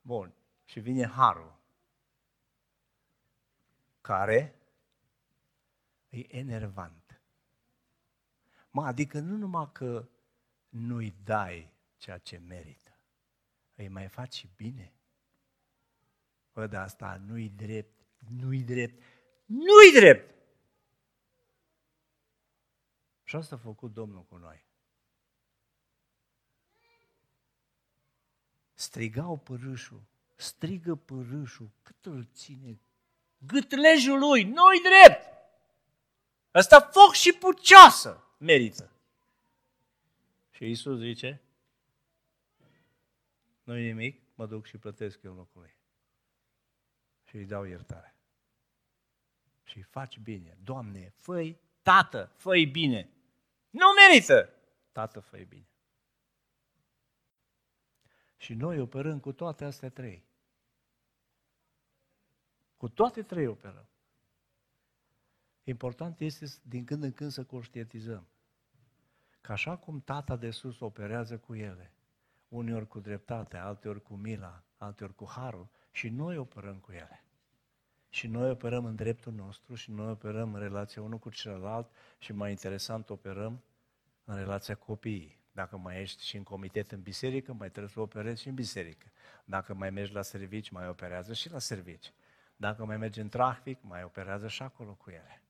Bun. 0.00 0.34
Și 0.64 0.80
vine 0.80 1.06
harul, 1.06 1.58
care 4.00 4.54
e 6.08 6.36
enervant. 6.36 7.20
Mă, 8.70 8.86
adică 8.86 9.18
nu 9.18 9.36
numai 9.36 9.68
că 9.72 10.08
nu-i 10.68 11.14
dai 11.24 11.72
ceea 11.96 12.18
ce 12.18 12.36
merită, 12.38 12.98
îi 13.74 13.88
mai 13.88 14.08
faci 14.08 14.46
bine. 14.56 14.92
Bă, 16.52 16.66
dar 16.66 16.82
asta 16.82 17.16
nu-i 17.26 17.48
drept, 17.48 18.04
nu-i 18.28 18.62
drept, 18.62 19.02
nu-i 19.46 19.92
drept! 19.92 20.34
Și 23.24 23.36
asta 23.36 23.54
a 23.54 23.58
făcut 23.58 23.92
Domnul 23.92 24.24
cu 24.24 24.36
noi. 24.36 24.66
strigau 28.76 29.36
părâșul, 29.36 30.02
strigă 30.34 30.94
părâșul, 30.94 31.70
cât 31.82 32.06
îl 32.06 32.28
ține, 32.32 32.80
gâtlejul 33.38 34.18
lui, 34.18 34.44
nu-i 34.44 34.80
drept! 34.80 35.34
Ăsta 36.54 36.80
foc 36.80 37.14
și 37.14 37.32
pucioasă 37.32 38.24
merită. 38.38 38.90
Și 40.50 40.70
Isus 40.70 40.98
zice, 40.98 41.40
nu 43.62 43.74
nimic, 43.74 44.22
mă 44.34 44.46
duc 44.46 44.66
și 44.66 44.78
plătesc 44.78 45.22
eu 45.22 45.34
locul 45.34 45.60
lui. 45.60 45.74
Și 47.24 47.36
îi 47.36 47.44
dau 47.44 47.64
iertare. 47.64 48.15
Și 49.66 49.76
îi 49.76 49.82
faci 49.82 50.18
bine. 50.18 50.58
Doamne, 50.62 51.12
făi, 51.16 51.60
tată, 51.82 52.32
făi 52.36 52.66
bine. 52.66 53.10
Nu 53.70 53.86
merită. 53.96 54.52
Tată, 54.92 55.20
făi 55.20 55.44
bine. 55.44 55.68
Și 58.36 58.54
noi 58.54 58.80
operăm 58.80 59.20
cu 59.20 59.32
toate 59.32 59.64
astea 59.64 59.90
trei. 59.90 60.24
Cu 62.76 62.88
toate 62.88 63.22
trei 63.22 63.46
operăm. 63.46 63.88
Important 65.62 66.20
este 66.20 66.46
din 66.62 66.84
când 66.84 67.02
în 67.02 67.12
când 67.12 67.30
să 67.30 67.44
conștientizăm 67.44 68.26
că 69.40 69.52
așa 69.52 69.76
cum 69.76 70.00
Tata 70.00 70.36
de 70.36 70.50
sus 70.50 70.80
operează 70.80 71.38
cu 71.38 71.54
ele, 71.54 71.92
uneori 72.48 72.88
cu 72.88 73.00
dreptate, 73.00 73.56
alteori 73.56 74.02
cu 74.02 74.14
mila, 74.14 74.62
alteori 74.76 75.14
cu 75.14 75.28
harul, 75.28 75.68
și 75.90 76.08
noi 76.08 76.36
operăm 76.36 76.78
cu 76.78 76.92
ele. 76.92 77.25
Și 78.08 78.26
noi 78.26 78.50
operăm 78.50 78.84
în 78.84 78.94
dreptul 78.94 79.32
nostru 79.32 79.74
și 79.74 79.90
noi 79.90 80.10
operăm 80.10 80.54
în 80.54 80.60
relația 80.60 81.02
unul 81.02 81.18
cu 81.18 81.30
celălalt 81.30 81.90
și 82.18 82.32
mai 82.32 82.50
interesant 82.50 83.10
operăm 83.10 83.62
în 84.24 84.36
relația 84.36 84.74
copiii. 84.74 85.40
Dacă 85.52 85.76
mai 85.76 86.00
ești 86.00 86.24
și 86.24 86.36
în 86.36 86.42
comitet 86.42 86.92
în 86.92 87.02
biserică, 87.02 87.52
mai 87.52 87.70
trebuie 87.70 87.92
să 87.92 88.00
operezi 88.00 88.42
și 88.42 88.48
în 88.48 88.54
biserică. 88.54 89.06
Dacă 89.44 89.74
mai 89.74 89.90
mergi 89.90 90.12
la 90.12 90.22
servici, 90.22 90.70
mai 90.70 90.88
operează 90.88 91.32
și 91.32 91.50
la 91.50 91.58
servici. 91.58 92.12
Dacă 92.56 92.84
mai 92.84 92.96
mergi 92.96 93.20
în 93.20 93.28
trafic, 93.28 93.78
mai 93.82 94.02
operează 94.02 94.48
și 94.48 94.62
acolo 94.62 94.94
cu 94.94 95.10
ele. 95.10 95.42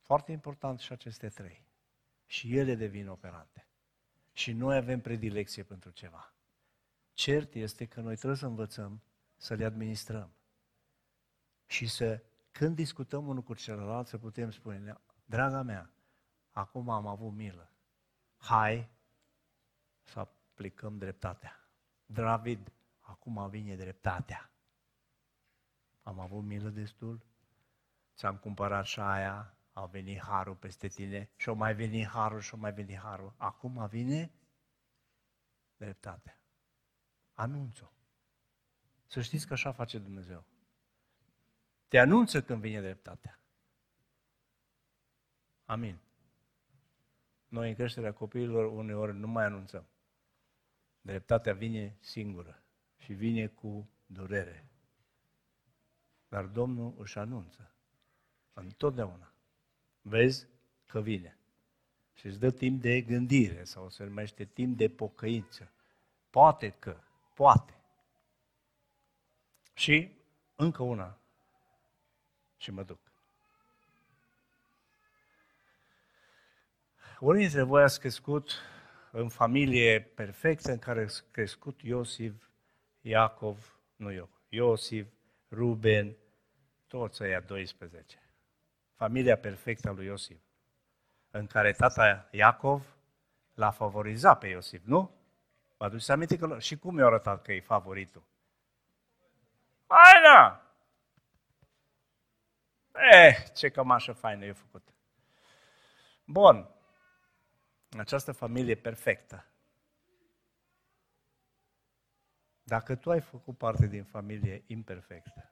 Foarte 0.00 0.32
important 0.32 0.78
și 0.78 0.92
aceste 0.92 1.28
trei. 1.28 1.64
Și 2.26 2.56
ele 2.56 2.74
devin 2.74 3.08
operante. 3.08 3.66
Și 4.32 4.52
noi 4.52 4.76
avem 4.76 5.00
predilecție 5.00 5.62
pentru 5.62 5.90
ceva. 5.90 6.34
Cert 7.12 7.54
este 7.54 7.86
că 7.86 8.00
noi 8.00 8.16
trebuie 8.16 8.38
să 8.38 8.46
învățăm 8.46 9.02
să 9.36 9.54
le 9.54 9.64
administrăm. 9.64 10.32
Și 11.72 11.86
să, 11.86 12.22
când 12.50 12.76
discutăm 12.76 13.28
unul 13.28 13.42
cu 13.42 13.54
celălalt, 13.54 14.06
să 14.06 14.18
putem 14.18 14.50
spune, 14.50 15.00
draga 15.24 15.62
mea, 15.62 15.92
acum 16.50 16.88
am 16.88 17.06
avut 17.06 17.32
milă. 17.32 17.72
Hai 18.36 18.90
să 20.02 20.18
aplicăm 20.18 20.98
dreptatea. 20.98 21.68
David, 22.06 22.72
acum 23.00 23.48
vine 23.48 23.76
dreptatea. 23.76 24.50
Am 26.02 26.20
avut 26.20 26.44
milă 26.44 26.68
destul, 26.68 27.26
ți-am 28.14 28.36
cumpărat 28.36 28.84
și 28.84 29.00
aia, 29.00 29.56
a 29.72 29.86
venit 29.86 30.20
harul 30.20 30.54
peste 30.54 30.88
tine 30.88 31.30
și 31.36 31.48
o 31.48 31.54
mai 31.54 31.74
veni 31.74 32.06
harul 32.06 32.40
și 32.40 32.54
o 32.54 32.56
mai 32.56 32.72
veni 32.72 32.96
harul. 32.96 33.34
Acum 33.36 33.86
vine 33.86 34.32
dreptatea. 35.76 36.42
Anunț-o. 37.32 37.86
Să 39.06 39.20
știți 39.20 39.46
că 39.46 39.52
așa 39.52 39.72
face 39.72 39.98
Dumnezeu. 39.98 40.51
Te 41.92 41.98
anunță 41.98 42.42
când 42.42 42.60
vine 42.60 42.80
dreptatea. 42.80 43.40
Amin. 45.64 45.98
Noi 47.48 47.68
în 47.68 47.74
creșterea 47.74 48.12
copiilor 48.12 48.64
uneori 48.64 49.14
nu 49.16 49.26
mai 49.26 49.44
anunțăm. 49.44 49.84
Dreptatea 51.00 51.54
vine 51.54 51.96
singură 52.00 52.62
și 52.96 53.12
vine 53.12 53.46
cu 53.46 53.88
durere. 54.06 54.66
Dar 56.28 56.44
Domnul 56.44 56.94
își 56.98 57.18
anunță 57.18 57.74
întotdeauna. 58.52 59.32
Vezi 60.00 60.46
că 60.86 61.00
vine. 61.00 61.38
Și 62.14 62.26
îți 62.26 62.38
dă 62.38 62.50
timp 62.50 62.80
de 62.80 63.00
gândire 63.00 63.64
sau 63.64 63.90
se 63.90 64.04
numește 64.04 64.44
timp 64.44 64.76
de 64.76 64.88
pocăință. 64.88 65.72
Poate 66.30 66.70
că, 66.70 67.00
poate. 67.34 67.74
Și 69.74 70.12
încă 70.56 70.82
una 70.82 71.16
și 72.62 72.70
mă 72.70 72.82
duc. 72.82 72.98
Unii 77.18 77.42
dintre 77.42 77.62
voi 77.62 77.82
ați 77.82 78.00
crescut 78.00 78.50
în 79.10 79.28
familie 79.28 80.00
perfectă 80.00 80.70
în 80.70 80.78
care 80.78 81.02
a 81.02 81.12
crescut 81.30 81.80
Iosif, 81.80 82.34
Iacov, 83.00 83.78
nu 83.96 84.12
eu, 84.12 84.28
Iosif, 84.48 85.06
Ruben, 85.50 86.16
toți 86.86 87.22
ăia 87.22 87.40
12. 87.40 88.18
Familia 88.94 89.36
perfectă 89.36 89.88
a 89.88 89.92
lui 89.92 90.06
Iosif, 90.06 90.40
în 91.30 91.46
care 91.46 91.72
tata 91.72 92.28
Iacov 92.30 92.96
l-a 93.54 93.70
favorizat 93.70 94.38
pe 94.38 94.46
Iosif, 94.46 94.82
nu? 94.84 95.10
Vă 95.76 95.84
aduceți 95.84 96.10
aminte 96.10 96.36
că 96.36 96.58
și 96.58 96.78
cum 96.78 96.98
i-a 96.98 97.06
arătat 97.06 97.42
că 97.42 97.52
e 97.52 97.60
favoritul? 97.60 98.22
Hai, 99.86 100.22
da! 100.22 100.71
Eh, 102.94 103.36
ce 103.54 103.68
cămașă 103.68 104.12
faină 104.12 104.44
e 104.44 104.52
făcut. 104.52 104.88
Bun 106.24 106.70
această 107.98 108.32
familie 108.32 108.74
perfectă. 108.74 109.46
Dacă 112.62 112.94
tu 112.94 113.10
ai 113.10 113.20
făcut 113.20 113.58
parte 113.58 113.86
din 113.86 114.04
familie 114.04 114.64
imperfectă, 114.66 115.46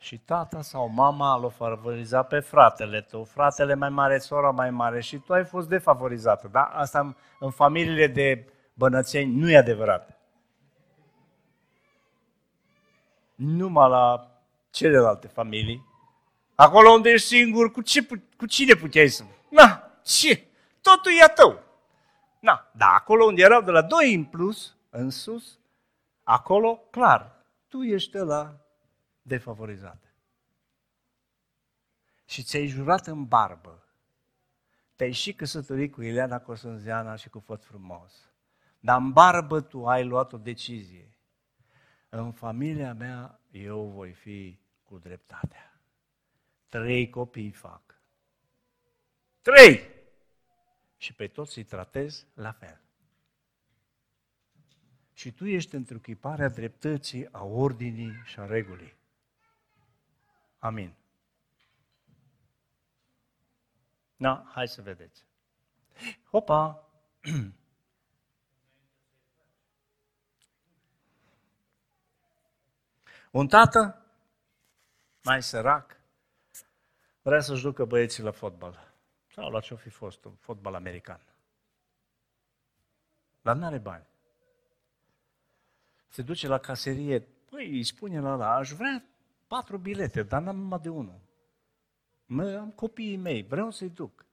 Și 0.00 0.18
tata 0.18 0.62
sau 0.62 0.88
mama 0.88 1.36
l-a 1.36 1.48
favorizat 1.48 2.28
pe 2.28 2.40
fratele 2.40 3.00
tău, 3.00 3.24
fratele 3.24 3.74
mai 3.74 3.88
mare, 3.88 4.18
sora 4.18 4.50
mai 4.50 4.70
mare 4.70 5.00
și 5.00 5.18
tu 5.18 5.32
ai 5.32 5.44
fost 5.44 5.68
defavorizată. 5.68 6.48
Da? 6.48 6.62
Asta 6.62 7.00
în, 7.00 7.14
în 7.38 7.50
familiile 7.50 8.06
de 8.06 8.52
bănățeni 8.74 9.34
nu 9.34 9.50
e 9.50 9.56
adevărat. 9.56 10.18
Numai 13.34 13.88
la 13.88 14.30
celelalte 14.70 15.26
familii. 15.26 15.87
Acolo 16.60 16.90
unde 16.90 17.10
ești 17.10 17.26
singur, 17.26 17.70
cu, 17.70 17.80
ce, 17.80 18.06
cu 18.36 18.46
cine 18.46 18.74
puteai 18.74 19.08
să... 19.08 19.24
Na, 19.50 19.90
ce? 20.02 20.46
Totul 20.80 21.12
e 21.20 21.22
a 21.22 21.28
tău. 21.28 21.62
Na, 22.40 22.70
da, 22.76 22.86
acolo 22.86 23.24
unde 23.24 23.42
erau 23.42 23.62
de 23.62 23.70
la 23.70 23.82
doi 23.82 24.14
în 24.14 24.24
plus, 24.24 24.76
în 24.90 25.10
sus, 25.10 25.58
acolo, 26.22 26.76
clar, 26.90 27.44
tu 27.68 27.82
ești 27.82 28.16
la 28.16 28.56
defavorizat. 29.22 30.14
Și 32.24 32.42
ți-ai 32.42 32.66
jurat 32.66 33.06
în 33.06 33.24
barbă. 33.24 33.86
Te-ai 34.96 35.12
și 35.12 35.32
căsătorit 35.32 35.92
cu 35.92 36.02
Ileana 36.02 36.40
Cosânzeana 36.40 37.16
și 37.16 37.28
cu 37.28 37.38
Făt 37.38 37.64
Frumos. 37.64 38.30
Dar 38.80 39.00
în 39.00 39.12
barbă 39.12 39.60
tu 39.60 39.86
ai 39.86 40.04
luat 40.04 40.32
o 40.32 40.36
decizie. 40.36 41.16
În 42.08 42.32
familia 42.32 42.94
mea 42.94 43.40
eu 43.50 43.92
voi 43.94 44.12
fi 44.12 44.58
cu 44.84 44.98
dreptatea. 44.98 45.67
Trei 46.68 47.10
copii 47.10 47.50
fac. 47.50 48.00
Trei! 49.40 49.96
Și 50.96 51.12
pe 51.12 51.28
toți 51.28 51.58
îi 51.58 51.64
tratez 51.64 52.26
la 52.34 52.52
fel. 52.52 52.80
Și 55.12 55.32
tu 55.32 55.46
ești 55.46 55.74
întruchiparea 55.74 56.48
dreptății, 56.48 57.32
a 57.32 57.44
ordinii 57.44 58.22
și 58.24 58.40
a 58.40 58.46
regulii. 58.46 58.96
Amin. 60.58 60.94
Na, 64.16 64.50
hai 64.54 64.68
să 64.68 64.82
vedeți. 64.82 65.26
Hopa! 66.30 66.88
Un 73.30 73.48
tată 73.48 74.06
mai 75.22 75.42
sărac 75.42 75.97
vrea 77.28 77.40
să-și 77.40 77.62
ducă 77.62 77.84
băieții 77.84 78.22
la 78.22 78.30
fotbal. 78.30 78.92
Sau 79.26 79.50
la 79.50 79.60
ce-o 79.60 79.76
fi 79.76 79.88
fost, 79.88 80.24
un 80.24 80.34
fotbal 80.34 80.74
american. 80.74 81.20
Dar 83.42 83.56
nu 83.56 83.64
are 83.64 83.78
bani. 83.78 84.06
Se 86.08 86.22
duce 86.22 86.48
la 86.48 86.58
caserie, 86.58 87.20
păi 87.50 87.70
îi 87.70 87.84
spune 87.84 88.20
la 88.20 88.34
la, 88.34 88.54
aș 88.54 88.70
vrea 88.70 89.04
patru 89.46 89.78
bilete, 89.78 90.22
dar 90.22 90.42
n-am 90.42 90.56
numai 90.56 90.78
de 90.78 90.88
unul. 90.88 91.20
Mă, 92.26 92.56
am 92.56 92.70
copiii 92.70 93.16
mei, 93.16 93.42
vreau 93.42 93.70
să-i 93.70 93.90
duc. 93.90 94.26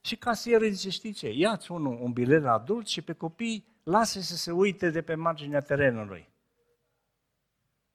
Și 0.00 0.16
casierul 0.16 0.70
zice, 0.70 0.90
știi 0.90 1.12
ce, 1.12 1.30
ia-ți 1.30 1.72
unul, 1.72 2.00
un 2.00 2.12
bilet 2.12 2.42
la 2.42 2.52
adult 2.52 2.86
și 2.86 3.02
pe 3.02 3.12
copii 3.12 3.66
lasă 3.82 4.20
să 4.20 4.36
se 4.36 4.52
uite 4.52 4.90
de 4.90 5.02
pe 5.02 5.14
marginea 5.14 5.60
terenului. 5.60 6.28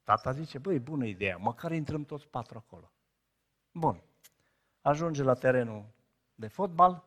Tata 0.04 0.32
zice, 0.32 0.58
băi, 0.58 0.80
bună 0.80 1.06
ideea, 1.06 1.38
măcar 1.38 1.72
intrăm 1.72 2.06
toți 2.06 2.28
patru 2.28 2.58
acolo. 2.58 2.95
Bun. 3.78 4.04
Ajunge 4.82 5.24
la 5.24 5.34
terenul 5.34 5.86
de 6.36 6.48
fotbal 6.48 7.04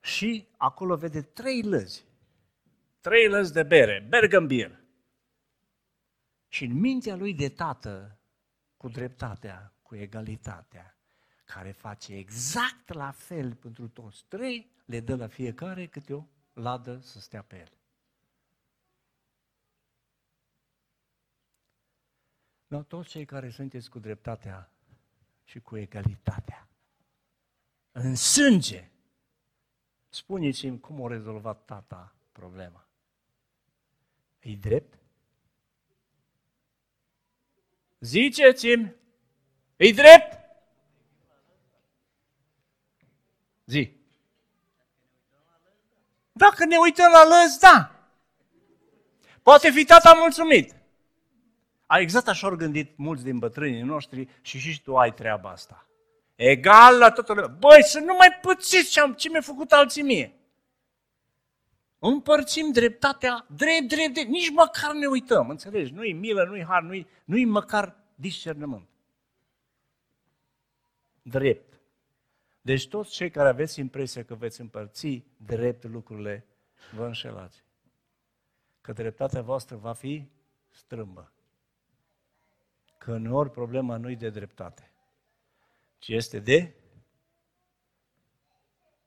și 0.00 0.48
acolo 0.56 0.96
vede 0.96 1.22
trei 1.22 1.62
lăzi. 1.62 2.04
Trei 3.00 3.28
lăzi 3.28 3.52
de 3.52 3.62
bere, 3.62 4.06
Bergambir. 4.08 4.80
Și 6.48 6.64
în 6.64 6.72
mintea 6.72 7.16
lui 7.16 7.34
de 7.34 7.48
tată, 7.48 8.18
cu 8.76 8.88
dreptatea, 8.88 9.72
cu 9.82 9.96
egalitatea, 9.96 10.96
care 11.44 11.70
face 11.70 12.14
exact 12.14 12.92
la 12.92 13.10
fel 13.10 13.54
pentru 13.54 13.88
toți 13.88 14.24
trei, 14.28 14.72
le 14.84 15.00
dă 15.00 15.16
la 15.16 15.26
fiecare 15.26 15.86
câte 15.86 16.14
o 16.14 16.24
ladă 16.52 16.98
să 17.00 17.18
stea 17.18 17.42
pe 17.42 17.58
el. 17.58 17.72
No, 22.66 22.82
toți 22.82 23.08
cei 23.08 23.24
care 23.24 23.50
sunteți 23.50 23.90
cu 23.90 23.98
dreptatea 23.98 24.70
și 25.50 25.60
cu 25.60 25.76
egalitatea, 25.76 26.68
în 27.92 28.14
sânge, 28.14 28.90
spuneți-mi 30.08 30.80
cum 30.80 31.04
a 31.04 31.08
rezolvat 31.08 31.64
tata 31.64 32.14
problema. 32.32 32.86
E 34.38 34.54
drept? 34.54 34.98
Ziceți-mi, 38.00 38.94
e 39.76 39.92
drept? 39.92 40.38
Zi. 43.64 43.96
Dacă 46.32 46.64
ne 46.64 46.76
uităm 46.76 47.10
la 47.12 47.24
lăs, 47.24 47.58
da. 47.58 48.08
Poate 49.42 49.70
fi 49.70 49.84
tata 49.84 50.12
mulțumit. 50.12 50.79
Exact 51.98 52.28
așa 52.28 52.46
au 52.46 52.56
gândit 52.56 52.96
mulți 52.96 53.24
din 53.24 53.38
bătrânii 53.38 53.82
noștri 53.82 54.28
și 54.40 54.58
și 54.58 54.82
tu 54.82 54.96
ai 54.96 55.14
treaba 55.14 55.50
asta. 55.50 55.86
Egal 56.34 56.98
la 56.98 57.10
toată 57.10 57.32
lumea. 57.32 57.48
Băi, 57.48 57.82
să 57.82 57.98
nu 57.98 58.14
mai 58.18 58.38
pățiți 58.42 58.90
ce, 58.90 59.00
am, 59.00 59.12
ce 59.12 59.28
mi-a 59.28 59.40
făcut 59.40 59.72
alții 59.72 60.02
mie. 60.02 60.34
Împărțim 61.98 62.72
dreptatea 62.72 63.46
drept, 63.56 63.88
drept, 63.88 64.12
drept. 64.12 64.28
Nici 64.28 64.50
măcar 64.50 64.92
ne 64.92 65.06
uităm, 65.06 65.48
înțelegi? 65.48 65.92
Nu-i 65.92 66.12
milă, 66.12 66.44
nu-i 66.44 66.64
har, 66.64 66.82
nu-i, 66.82 67.06
nu-i 67.24 67.44
măcar 67.44 67.96
discernământ. 68.14 68.88
Drept. 71.22 71.80
Deci 72.62 72.88
toți 72.88 73.10
cei 73.10 73.30
care 73.30 73.48
aveți 73.48 73.80
impresia 73.80 74.24
că 74.24 74.34
veți 74.34 74.60
împărți 74.60 75.24
drept 75.36 75.84
lucrurile, 75.84 76.46
vă 76.94 77.04
înșelați. 77.04 77.62
Că 78.80 78.92
dreptatea 78.92 79.42
voastră 79.42 79.76
va 79.76 79.92
fi 79.92 80.28
strâmbă. 80.68 81.32
Că 83.00 83.12
uneori 83.12 83.50
problema 83.50 83.96
nu-i 83.96 84.16
de 84.16 84.30
dreptate, 84.30 84.90
ci 85.98 86.08
este 86.08 86.38
de 86.38 86.74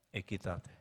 echitate. 0.10 0.78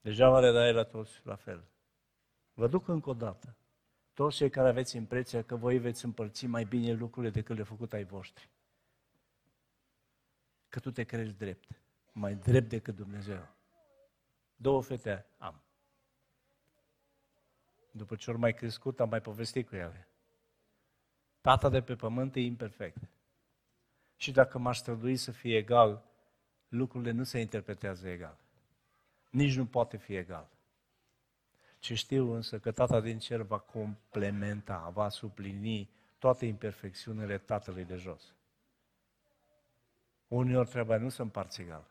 Deja 0.00 0.40
le 0.40 0.52
dai 0.52 0.72
la 0.72 0.84
toți 0.84 1.20
la 1.24 1.34
fel. 1.34 1.64
Vă 2.54 2.68
duc 2.68 2.88
încă 2.88 3.10
o 3.10 3.14
dată. 3.14 3.56
Toți 4.14 4.36
cei 4.36 4.50
care 4.50 4.68
aveți 4.68 4.96
impresia 4.96 5.42
că 5.42 5.56
voi 5.56 5.78
veți 5.78 6.04
împărți 6.04 6.46
mai 6.46 6.64
bine 6.64 6.92
lucrurile 6.92 7.32
decât 7.32 7.56
le-a 7.56 7.64
făcut 7.64 7.92
ai 7.92 8.04
voștri. 8.04 8.48
Că 10.68 10.80
tu 10.80 10.90
te 10.90 11.04
crezi 11.04 11.34
drept. 11.34 11.68
Mai 12.12 12.34
drept 12.34 12.68
decât 12.68 12.96
Dumnezeu. 12.96 13.48
Două 14.56 14.82
fete 14.82 15.26
am. 15.38 15.62
După 17.94 18.16
ce 18.16 18.30
ori 18.30 18.38
mai 18.38 18.54
crescut, 18.54 19.00
am 19.00 19.08
mai 19.08 19.20
povestit 19.20 19.68
cu 19.68 19.76
ele. 19.76 20.08
Tata 21.40 21.68
de 21.68 21.82
pe 21.82 21.94
pământ 21.94 22.34
e 22.34 22.40
imperfect. 22.40 23.08
Și 24.16 24.32
dacă 24.32 24.58
m-aș 24.58 24.78
strădui 24.78 25.16
să 25.16 25.30
fie 25.30 25.56
egal, 25.56 26.04
lucrurile 26.68 27.10
nu 27.10 27.22
se 27.22 27.38
interpretează 27.38 28.08
egal. 28.08 28.38
Nici 29.30 29.56
nu 29.56 29.66
poate 29.66 29.96
fi 29.96 30.14
egal. 30.14 30.48
Ce 31.78 31.94
știu 31.94 32.32
însă 32.32 32.58
că 32.58 32.72
Tata 32.72 33.00
din 33.00 33.18
cer 33.18 33.40
va 33.40 33.58
complementa, 33.58 34.90
va 34.92 35.08
suplini 35.08 35.90
toate 36.18 36.46
imperfecțiunile 36.46 37.38
Tatălui 37.38 37.84
de 37.84 37.96
jos. 37.96 38.34
Uneori 40.28 40.68
trebuie 40.68 40.96
nu 40.96 41.08
să 41.08 41.22
împarți 41.22 41.60
egal. 41.60 41.90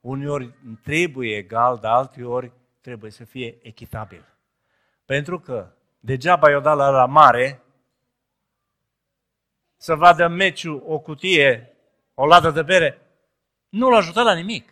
Uneori 0.00 0.54
trebuie 0.82 1.36
egal, 1.36 1.78
dar 1.78 1.92
alteori 1.92 2.52
trebuie 2.80 3.10
să 3.10 3.24
fie 3.24 3.66
echitabil. 3.66 4.33
Pentru 5.04 5.40
că 5.40 5.72
degeaba 6.00 6.50
i-o 6.50 6.60
dat 6.60 6.76
la, 6.76 6.88
la 6.88 7.06
mare 7.06 7.62
să 9.76 9.94
vadă 9.94 10.28
meciul 10.28 10.82
o 10.86 10.98
cutie, 10.98 11.76
o 12.14 12.26
ladă 12.26 12.50
de 12.50 12.62
bere, 12.62 13.00
nu 13.68 13.90
l-a 13.90 13.96
ajutat 13.96 14.24
la 14.24 14.34
nimic. 14.34 14.68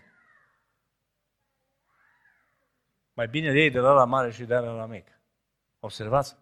Mai 3.12 3.28
bine 3.28 3.52
de 3.52 3.58
ei 3.58 3.70
de 3.70 3.78
la 3.78 3.92
la 3.92 4.04
mare 4.04 4.30
și 4.30 4.44
de 4.44 4.54
la 4.54 4.72
la 4.72 4.86
mic. 4.86 5.06
Observați? 5.80 6.36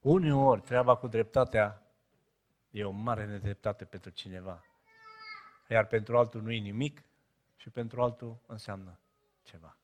Uneori 0.00 0.60
treaba 0.60 0.96
cu 0.96 1.06
dreptatea 1.06 1.82
e 2.70 2.84
o 2.84 2.90
mare 2.90 3.26
nedreptate 3.26 3.84
pentru 3.84 4.10
cineva. 4.10 4.64
Iar 5.68 5.86
pentru 5.86 6.18
altul 6.18 6.42
nu 6.42 6.52
e 6.52 6.58
nimic 6.58 7.02
și 7.56 7.70
pentru 7.70 8.02
altul 8.02 8.38
înseamnă 8.46 8.98
ceva. 9.42 9.76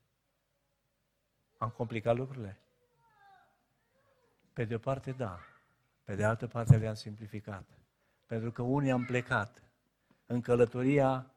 Am 1.63 1.71
complicat 1.71 2.17
lucrurile? 2.17 2.59
Pe 4.53 4.65
de 4.65 4.75
o 4.75 4.79
parte, 4.79 5.13
da. 5.13 5.39
Pe 6.05 6.15
de 6.15 6.25
altă 6.25 6.47
parte, 6.47 6.77
le-am 6.77 6.95
simplificat. 6.95 7.65
Pentru 8.27 8.51
că 8.51 8.63
unii 8.63 8.91
am 8.91 9.05
plecat 9.05 9.63
în 10.27 10.41
călătoria 10.41 11.33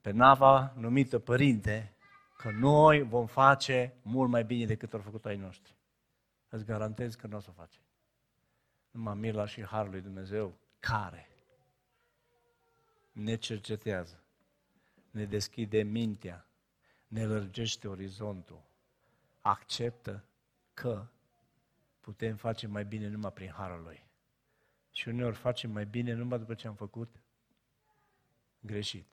pe 0.00 0.10
nava 0.10 0.72
numită 0.76 1.18
Părinte 1.18 1.94
că 2.36 2.50
noi 2.50 3.02
vom 3.02 3.26
face 3.26 3.94
mult 4.02 4.30
mai 4.30 4.44
bine 4.44 4.66
decât 4.66 4.94
au 4.94 5.00
făcut 5.00 5.26
ai 5.26 5.36
noștri. 5.36 5.74
Îți 6.48 6.64
garantez 6.64 7.14
că 7.14 7.26
nu 7.26 7.36
o 7.36 7.40
să 7.40 7.48
o 7.50 7.52
face. 7.52 7.78
Numai 8.90 9.14
mila 9.14 9.46
și 9.46 9.64
harul 9.64 9.90
lui 9.90 10.00
Dumnezeu, 10.00 10.58
care 10.78 11.28
ne 13.12 13.36
cercetează, 13.36 14.22
ne 15.10 15.24
deschide 15.24 15.82
mintea, 15.82 16.46
ne 17.06 17.26
lărgește 17.26 17.88
orizontul, 17.88 18.68
acceptă 19.50 20.24
că 20.74 21.06
putem 22.00 22.36
face 22.36 22.66
mai 22.66 22.84
bine 22.84 23.08
numai 23.08 23.32
prin 23.32 23.50
harul 23.50 23.82
lui. 23.82 24.04
Și 24.92 25.08
uneori 25.08 25.36
facem 25.36 25.70
mai 25.70 25.86
bine 25.86 26.12
numai 26.12 26.38
după 26.38 26.54
ce 26.54 26.66
am 26.66 26.74
făcut 26.74 27.22
greșit. 28.60 29.06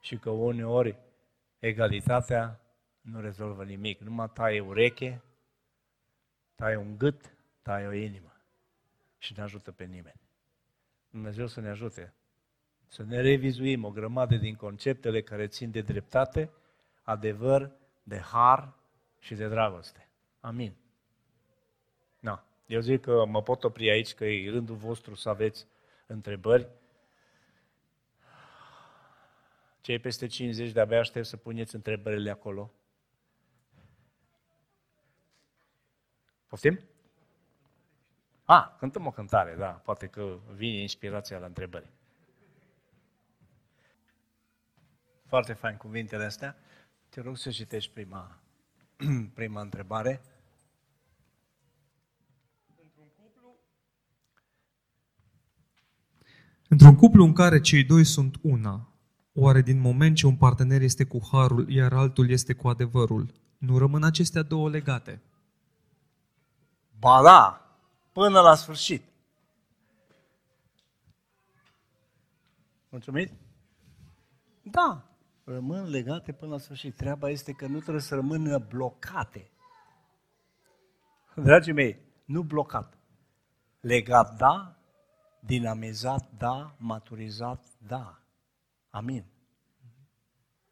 Și 0.00 0.18
că 0.18 0.30
uneori 0.30 0.96
egalitatea 1.58 2.60
nu 3.00 3.20
rezolvă 3.20 3.64
nimic. 3.64 4.00
Numai 4.00 4.30
taie 4.30 4.60
ureche, 4.60 5.22
taie 6.54 6.76
un 6.76 6.98
gât, 6.98 7.34
taie 7.62 7.86
o 7.86 7.92
inimă. 7.92 8.36
Și 9.18 9.32
ne 9.36 9.42
ajută 9.42 9.72
pe 9.72 9.84
nimeni. 9.84 10.20
Dumnezeu 11.10 11.46
să 11.46 11.60
ne 11.60 11.68
ajute 11.68 12.14
să 12.88 13.02
ne 13.02 13.20
revizuim 13.20 13.84
o 13.84 13.90
grămadă 13.90 14.36
din 14.36 14.54
conceptele 14.54 15.22
care 15.22 15.46
țin 15.46 15.70
de 15.70 15.80
dreptate, 15.80 16.50
adevăr, 17.02 17.70
de 18.02 18.18
har 18.18 18.74
și 19.18 19.34
de 19.34 19.48
dragoste. 19.48 20.08
Amin. 20.40 20.76
Na. 22.20 22.44
Eu 22.66 22.80
zic 22.80 23.00
că 23.00 23.24
mă 23.24 23.42
pot 23.42 23.64
opri 23.64 23.90
aici, 23.90 24.14
că 24.14 24.24
e 24.24 24.50
rândul 24.50 24.76
vostru 24.76 25.14
să 25.14 25.28
aveți 25.28 25.66
întrebări. 26.06 26.68
Cei 29.80 29.98
peste 29.98 30.26
50 30.26 30.72
de-abia 30.72 30.98
aștept 30.98 31.26
să 31.26 31.36
puneți 31.36 31.74
întrebările 31.74 32.30
acolo. 32.30 32.72
Poftim? 36.46 36.80
A, 38.44 38.76
cântăm 38.78 39.06
o 39.06 39.10
cântare, 39.10 39.54
da. 39.54 39.70
Poate 39.70 40.06
că 40.06 40.38
vine 40.52 40.80
inspirația 40.80 41.38
la 41.38 41.46
întrebări. 41.46 41.90
Foarte 45.26 45.52
fain 45.52 45.76
cuvintele 45.76 46.24
astea. 46.24 46.56
Te 47.08 47.20
rog 47.20 47.36
să 47.36 47.50
citești 47.50 47.92
prima, 47.92 48.40
prima 49.34 49.60
întrebare. 49.60 50.20
Într-un 56.68 56.96
cuplu 56.96 57.24
în 57.24 57.32
care 57.32 57.60
cei 57.60 57.84
doi 57.84 58.04
sunt 58.04 58.36
una, 58.42 58.88
oare 59.32 59.62
din 59.62 59.80
moment 59.80 60.16
ce 60.16 60.26
un 60.26 60.36
partener 60.36 60.82
este 60.82 61.04
cu 61.04 61.20
harul, 61.32 61.70
iar 61.70 61.92
altul 61.92 62.30
este 62.30 62.52
cu 62.52 62.68
adevărul, 62.68 63.32
nu 63.58 63.78
rămân 63.78 64.02
acestea 64.02 64.42
două 64.42 64.68
legate? 64.68 65.22
Ba 66.98 67.22
da, 67.22 67.66
până 68.12 68.40
la 68.40 68.54
sfârșit. 68.54 69.02
Mulțumit? 72.88 73.32
Da, 74.62 75.05
rămân 75.46 75.90
legate 75.90 76.32
până 76.32 76.50
la 76.50 76.58
sfârșit. 76.58 76.96
Treaba 76.96 77.30
este 77.30 77.52
că 77.52 77.66
nu 77.66 77.78
trebuie 77.78 78.02
să 78.02 78.14
rămână 78.14 78.58
blocate. 78.58 79.50
Dragii 81.34 81.72
mei, 81.72 82.00
nu 82.24 82.42
blocat. 82.42 82.98
Legat, 83.80 84.36
da, 84.36 84.76
dinamizat, 85.40 86.30
da, 86.38 86.74
maturizat, 86.78 87.64
da. 87.78 88.20
Amin. 88.90 89.24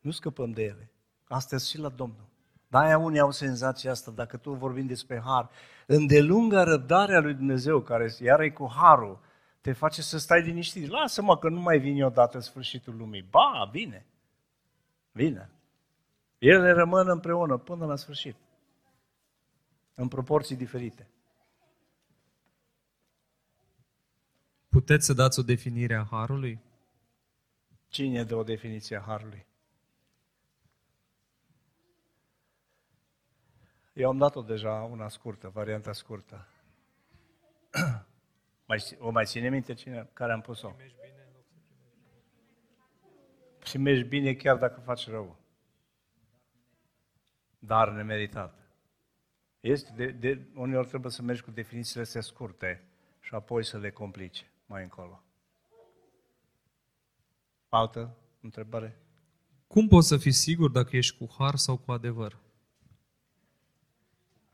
Nu 0.01 0.11
scăpăm 0.11 0.51
de 0.51 0.63
ele. 0.63 0.91
Asta 1.25 1.59
și 1.59 1.79
la 1.79 1.89
Domnul. 1.89 2.29
De-aia 2.69 2.99
unii 2.99 3.21
au 3.21 3.31
senzația 3.31 3.91
asta, 3.91 4.11
dacă 4.11 4.37
tu 4.37 4.53
vorbim 4.53 4.87
despre 4.87 5.23
har, 5.25 5.51
îndelunga 5.87 6.63
răbdarea 6.63 7.21
lui 7.21 7.35
Dumnezeu, 7.35 7.81
care 7.81 8.15
iar 8.21 8.41
e 8.41 8.51
cu 8.51 8.71
harul, 8.77 9.21
te 9.61 9.73
face 9.73 10.03
să 10.03 10.19
stai 10.19 10.43
liniștit. 10.43 10.89
Lasă-mă 10.89 11.39
că 11.39 11.49
nu 11.49 11.61
mai 11.61 11.79
vine 11.79 12.05
odată 12.05 12.39
sfârșitul 12.39 12.97
lumii. 12.97 13.23
Ba, 13.23 13.69
vine. 13.73 14.07
Vine. 15.17 15.51
Ele 16.39 16.73
rămân 16.73 17.09
împreună 17.09 17.59
până 17.59 17.87
la 17.87 17.97
sfârșit. 17.97 18.37
În 19.95 20.09
proporții 20.09 20.57
diferite. 20.57 21.09
Puteți 24.69 25.07
să 25.07 25.13
dați 25.13 25.39
o 25.39 25.43
definire 25.43 25.95
a 25.95 26.05
harului? 26.05 26.61
Cine 27.89 28.25
dă 28.25 28.35
o 28.35 28.43
definiție 28.43 28.97
a 28.97 29.01
harului? 29.01 29.47
Eu 33.93 34.09
am 34.09 34.19
dat-o 34.19 34.43
deja 34.43 34.73
una 34.73 35.09
scurtă, 35.09 35.49
varianta 35.49 35.93
scurtă. 35.93 36.49
mai, 38.69 38.83
o 38.99 39.11
mai 39.11 39.25
ține 39.25 39.49
minte 39.49 39.75
cine 39.75 40.09
care 40.13 40.33
am 40.33 40.41
pus-o? 40.41 40.77
Și 43.65 43.79
mergi 43.79 44.05
bine 44.05 44.35
chiar 44.35 44.57
dacă 44.57 44.81
faci 44.81 45.09
rău. 45.09 45.37
Dar 47.59 47.91
nemeritat. 47.91 48.59
Este 49.61 49.93
de, 49.97 50.07
de, 50.07 50.47
uneori 50.55 50.87
trebuie 50.87 51.13
să 51.13 51.23
mergi 51.23 51.43
cu 51.43 51.51
definițiile 51.51 52.03
astea 52.03 52.21
scurte 52.21 52.85
și 53.21 53.35
apoi 53.35 53.65
să 53.65 53.79
le 53.79 53.91
complice 53.91 54.51
mai 54.67 54.83
încolo. 54.83 55.23
Altă 57.69 58.17
întrebare? 58.41 58.99
Cum 59.67 59.89
poți 59.89 60.09
să 60.09 60.17
fii 60.17 60.33
sigur 60.33 60.71
dacă 60.71 60.97
ești 60.97 61.17
cu 61.17 61.35
har 61.39 61.57
sau 61.57 61.77
cu 61.77 61.93
adevăr? 61.93 62.39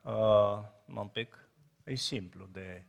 Uh, 0.02 0.62
un 0.94 1.08
pic. 1.12 1.48
E 1.84 1.94
simplu 1.94 2.48
de... 2.52 2.84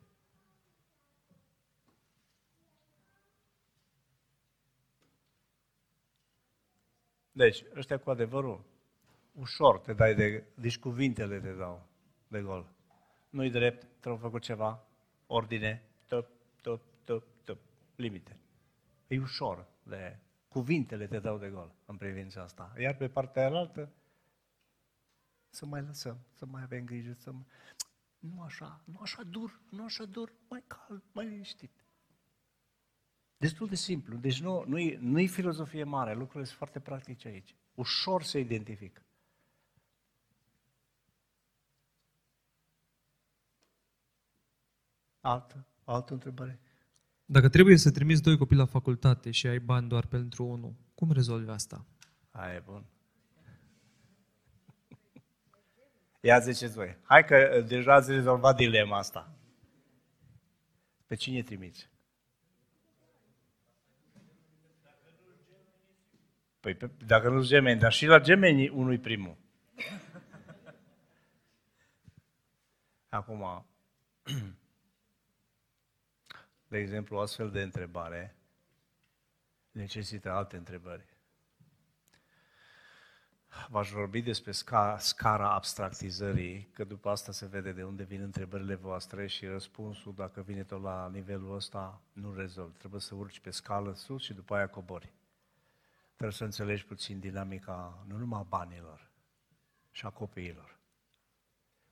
Deci, 7.42 7.64
ăștia 7.76 8.00
cu 8.00 8.10
adevărul, 8.10 8.64
ușor 9.32 9.80
te 9.80 9.94
dai 9.94 10.16
de... 10.16 10.44
Deci 10.56 10.80
cuvintele 10.80 11.40
te 11.40 11.52
dau 11.52 11.88
de 12.28 12.42
gol. 12.42 12.70
Nu-i 13.30 13.50
drept, 13.50 13.88
trebuie 14.00 14.22
făcut 14.22 14.42
ceva, 14.42 14.88
ordine, 15.28 15.84
top, 16.08 16.28
top, 16.62 16.82
top, 17.04 17.24
top, 17.44 17.58
limite. 17.96 18.40
E 19.08 19.20
ușor 19.20 19.68
de... 19.84 20.20
Cuvintele 20.48 21.08
te 21.08 21.20
dau 21.20 21.38
de 21.38 21.50
gol 21.50 21.76
în 21.86 21.98
privința 21.98 22.42
asta. 22.42 22.74
Iar 22.78 22.96
pe 22.96 23.08
partea 23.08 23.48
aia 23.48 23.72
să 25.50 25.66
mai 25.66 25.82
lăsăm, 25.82 26.18
să 26.34 26.46
mai 26.46 26.62
avem 26.62 26.86
grijă, 26.86 27.14
să 27.14 27.32
mai... 27.32 27.46
Nu 28.20 28.42
așa, 28.42 28.82
nu 28.86 29.00
așa 29.02 29.24
dur, 29.24 29.62
nu 29.70 29.84
așa 29.84 30.06
dur, 30.06 30.34
mai 30.50 30.64
calm, 30.68 31.04
mai 31.12 31.26
liniștit. 31.26 31.72
Destul 33.42 33.68
de 33.68 33.76
simplu. 33.76 34.16
Deci 34.18 34.42
nu, 34.42 34.64
nu-i, 34.68 34.98
nu-i 35.02 35.28
filozofie 35.28 35.84
mare, 35.84 36.14
lucrurile 36.14 36.44
sunt 36.44 36.58
foarte 36.58 36.80
practice 36.80 37.28
aici. 37.28 37.56
Ușor 37.76 38.24
se 38.24 38.40
identifică. 38.40 39.02
Altă, 45.20 45.68
altă 45.84 46.14
întrebare? 46.14 46.60
Dacă 47.26 47.50
trebuie 47.50 47.78
să 47.78 47.92
trimiți 47.92 48.22
doi 48.22 48.38
copii 48.38 48.58
la 48.58 48.66
facultate 48.66 49.32
și 49.32 49.48
ai 49.48 49.60
bani 49.60 49.88
doar 49.88 50.06
pentru 50.06 50.46
unul, 50.46 50.76
cum 50.96 51.12
rezolvi 51.12 51.50
asta? 51.50 51.86
Aia 52.32 52.54
e 52.54 52.60
bun. 52.60 52.86
Ia 56.22 56.40
ziceți 56.40 56.74
voi. 56.74 56.98
Hai 57.04 57.26
că 57.26 57.56
uh, 57.58 57.66
deja 57.66 57.94
ați 57.94 58.12
rezolvat 58.12 58.56
dilema 58.56 58.98
asta. 58.98 59.36
Pe 61.06 61.16
cine 61.16 61.42
trimiți? 61.42 61.91
Păi 66.62 66.76
pe, 66.76 66.90
dacă 67.06 67.30
nu 67.30 67.44
gemeni, 67.44 67.80
dar 67.80 67.92
și 67.92 68.06
la 68.06 68.20
gemeni 68.20 68.70
unui 68.70 68.98
primul. 68.98 69.38
Acum, 73.10 73.66
de 76.68 76.78
exemplu, 76.78 77.18
o 77.18 77.20
astfel 77.20 77.52
de 77.52 77.62
întrebare 77.62 78.36
necesită 79.72 80.32
alte 80.32 80.58
întrebări. 80.58 81.06
V-aș 83.70 83.90
vorbi 83.90 84.22
despre 84.22 84.52
sca, 84.52 84.98
scara 84.98 85.54
abstractizării, 85.54 86.70
că 86.74 86.84
după 86.84 87.10
asta 87.10 87.32
se 87.32 87.46
vede 87.46 87.72
de 87.72 87.84
unde 87.84 88.04
vin 88.04 88.22
întrebările 88.22 88.76
voastre 88.76 89.28
și 89.28 89.46
răspunsul, 89.46 90.14
dacă 90.16 90.42
vine 90.42 90.64
tot 90.64 90.82
la 90.82 91.10
nivelul 91.10 91.56
ăsta, 91.56 92.02
nu 92.14 92.34
rezolvi. 92.34 92.78
Trebuie 92.78 93.02
să 93.02 93.16
urci 93.16 93.40
pe 93.40 93.50
scală 93.50 93.94
sus 93.94 94.24
și 94.24 94.34
după 94.34 94.56
aia 94.56 94.68
cobori. 94.68 95.14
Trebuie 96.16 96.38
să 96.38 96.44
înțelegi 96.44 96.86
puțin 96.86 97.20
dinamica 97.20 98.04
nu 98.08 98.18
numai 98.18 98.40
a 98.40 98.44
banilor 98.44 99.12
și 99.92 100.06
a 100.06 100.10
copiilor, 100.10 100.80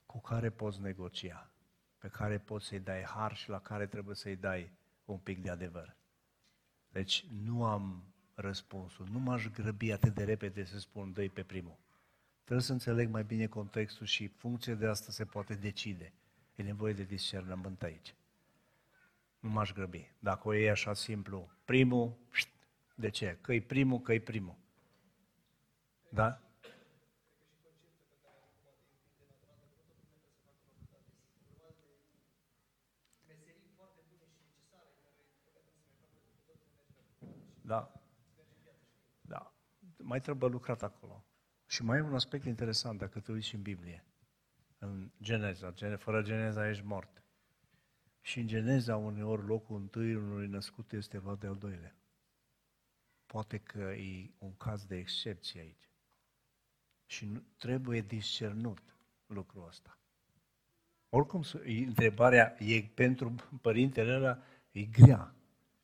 cu 0.06 0.20
care 0.20 0.50
poți 0.50 0.80
negocia, 0.80 1.50
pe 1.98 2.08
care 2.08 2.38
poți 2.38 2.66
să-i 2.66 2.80
dai 2.80 3.02
har 3.02 3.36
și 3.36 3.48
la 3.48 3.60
care 3.60 3.86
trebuie 3.86 4.14
să-i 4.14 4.36
dai 4.36 4.72
un 5.04 5.18
pic 5.18 5.42
de 5.42 5.50
adevăr. 5.50 5.96
Deci 6.88 7.26
nu 7.44 7.64
am 7.64 8.04
răspunsul. 8.34 9.06
Nu 9.10 9.18
m-aș 9.18 9.46
grăbi 9.46 9.92
atât 9.92 10.14
de 10.14 10.24
repede 10.24 10.64
să 10.64 10.78
spun 10.78 11.12
dă 11.12 11.28
pe 11.28 11.42
primul. 11.42 11.78
Trebuie 12.44 12.66
să 12.66 12.72
înțeleg 12.72 13.08
mai 13.10 13.24
bine 13.24 13.46
contextul 13.46 14.06
și 14.06 14.26
funcție 14.26 14.74
de 14.74 14.86
asta 14.86 15.12
se 15.12 15.24
poate 15.24 15.54
decide. 15.54 16.12
E 16.54 16.62
nevoie 16.62 16.92
de 16.92 17.02
discernământ 17.02 17.82
aici. 17.82 18.14
Nu 19.38 19.48
m-aș 19.48 19.72
grăbi. 19.72 20.10
Dacă 20.18 20.48
o 20.48 20.52
iei 20.52 20.70
așa 20.70 20.94
simplu, 20.94 21.50
primul, 21.64 22.16
de 23.00 23.08
ce? 23.08 23.38
Că 23.40 23.52
e 23.52 23.60
primul, 23.60 24.00
că 24.00 24.12
e 24.12 24.20
primul. 24.20 24.58
Da? 26.08 26.40
Da. 37.60 37.92
Da. 39.20 39.54
Mai 39.96 40.20
trebuie 40.20 40.50
lucrat 40.50 40.82
acolo. 40.82 41.24
Și 41.66 41.82
mai 41.82 41.98
e 41.98 42.02
un 42.02 42.14
aspect 42.14 42.44
interesant, 42.44 42.98
dacă 42.98 43.20
te 43.20 43.32
uiți 43.32 43.54
în 43.54 43.62
Biblie. 43.62 44.04
În 44.78 45.10
Geneza. 45.22 45.74
Fără 45.96 46.22
Geneza 46.22 46.68
ești 46.68 46.84
mort. 46.84 47.22
Și 48.20 48.40
în 48.40 48.46
Geneza 48.46 48.96
uneori 48.96 49.46
locul 49.46 49.76
întâi 49.76 50.14
unui 50.14 50.46
născut 50.46 50.92
este 50.92 51.18
va 51.18 51.34
de-al 51.34 51.56
doilea. 51.56 51.99
Poate 53.30 53.58
că 53.58 53.78
e 53.78 54.30
un 54.38 54.56
caz 54.56 54.84
de 54.84 54.96
excepție 54.96 55.60
aici. 55.60 55.88
Și 57.06 57.24
nu, 57.24 57.42
trebuie 57.56 58.00
discernut 58.00 58.78
lucrul 59.26 59.66
ăsta. 59.66 59.98
Oricum, 61.08 61.44
întrebarea 61.86 62.56
e 62.58 62.82
pentru 62.82 63.34
părintele 63.60 64.14
ăla, 64.14 64.42
e 64.72 64.82
grea. 64.82 65.34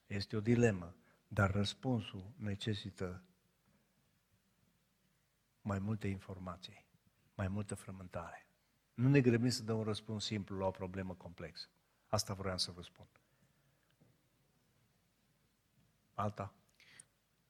Este 0.06 0.36
o 0.36 0.40
dilemă. 0.40 0.94
Dar 1.28 1.50
răspunsul 1.50 2.32
necesită 2.36 3.22
mai 5.60 5.78
multe 5.78 6.08
informații, 6.08 6.84
mai 7.34 7.48
multă 7.48 7.74
frământare. 7.74 8.46
Nu 8.94 9.08
ne 9.08 9.20
grăbim 9.20 9.48
să 9.50 9.62
dăm 9.62 9.78
un 9.78 9.84
răspuns 9.84 10.24
simplu 10.24 10.58
la 10.58 10.66
o 10.66 10.70
problemă 10.70 11.14
complexă. 11.14 11.68
Asta 12.06 12.34
vreau 12.34 12.58
să 12.58 12.70
vă 12.70 12.82
spun. 12.82 13.06
Alta. 16.14 16.54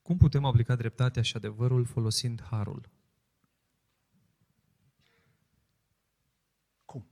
Cum 0.07 0.17
putem 0.17 0.45
aplica 0.45 0.75
dreptatea 0.77 1.23
și 1.23 1.37
adevărul 1.37 1.85
folosind 1.85 2.43
harul? 2.43 2.89
Cum? 6.85 7.07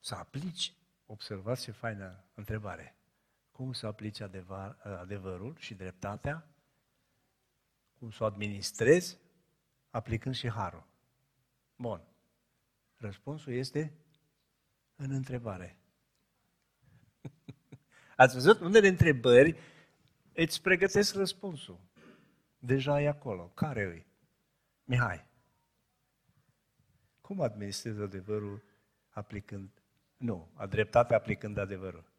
Să 0.00 0.14
aplici, 0.14 0.74
observați 1.06 1.62
ce 1.62 1.70
faină 1.70 2.24
întrebare, 2.34 2.96
cum 3.52 3.72
să 3.72 3.86
aplici 3.86 4.20
adevăr, 4.20 4.76
adevărul 4.82 5.56
și 5.58 5.74
dreptatea, 5.74 6.46
cum 7.98 8.10
să 8.10 8.22
o 8.22 8.26
administrezi, 8.26 9.18
aplicând 9.90 10.34
și 10.34 10.50
harul. 10.50 10.86
Bun. 11.76 12.00
Răspunsul 12.96 13.52
este 13.52 13.92
în 14.96 15.10
întrebare. 15.10 15.78
Ați 18.16 18.34
văzut? 18.34 18.60
Unele 18.60 18.88
întrebări 18.88 19.56
îți 20.36 20.62
pregătesc 20.62 21.14
răspunsul. 21.14 21.80
Deja 22.58 23.00
e 23.00 23.08
acolo. 23.08 23.48
Care 23.48 23.84
îi? 23.84 24.06
Mihai. 24.84 25.26
Cum 27.20 27.40
administrezi 27.40 28.00
adevărul 28.00 28.62
aplicând... 29.08 29.70
Nu, 30.16 30.50
a 30.54 30.66
dreptate 30.66 31.14
aplicând 31.14 31.58
adevărul. 31.58 32.10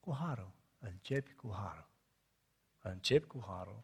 Cu 0.00 0.14
harul. 0.14 0.52
Începi 0.78 1.34
cu 1.34 1.52
harul. 1.52 1.88
Începi 2.78 3.26
cu 3.26 3.44
harul 3.46 3.82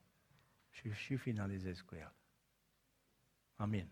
și 0.71 0.93
și 0.93 1.17
finalizezi 1.17 1.85
cu 1.85 1.95
el. 1.95 2.15
Amin. 3.55 3.91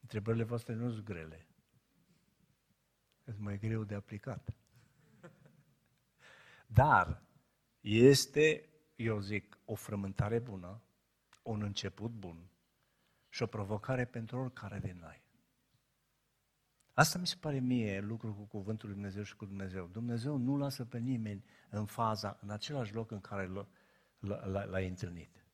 Întrebările 0.00 0.44
voastre 0.44 0.74
nu 0.74 0.90
sunt 0.90 1.04
grele. 1.04 1.46
Sunt 3.30 3.42
mai 3.42 3.58
greu 3.58 3.84
de 3.84 3.94
aplicat. 3.94 4.54
Dar 6.66 7.22
este, 7.80 8.68
eu 8.96 9.20
zic, 9.20 9.58
o 9.64 9.74
frământare 9.74 10.38
bună, 10.38 10.82
un 11.42 11.62
început 11.62 12.10
bun 12.10 12.50
și 13.28 13.42
o 13.42 13.46
provocare 13.46 14.04
pentru 14.04 14.38
oricare 14.38 14.78
din 14.78 14.98
noi. 15.00 15.22
Asta 16.92 17.18
mi 17.18 17.26
se 17.26 17.36
pare 17.40 17.58
mie 17.58 18.00
lucru 18.00 18.34
cu 18.34 18.42
cuvântul 18.42 18.88
lui 18.88 18.96
Dumnezeu 18.96 19.22
și 19.22 19.36
cu 19.36 19.44
Dumnezeu. 19.44 19.86
Dumnezeu 19.86 20.36
nu 20.36 20.56
lasă 20.56 20.84
pe 20.84 20.98
nimeni 20.98 21.44
în 21.68 21.86
faza, 21.86 22.38
în 22.40 22.50
același 22.50 22.94
loc 22.94 23.10
în 23.10 23.20
care 23.20 23.50
l-ai 24.66 24.88
întâlnit. 24.88 25.44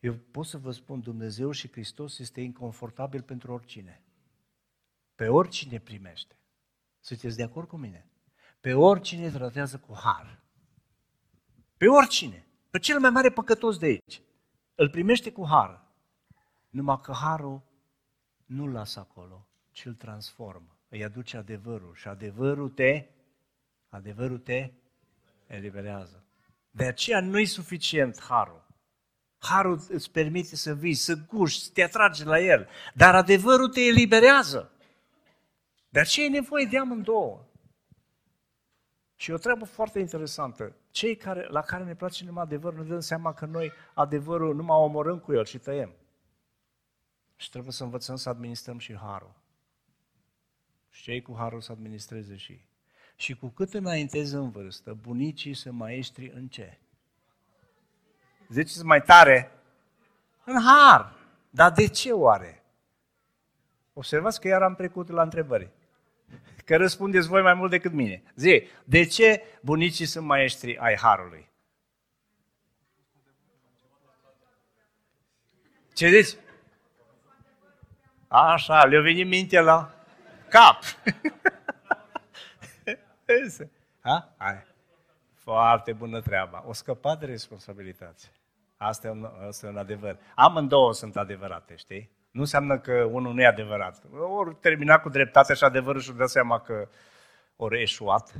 Eu 0.00 0.14
pot 0.14 0.46
să 0.46 0.58
vă 0.58 0.70
spun, 0.70 1.00
Dumnezeu 1.00 1.50
și 1.50 1.70
Hristos 1.70 2.18
este 2.18 2.40
inconfortabil 2.40 3.22
pentru 3.22 3.52
oricine. 3.52 4.02
Pe 5.14 5.28
oricine 5.28 5.78
primește. 5.78 6.34
Sunteți 7.00 7.36
de 7.36 7.42
acord 7.42 7.68
cu 7.68 7.76
mine? 7.76 8.10
Pe 8.60 8.74
oricine 8.74 9.30
tratează 9.30 9.78
cu 9.78 9.94
har. 9.94 10.42
Pe 11.76 11.86
oricine. 11.86 12.46
Pe 12.70 12.78
cel 12.78 13.00
mai 13.00 13.10
mare 13.10 13.30
păcătos 13.30 13.78
de 13.78 13.86
aici. 13.86 14.22
Îl 14.74 14.90
primește 14.90 15.32
cu 15.32 15.46
har. 15.46 15.84
Numai 16.70 17.00
că 17.02 17.12
harul 17.12 17.62
nu-l 18.46 18.72
lasă 18.72 19.00
acolo, 19.00 19.48
ci 19.70 19.84
îl 19.84 19.94
transformă. 19.94 20.78
Îi 20.88 21.04
aduce 21.04 21.36
adevărul. 21.36 21.94
Și 21.94 22.08
adevărul 22.08 22.68
te, 22.68 23.08
adevărul 23.88 24.38
te 24.38 24.72
eliberează. 25.46 26.24
De 26.70 26.84
aceea 26.84 27.20
nu 27.20 27.38
e 27.38 27.44
suficient 27.44 28.22
harul. 28.22 28.66
Harul 29.38 29.86
îți 29.88 30.10
permite 30.10 30.56
să 30.56 30.74
vii, 30.74 30.94
să 30.94 31.14
guși, 31.26 31.60
să 31.60 31.70
te 31.72 31.82
atragi 31.82 32.24
la 32.24 32.40
el. 32.40 32.68
Dar 32.94 33.14
adevărul 33.14 33.68
te 33.68 33.80
eliberează. 33.80 34.72
De 35.90 36.00
aceea 36.00 36.26
e 36.26 36.30
nevoie 36.30 36.64
de 36.64 36.78
amândouă. 36.78 37.44
Și 39.16 39.30
o 39.30 39.36
treabă 39.36 39.64
foarte 39.64 39.98
interesantă. 39.98 40.76
Cei 40.90 41.16
care, 41.16 41.46
la 41.48 41.60
care 41.60 41.84
ne 41.84 41.94
place 41.94 42.24
numai 42.24 42.42
adevărul, 42.42 42.82
ne 42.82 42.88
dăm 42.88 43.00
seama 43.00 43.34
că 43.34 43.46
noi 43.46 43.72
adevărul 43.94 44.54
numai 44.54 44.76
omorâm 44.76 45.18
cu 45.18 45.32
el 45.32 45.44
și 45.44 45.58
tăiem. 45.58 45.92
Și 47.36 47.50
trebuie 47.50 47.72
să 47.72 47.84
învățăm 47.84 48.16
să 48.16 48.28
administrăm 48.28 48.78
și 48.78 48.96
harul. 48.96 49.34
Și 50.90 51.02
cei 51.02 51.22
cu 51.22 51.34
harul 51.38 51.60
să 51.60 51.72
administreze 51.72 52.36
și 52.36 52.52
ei. 52.52 52.68
Și 53.16 53.34
cu 53.34 53.48
cât 53.48 53.74
înaintezi 53.74 54.34
în 54.34 54.50
vârstă, 54.50 54.94
bunicii 54.94 55.54
sunt 55.54 55.74
maestri 55.74 56.30
în 56.30 56.48
ce? 56.48 56.78
Ziceți 58.48 58.84
mai 58.84 59.02
tare, 59.02 59.50
în 60.44 60.62
har. 60.62 61.16
Dar 61.50 61.72
de 61.72 61.86
ce 61.86 62.12
oare? 62.12 62.64
Observați 63.92 64.40
că 64.40 64.48
iar 64.48 64.62
am 64.62 64.74
trecut 64.74 65.08
la 65.08 65.22
întrebări. 65.22 65.70
Că 66.70 66.76
răspundeți 66.76 67.28
voi 67.28 67.42
mai 67.42 67.54
mult 67.54 67.70
decât 67.70 67.92
mine. 67.92 68.22
Zi, 68.34 68.68
de 68.84 69.04
ce 69.04 69.42
bunicii 69.60 70.06
sunt 70.06 70.26
maestri 70.26 70.78
ai 70.78 70.96
harului? 70.96 71.50
Ce 75.94 76.08
zici? 76.08 76.38
Așa, 78.28 78.84
le-a 78.84 79.00
venit 79.00 79.26
minte 79.26 79.60
la 79.60 79.94
cap. 80.48 80.78
ha? 84.00 84.34
Hai. 84.36 84.64
Foarte 85.34 85.92
bună 85.92 86.20
treaba. 86.20 86.64
O 86.66 86.72
scăpat 86.72 87.18
de 87.18 87.26
responsabilitate. 87.26 88.22
Asta 88.76 89.06
e, 89.06 89.10
un, 89.10 89.30
asta 89.46 89.66
e 89.66 89.70
un 89.70 89.76
adevăr. 89.76 90.18
Amândouă 90.34 90.92
sunt 90.92 91.16
adevărate, 91.16 91.76
știi? 91.76 92.10
Nu 92.30 92.40
înseamnă 92.40 92.78
că 92.78 92.92
unul 92.92 93.34
nu 93.34 93.40
e 93.40 93.46
adevărat. 93.46 94.04
Ori 94.12 94.54
termina 94.54 95.00
cu 95.00 95.08
dreptate 95.08 95.54
și 95.54 95.64
adevărul 95.64 96.00
și 96.00 96.12
dă 96.12 96.26
seama 96.26 96.60
că 96.60 96.88
ori 97.56 97.82
eșuat 97.82 98.34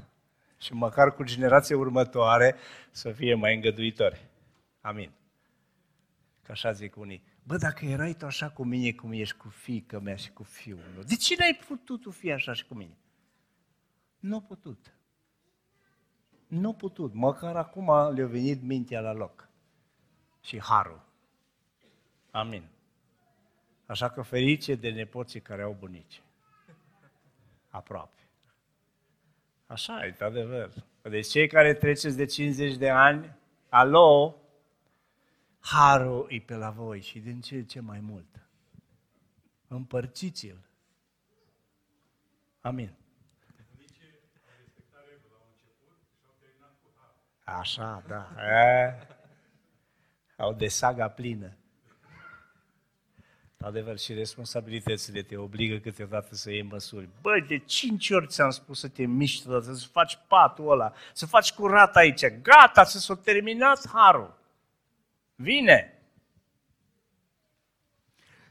și 0.59 0.75
măcar 0.75 1.15
cu 1.15 1.23
generația 1.23 1.77
următoare 1.77 2.57
să 2.91 3.13
fie 3.13 3.35
mai 3.35 3.55
îngăduitori. 3.55 4.27
Amin. 4.81 5.13
Că 6.43 6.53
așa 6.53 6.73
zic 6.73 6.97
unii. 6.97 7.25
Bă, 7.43 7.57
dacă 7.57 7.85
erai 7.85 8.15
tu 8.15 8.27
așa 8.27 8.51
cu 8.51 8.65
mine 8.65 8.93
cum 8.93 9.13
ești 9.13 9.37
cu 9.37 9.49
fiica 9.49 9.99
mea 9.99 10.17
și 10.17 10.31
cu 10.31 10.43
fiul 10.43 10.81
meu, 10.95 11.03
de 11.03 11.17
ce 11.17 11.35
n-ai 11.39 11.61
putut 11.69 12.01
tu 12.01 12.11
fi 12.11 12.33
așa 12.33 12.53
și 12.53 12.67
cu 12.67 12.75
mine? 12.75 12.97
Nu 14.19 14.37
a 14.37 14.41
putut. 14.41 14.95
Nu 16.47 16.69
a 16.69 16.75
putut. 16.75 17.15
Măcar 17.15 17.57
acum 17.57 18.15
le-a 18.15 18.27
venit 18.27 18.63
mintea 18.63 19.01
la 19.01 19.13
loc 19.13 19.49
și 20.41 20.61
harul. 20.61 21.03
Amin. 22.31 22.69
Așa 23.91 24.11
că 24.11 24.23
ferice 24.23 24.75
de 24.75 24.91
nepoții 24.91 25.41
care 25.41 25.63
au 25.63 25.77
bunici. 25.79 26.23
Aproape. 27.69 28.29
Așa 29.67 30.07
e, 30.07 30.17
adevăr. 30.19 30.73
Deci 31.03 31.27
cei 31.27 31.49
care 31.49 31.75
treceți 31.75 32.17
de 32.17 32.25
50 32.25 32.77
de 32.77 32.91
ani, 32.91 33.37
alo, 33.69 34.37
harul 35.61 36.27
e 36.29 36.41
pe 36.41 36.55
la 36.55 36.71
voi 36.71 37.01
și 37.01 37.19
din 37.19 37.41
ce 37.41 37.65
ce 37.65 37.81
mai 37.81 38.01
mult. 38.01 38.49
Împărțiți-l. 39.69 40.59
Amin. 42.61 42.95
Așa, 47.45 48.03
da. 48.07 48.35
E? 48.43 49.07
Au 50.37 50.55
de 50.55 50.69
saga 50.69 51.09
plină. 51.09 51.55
Adevăr, 53.65 53.99
și 53.99 54.13
responsabilitățile 54.13 55.23
te 55.23 55.37
obligă 55.37 55.79
câteodată 55.79 56.35
să 56.35 56.51
iei 56.51 56.63
măsuri. 56.63 57.09
Băi, 57.21 57.45
de 57.49 57.59
cinci 57.59 58.11
ori 58.11 58.27
ți-am 58.27 58.51
spus 58.51 58.79
să 58.79 58.89
te 58.89 59.07
miști 59.07 59.43
să 59.43 59.89
faci 59.93 60.19
patul 60.29 60.71
ăla, 60.71 60.93
să 61.13 61.27
faci 61.27 61.53
curat 61.53 61.97
aici. 61.97 62.27
Gata, 62.27 62.85
să 62.85 62.99
s-o 62.99 63.15
terminat 63.15 63.89
harul. 63.89 64.39
Vine! 65.35 65.95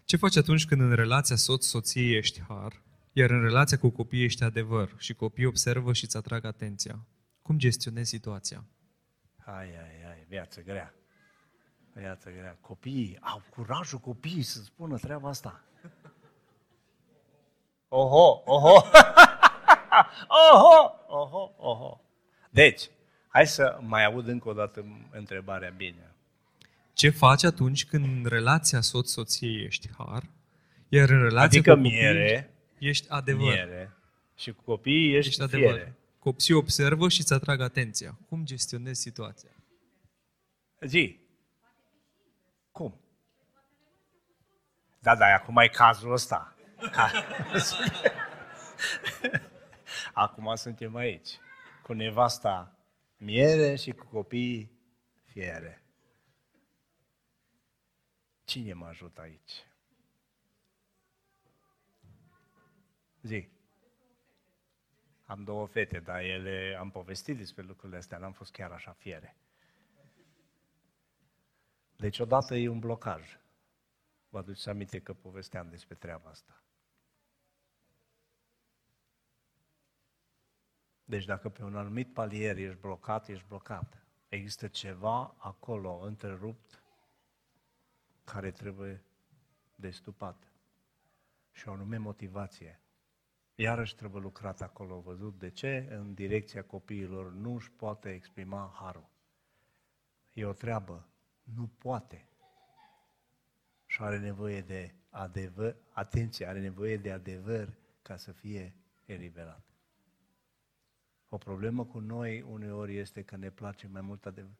Ce 0.05 0.17
faci 0.17 0.35
atunci 0.35 0.65
când 0.65 0.81
în 0.81 0.93
relația 0.93 1.35
soț-soție 1.35 2.17
ești 2.17 2.41
har, 2.47 2.81
iar 3.13 3.29
în 3.29 3.41
relația 3.41 3.77
cu 3.77 3.89
copiii 3.89 4.23
ești 4.23 4.43
adevăr 4.43 4.95
și 4.97 5.13
copiii 5.13 5.47
observă 5.47 5.93
și 5.93 6.03
îți 6.03 6.17
atrag 6.17 6.45
atenția? 6.45 7.05
Cum 7.41 7.57
gestionezi 7.57 8.09
situația? 8.09 8.65
Hai, 9.37 9.67
hai, 9.75 10.01
hai, 10.03 10.25
viață 10.27 10.61
grea. 10.61 10.98
Viață 11.99 12.29
grea. 12.29 12.57
Copiii, 12.61 13.17
au 13.21 13.41
curajul 13.49 13.99
copiii 13.99 14.41
să 14.41 14.61
spună 14.61 14.97
treaba 14.97 15.29
asta. 15.29 15.63
Oho, 17.87 18.41
oho, 18.45 18.75
oho, 20.53 20.95
oho, 21.07 21.53
oho. 21.57 22.01
Deci, 22.49 22.89
hai 23.27 23.47
să 23.47 23.77
mai 23.81 24.05
aud 24.05 24.27
încă 24.27 24.49
o 24.49 24.53
dată 24.53 24.85
întrebarea 25.11 25.69
bine. 25.69 26.15
Ce 26.93 27.09
faci 27.09 27.43
atunci 27.43 27.85
când 27.85 28.03
în 28.05 28.25
relația 28.29 28.81
soț-soție 28.81 29.63
ești 29.63 29.89
har, 29.97 30.23
iar 30.89 31.09
în 31.09 31.19
relația 31.21 31.59
adică 31.59 31.73
cu 31.73 31.79
miere, 31.79 32.53
ești 32.77 33.09
adevăr? 33.09 33.43
Miere. 33.43 33.91
Și 34.35 34.51
cu 34.51 34.61
copiii 34.63 35.15
ești, 35.15 35.29
ești 35.29 35.41
adevăr. 35.41 35.73
fiere. 35.73 35.95
Copiii 36.19 36.57
observă 36.57 37.09
și 37.09 37.19
îți 37.19 37.33
atrag 37.33 37.61
atenția. 37.61 38.17
Cum 38.29 38.45
gestionezi 38.45 39.01
situația? 39.01 39.49
Zi. 40.85 41.19
Cum? 42.79 42.99
Da, 44.99 45.15
da, 45.15 45.25
acum 45.25 45.57
e 45.57 45.67
cazul 45.67 46.11
ăsta. 46.11 46.55
Ca... 46.91 47.11
acum 50.13 50.55
suntem 50.55 50.95
aici. 50.95 51.29
Cu 51.83 51.93
nevasta 51.93 52.77
miere 53.17 53.75
și 53.75 53.91
cu 53.91 54.05
copiii 54.05 54.71
fiere. 55.23 55.83
Cine 58.43 58.73
mă 58.73 58.85
ajută 58.85 59.21
aici? 59.21 59.65
Zi. 63.21 63.49
Am 65.25 65.43
două 65.43 65.67
fete, 65.67 65.99
dar 65.99 66.21
ele, 66.21 66.75
am 66.79 66.91
povestit 66.91 67.37
despre 67.37 67.63
lucrurile 67.63 67.97
astea, 67.97 68.17
n-am 68.17 68.33
fost 68.33 68.51
chiar 68.51 68.71
așa 68.71 68.91
fiere. 68.91 69.35
Deci 71.99 72.19
odată 72.19 72.55
e 72.55 72.67
un 72.67 72.79
blocaj. 72.79 73.39
Vă 74.29 74.37
aduceți 74.37 74.69
aminte 74.69 74.99
că 74.99 75.13
povesteam 75.13 75.69
despre 75.69 75.95
treaba 75.95 76.29
asta. 76.29 76.63
Deci 81.03 81.25
dacă 81.25 81.49
pe 81.49 81.63
un 81.63 81.75
anumit 81.75 82.13
palier 82.13 82.57
ești 82.57 82.79
blocat, 82.79 83.27
ești 83.27 83.47
blocat. 83.47 84.05
Există 84.29 84.67
ceva 84.67 85.35
acolo 85.37 85.99
întrerupt 85.99 86.83
care 88.23 88.51
trebuie 88.51 89.03
destupat. 89.75 90.51
Și 91.51 91.67
o 91.67 91.71
anume 91.71 91.97
motivație. 91.97 92.81
Iarăși 93.55 93.95
trebuie 93.95 94.21
lucrat 94.21 94.61
acolo, 94.61 94.99
văzut 94.99 95.39
de 95.39 95.49
ce? 95.49 95.87
În 95.89 96.13
direcția 96.13 96.63
copiilor 96.63 97.31
nu 97.31 97.53
își 97.53 97.71
poate 97.71 98.13
exprima 98.13 98.75
harul. 98.79 99.09
E 100.33 100.45
o 100.45 100.53
treabă, 100.53 101.08
nu 101.55 101.67
poate. 101.67 102.27
Și 103.85 104.01
are 104.01 104.19
nevoie 104.19 104.61
de 104.61 104.95
adevăr, 105.09 105.75
atenție, 105.91 106.45
are 106.45 106.59
nevoie 106.59 106.97
de 106.97 107.11
adevăr 107.11 107.73
ca 108.01 108.17
să 108.17 108.31
fie 108.31 108.75
eliberat. 109.05 109.69
O 111.29 111.37
problemă 111.37 111.85
cu 111.85 111.99
noi 111.99 112.41
uneori 112.41 112.97
este 112.97 113.23
că 113.23 113.35
ne 113.35 113.49
place 113.49 113.87
mai 113.87 114.01
mult 114.01 114.25
adevăr. 114.25 114.57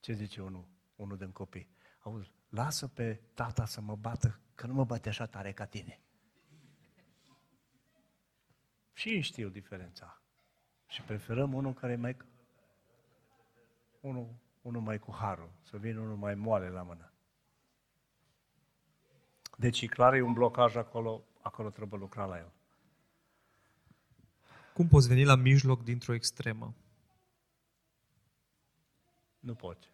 Ce 0.00 0.12
zice 0.12 0.42
unul, 0.42 0.68
unul 0.96 1.16
din 1.16 1.30
copii? 1.30 1.68
Auzi, 1.98 2.32
lasă 2.48 2.88
pe 2.88 3.20
tata 3.34 3.66
să 3.66 3.80
mă 3.80 3.96
bată, 3.96 4.40
că 4.54 4.66
nu 4.66 4.74
mă 4.74 4.84
bate 4.84 5.08
așa 5.08 5.26
tare 5.26 5.52
ca 5.52 5.64
tine. 5.64 6.00
Și 8.92 9.08
ei 9.08 9.20
știu 9.20 9.48
diferența. 9.48 10.22
Și 10.86 11.02
preferăm 11.02 11.54
unul 11.54 11.74
care 11.74 11.92
e 11.92 11.96
mai... 11.96 12.16
Unul, 14.00 14.34
unul 14.68 14.80
mai 14.80 14.98
cu 14.98 15.14
harul, 15.14 15.50
să 15.62 15.76
vină 15.76 16.00
unul 16.00 16.16
mai 16.16 16.34
moale 16.34 16.68
la 16.68 16.82
mână. 16.82 17.12
Deci, 19.56 19.80
e 19.82 19.86
clar, 19.86 20.14
e 20.14 20.20
un 20.20 20.32
blocaj 20.32 20.76
acolo, 20.76 21.24
acolo 21.40 21.70
trebuie 21.70 22.00
lucra 22.00 22.24
la 22.24 22.36
el. 22.36 22.52
Cum 24.74 24.88
poți 24.88 25.08
veni 25.08 25.24
la 25.24 25.34
mijloc 25.34 25.82
dintr-o 25.82 26.14
extremă? 26.14 26.74
Nu 29.40 29.54
poți. 29.54 29.90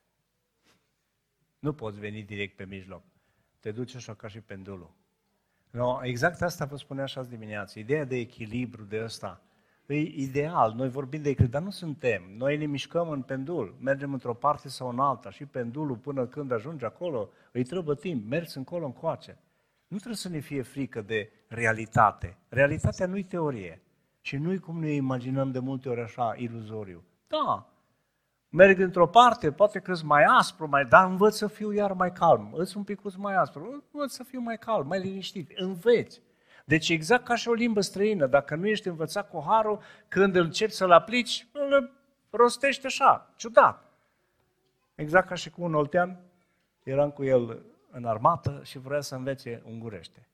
Nu 1.58 1.72
poți 1.72 1.98
veni 1.98 2.22
direct 2.22 2.56
pe 2.56 2.64
mijloc. 2.64 3.02
Te 3.60 3.72
duci 3.72 3.94
așa 3.94 4.14
ca 4.14 4.28
și 4.28 4.40
pendulul. 4.40 4.90
No, 5.70 6.04
exact 6.04 6.42
asta 6.42 6.64
vă 6.64 6.76
spunea 6.76 7.04
așa 7.04 7.22
dimineață. 7.22 7.78
Ideea 7.78 8.04
de 8.04 8.16
echilibru 8.16 8.84
de 8.84 9.04
ăsta. 9.04 9.42
E 9.86 9.94
ideal, 9.96 10.72
noi 10.76 10.88
vorbim 10.88 11.22
de 11.22 11.28
echilibru, 11.28 11.52
dar 11.52 11.62
nu 11.62 11.70
suntem. 11.70 12.22
Noi 12.36 12.56
ne 12.56 12.66
mișcăm 12.66 13.08
în 13.08 13.22
pendul, 13.22 13.76
mergem 13.80 14.12
într-o 14.12 14.34
parte 14.34 14.68
sau 14.68 14.88
în 14.88 14.98
alta 14.98 15.30
și 15.30 15.46
pendulul 15.46 15.96
până 15.96 16.26
când 16.26 16.52
ajunge 16.52 16.84
acolo, 16.84 17.28
îi 17.52 17.64
trebuie 17.64 17.96
timp, 17.96 18.28
mergi 18.28 18.56
încolo 18.56 18.84
încoace. 18.84 19.38
Nu 19.86 19.96
trebuie 19.96 20.16
să 20.16 20.28
ne 20.28 20.38
fie 20.38 20.62
frică 20.62 21.00
de 21.00 21.30
realitate. 21.48 22.36
Realitatea 22.48 23.06
nu-i 23.06 23.24
teorie 23.24 23.82
și 24.20 24.36
nu-i 24.36 24.58
cum 24.58 24.80
ne 24.80 24.90
imaginăm 24.90 25.50
de 25.50 25.58
multe 25.58 25.88
ori 25.88 26.00
așa 26.00 26.34
iluzoriu. 26.36 27.04
Da, 27.26 27.68
merg 28.48 28.78
într-o 28.78 29.06
parte, 29.06 29.52
poate 29.52 29.78
că 29.78 29.94
mai 30.04 30.24
aspru, 30.24 30.68
mai, 30.68 30.84
dar 30.84 31.10
învăț 31.10 31.36
să 31.36 31.46
fiu 31.46 31.72
iar 31.72 31.92
mai 31.92 32.12
calm. 32.12 32.52
Îți 32.56 32.76
un 32.76 32.82
pic 32.82 33.16
mai 33.16 33.34
aspru, 33.34 33.84
învăț 33.92 34.12
să 34.12 34.22
fiu 34.22 34.40
mai 34.40 34.58
calm, 34.58 34.86
mai 34.86 35.00
liniștit. 35.00 35.50
Înveți. 35.54 36.20
Deci 36.64 36.88
exact 36.88 37.24
ca 37.24 37.34
și 37.34 37.48
o 37.48 37.52
limbă 37.52 37.80
străină, 37.80 38.26
dacă 38.26 38.54
nu 38.54 38.66
ești 38.66 38.88
învățat 38.88 39.30
cu 39.30 39.44
harul, 39.46 39.80
când 40.08 40.34
începi 40.34 40.72
să-l 40.72 40.90
aplici, 40.90 41.46
îl 41.52 41.92
rostești 42.30 42.86
așa, 42.86 43.32
ciudat. 43.36 43.92
Exact 44.94 45.28
ca 45.28 45.34
și 45.34 45.50
cu 45.50 45.62
un 45.62 45.74
oltean, 45.74 46.20
eram 46.82 47.10
cu 47.10 47.24
el 47.24 47.62
în 47.90 48.04
armată 48.04 48.60
și 48.64 48.78
vrea 48.78 49.00
să 49.00 49.14
învețe 49.14 49.62
ungurește. 49.66 50.28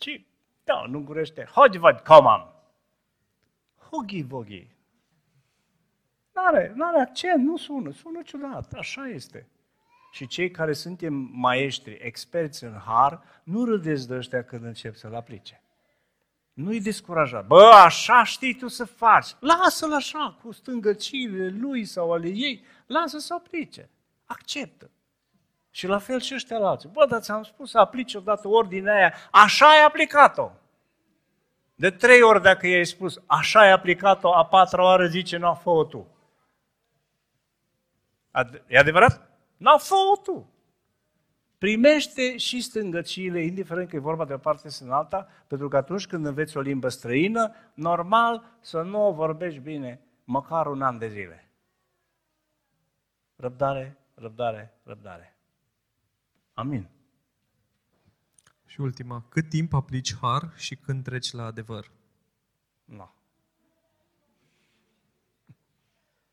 Și, 0.00 0.26
da, 0.64 0.82
în 0.86 0.94
ungurește, 0.94 1.44
hogi 1.44 1.78
văd 1.78 2.00
comam. 2.00 2.52
Hogi 3.90 4.22
vogi. 4.22 4.66
N-are, 6.32 6.72
n-are 6.74 7.00
accent, 7.00 7.44
nu 7.44 7.56
sună, 7.56 7.90
sună 7.90 8.22
ciudat, 8.22 8.72
așa 8.72 9.06
este. 9.06 9.48
Și 10.10 10.26
cei 10.26 10.50
care 10.50 10.72
suntem 10.72 11.12
maestri, 11.32 11.98
experți 12.00 12.64
în 12.64 12.80
har, 12.86 13.22
nu 13.42 13.64
râdeți 13.64 14.08
de 14.08 14.14
ăștia 14.14 14.44
când 14.44 14.64
încep 14.64 14.94
să-l 14.94 15.14
aplice. 15.14 15.62
Nu-i 16.52 16.80
descurajat. 16.80 17.46
Bă, 17.46 17.70
așa 17.84 18.24
știi 18.24 18.54
tu 18.54 18.68
să 18.68 18.84
faci. 18.84 19.34
Lasă-l 19.40 19.92
așa, 19.92 20.38
cu 20.42 20.52
stângăciile 20.52 21.48
lui 21.48 21.84
sau 21.84 22.12
ale 22.12 22.28
ei. 22.28 22.64
Lasă 22.86 23.18
să 23.18 23.34
aplice. 23.34 23.90
Acceptă. 24.26 24.90
Și 25.70 25.86
la 25.86 25.98
fel 25.98 26.20
și 26.20 26.34
ăștia 26.34 26.58
la 26.58 26.68
alții. 26.68 26.88
Bă, 26.92 27.06
dar 27.06 27.20
ți-am 27.20 27.42
spus 27.42 27.70
să 27.70 27.78
aplici 27.78 28.14
odată 28.14 28.48
ordinea 28.48 28.94
aia. 28.94 29.14
Așa 29.30 29.66
ai 29.66 29.84
aplicat-o. 29.84 30.50
De 31.74 31.90
trei 31.90 32.22
ori 32.22 32.42
dacă 32.42 32.66
i-ai 32.66 32.86
spus, 32.86 33.20
așa 33.26 33.60
ai 33.60 33.70
aplicat-o, 33.70 34.34
a 34.34 34.46
patra 34.46 34.82
oară 34.82 35.06
zice, 35.06 35.36
nu, 35.36 35.54
fă 35.54 35.86
tu. 35.88 36.06
Ad- 38.30 38.62
e 38.66 38.78
adevărat? 38.78 39.27
N-au 39.58 39.78
făcut 39.78 40.22
tu. 40.22 40.52
Primește 41.58 42.36
și 42.36 42.60
stângăciile, 42.60 43.44
indiferent 43.44 43.88
că 43.88 43.96
e 43.96 43.98
vorba 43.98 44.24
de 44.24 44.32
o 44.32 44.38
parte 44.38 44.68
sau 44.68 44.86
în 44.86 44.92
alta, 44.92 45.28
pentru 45.46 45.68
că 45.68 45.76
atunci 45.76 46.06
când 46.06 46.26
înveți 46.26 46.56
o 46.56 46.60
limbă 46.60 46.88
străină, 46.88 47.54
normal 47.74 48.58
să 48.60 48.82
nu 48.82 49.06
o 49.06 49.12
vorbești 49.12 49.60
bine, 49.60 50.00
măcar 50.24 50.66
un 50.66 50.82
an 50.82 50.98
de 50.98 51.08
zile. 51.08 51.50
Răbdare, 53.36 53.98
răbdare, 54.14 54.80
răbdare. 54.82 55.36
Amin. 56.52 56.88
Și 58.66 58.80
ultima, 58.80 59.24
cât 59.28 59.48
timp 59.48 59.72
aplici 59.72 60.16
har 60.20 60.52
și 60.56 60.76
când 60.76 61.04
treci 61.04 61.32
la 61.32 61.44
adevăr? 61.44 61.90
Nu. 62.84 63.10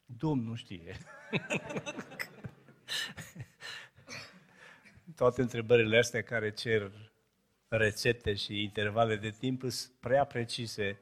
Domnul 0.06 0.56
știe. 0.56 0.97
Toate 5.15 5.41
întrebările 5.41 5.97
astea 5.97 6.21
care 6.21 6.51
cer 6.51 7.11
rețete 7.67 8.33
și 8.33 8.63
intervale 8.63 9.15
de 9.15 9.29
timp 9.29 9.61
sunt 9.61 9.91
prea 9.99 10.25
precise 10.25 10.99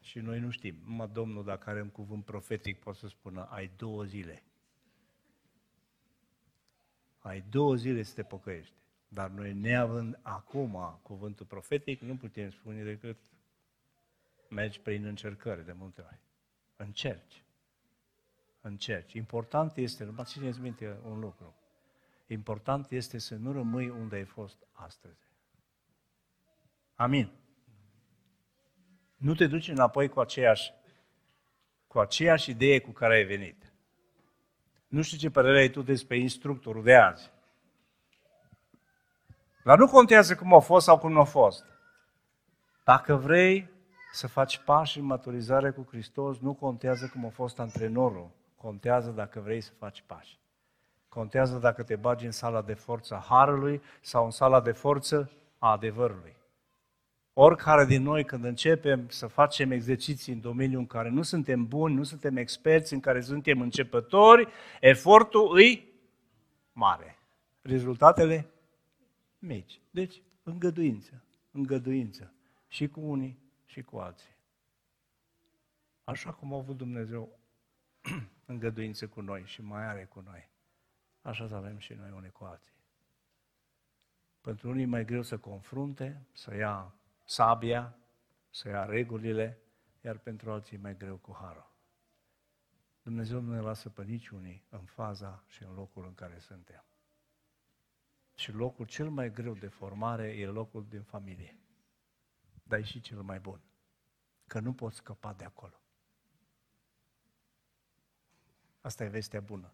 Și 0.00 0.18
noi 0.18 0.38
nu 0.38 0.50
știm. 0.50 0.76
Numai 0.84 1.10
Domnul, 1.12 1.44
dacă 1.44 1.70
are 1.70 1.80
un 1.80 1.90
cuvânt 1.90 2.24
profetic, 2.24 2.78
poate 2.78 2.98
să 2.98 3.08
spună, 3.08 3.48
ai 3.50 3.70
două 3.76 4.04
zile. 4.04 4.42
Ai 7.18 7.44
două 7.50 7.74
zile 7.74 8.02
să 8.02 8.14
te 8.14 8.22
pocăiești. 8.22 8.74
Dar 9.08 9.30
noi, 9.30 9.52
neavând 9.52 10.18
acum 10.22 10.98
cuvântul 11.02 11.46
profetic, 11.46 12.00
nu 12.00 12.16
putem 12.16 12.50
spune 12.50 12.82
decât 12.82 13.16
mergi 14.48 14.80
prin 14.80 15.04
încercări 15.04 15.64
de 15.64 15.72
multe 15.72 16.00
ori. 16.00 16.20
Încerci. 16.76 17.45
Încerci. 18.66 19.12
Important 19.12 19.76
este, 19.76 20.04
numai 20.04 20.24
țineți 20.24 20.60
minte 20.60 20.98
un 21.04 21.20
lucru. 21.20 21.54
Important 22.26 22.90
este 22.90 23.18
să 23.18 23.34
nu 23.34 23.52
rămâi 23.52 23.88
unde 23.88 24.16
ai 24.16 24.24
fost 24.24 24.56
astăzi. 24.72 25.20
Amin. 26.94 27.32
Nu 29.16 29.34
te 29.34 29.46
duci 29.46 29.68
înapoi 29.68 30.08
cu 30.08 30.20
aceeași, 30.20 30.72
cu 31.86 31.98
aceeași 31.98 32.50
idee 32.50 32.80
cu 32.80 32.90
care 32.90 33.14
ai 33.14 33.24
venit. 33.24 33.72
Nu 34.88 35.02
știu 35.02 35.18
ce 35.18 35.30
părere 35.30 35.58
ai 35.58 35.70
tu 35.70 35.82
despre 35.82 36.18
instructorul 36.18 36.82
de 36.82 36.94
azi. 36.94 37.30
Dar 39.64 39.78
nu 39.78 39.86
contează 39.86 40.34
cum 40.34 40.54
a 40.54 40.60
fost 40.60 40.84
sau 40.84 40.98
cum 40.98 41.12
nu 41.12 41.20
a 41.20 41.24
fost. 41.24 41.64
Dacă 42.84 43.14
vrei 43.14 43.70
să 44.12 44.26
faci 44.26 44.58
pași 44.58 44.98
în 44.98 45.04
maturizare 45.04 45.70
cu 45.70 45.86
Hristos, 45.88 46.38
nu 46.38 46.54
contează 46.54 47.08
cum 47.08 47.26
a 47.26 47.30
fost 47.30 47.58
antrenorul. 47.58 48.35
Contează 48.56 49.10
dacă 49.10 49.40
vrei 49.40 49.60
să 49.60 49.72
faci 49.78 50.04
pași. 50.06 50.38
Contează 51.08 51.58
dacă 51.58 51.82
te 51.82 51.96
bagi 51.96 52.24
în 52.24 52.30
sala 52.30 52.62
de 52.62 52.74
forță 52.74 53.14
a 53.14 53.24
Harului 53.28 53.82
sau 54.00 54.24
în 54.24 54.30
sala 54.30 54.60
de 54.60 54.72
forță 54.72 55.30
a 55.58 55.70
adevărului. 55.70 56.36
Oricare 57.32 57.84
din 57.84 58.02
noi, 58.02 58.24
când 58.24 58.44
începem 58.44 59.08
să 59.08 59.26
facem 59.26 59.70
exerciții 59.70 60.32
în 60.32 60.40
domeniul 60.40 60.80
în 60.80 60.86
care 60.86 61.08
nu 61.08 61.22
suntem 61.22 61.66
buni, 61.66 61.94
nu 61.94 62.02
suntem 62.02 62.36
experți, 62.36 62.92
în 62.92 63.00
care 63.00 63.20
suntem 63.20 63.60
începători, 63.60 64.48
efortul 64.80 65.56
îi 65.56 65.92
mare. 66.72 67.18
Rezultatele 67.62 68.50
mici. 69.38 69.80
Deci, 69.90 70.22
îngăduință, 70.42 71.22
îngăduință. 71.50 72.32
Și 72.68 72.88
cu 72.88 73.00
unii 73.00 73.38
și 73.64 73.82
cu 73.82 73.96
alții. 73.96 74.36
Așa 76.04 76.30
cum 76.30 76.52
a 76.52 76.56
avut 76.56 76.76
Dumnezeu 76.76 77.35
îngăduință 78.46 79.08
cu 79.08 79.20
noi 79.20 79.44
și 79.44 79.62
mai 79.62 79.84
are 79.84 80.04
cu 80.04 80.20
noi, 80.20 80.50
așa 81.22 81.48
să 81.48 81.54
avem 81.54 81.78
și 81.78 81.92
noi 81.92 82.10
unii 82.10 82.30
cu 82.30 82.44
alții. 82.44 82.74
Pentru 84.40 84.68
unii 84.68 84.82
e 84.82 84.86
mai 84.86 85.04
greu 85.04 85.22
să 85.22 85.38
confrunte, 85.38 86.26
să 86.32 86.54
ia 86.54 86.94
sabia, 87.24 87.98
să 88.50 88.68
ia 88.68 88.84
regulile, 88.84 89.58
iar 90.00 90.18
pentru 90.18 90.50
alții 90.50 90.76
e 90.76 90.80
mai 90.80 90.96
greu 90.96 91.16
cu 91.16 91.36
harul. 91.40 91.74
Dumnezeu 93.02 93.40
nu 93.40 93.52
ne 93.52 93.60
lasă 93.60 93.88
pe 93.88 94.04
niciunii 94.04 94.66
în 94.68 94.84
faza 94.84 95.44
și 95.46 95.62
în 95.62 95.74
locul 95.74 96.04
în 96.06 96.14
care 96.14 96.38
suntem. 96.38 96.84
Și 98.34 98.52
locul 98.52 98.86
cel 98.86 99.10
mai 99.10 99.30
greu 99.30 99.54
de 99.54 99.68
formare 99.68 100.28
e 100.28 100.46
locul 100.46 100.86
din 100.88 101.02
familie. 101.02 101.58
Dar 102.62 102.78
e 102.78 102.82
și 102.82 103.00
cel 103.00 103.22
mai 103.22 103.40
bun. 103.40 103.60
Că 104.46 104.60
nu 104.60 104.72
poți 104.72 104.96
scăpa 104.96 105.32
de 105.32 105.44
acolo. 105.44 105.80
Asta 108.86 109.04
e 109.04 109.08
vestea 109.08 109.40
bună. 109.40 109.72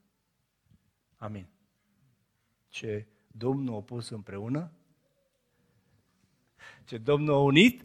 Amin. 1.17 1.47
Ce 2.69 3.07
Domnul 3.27 3.77
a 3.77 3.83
pus 3.83 4.09
împreună, 4.09 4.73
ce 6.85 6.99
Domnul 6.99 7.35
a 7.35 7.39
unit, 7.39 7.85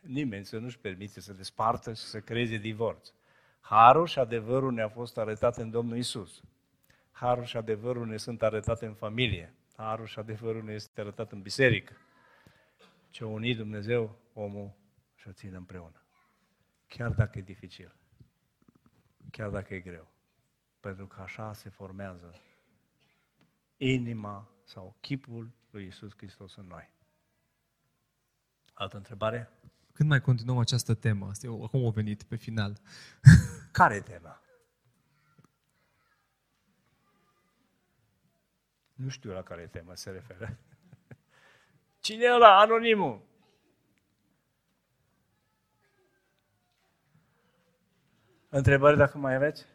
nimeni 0.00 0.44
să 0.44 0.58
nu-și 0.58 0.78
permite 0.78 1.20
să 1.20 1.32
despartă 1.32 1.92
și 1.92 2.02
să 2.02 2.20
creeze 2.20 2.56
divorț. 2.56 3.12
Harul 3.60 4.06
și 4.06 4.18
adevărul 4.18 4.72
ne-a 4.72 4.88
fost 4.88 5.18
arătat 5.18 5.56
în 5.56 5.70
Domnul 5.70 5.96
Isus. 5.96 6.42
Harul 7.10 7.44
și 7.44 7.56
adevărul 7.56 8.06
ne 8.06 8.16
sunt 8.16 8.42
arătate 8.42 8.86
în 8.86 8.94
familie. 8.94 9.54
Harul 9.76 10.06
și 10.06 10.18
adevărul 10.18 10.64
ne 10.64 10.72
este 10.72 11.00
arătat 11.00 11.32
în 11.32 11.42
biserică. 11.42 11.96
Ce 13.10 13.24
a 13.24 13.26
unit 13.26 13.56
Dumnezeu, 13.56 14.18
omul 14.32 14.72
și 15.14 15.28
o 15.28 15.32
ține 15.32 15.56
împreună. 15.56 16.02
Chiar 16.86 17.10
dacă 17.10 17.38
e 17.38 17.42
dificil. 17.42 17.96
Chiar 19.30 19.50
dacă 19.50 19.74
e 19.74 19.80
greu. 19.80 20.08
Pentru 20.80 21.06
că 21.06 21.20
așa 21.20 21.52
se 21.52 21.68
formează 21.68 22.34
inima 23.76 24.48
sau 24.64 24.96
chipul 25.00 25.50
lui 25.70 25.86
Isus 25.86 26.12
Hristos 26.16 26.56
în 26.56 26.66
noi. 26.66 26.90
Altă 28.74 28.96
întrebare? 28.96 29.50
Când 29.92 30.08
mai 30.08 30.20
continuăm 30.20 30.58
această 30.58 30.94
temă? 30.94 31.26
Asta 31.28 31.46
eu, 31.46 31.64
acum 31.64 31.86
a 31.86 31.90
venit 31.90 32.22
pe 32.22 32.36
final. 32.36 32.80
Care 33.72 33.94
e 33.94 34.00
tema? 34.00 34.42
Nu 38.94 39.08
știu 39.08 39.32
la 39.32 39.42
care 39.42 39.66
temă 39.66 39.94
se 39.94 40.10
referă. 40.10 40.58
Cine 42.00 42.24
e 42.24 42.34
ăla? 42.34 42.60
Anonimul. 42.60 43.27
Întrebări 48.48 48.96
dacă 48.96 49.18
mai 49.18 49.34
aveți? 49.34 49.66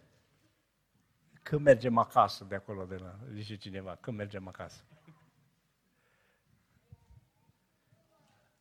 Când 1.43 1.61
mergem 1.61 1.97
acasă 1.97 2.43
de 2.43 2.55
acolo, 2.55 2.85
de 2.85 2.95
la, 2.95 3.15
zice 3.33 3.55
cineva, 3.55 3.97
când 4.01 4.17
mergem 4.17 4.47
acasă? 4.47 4.81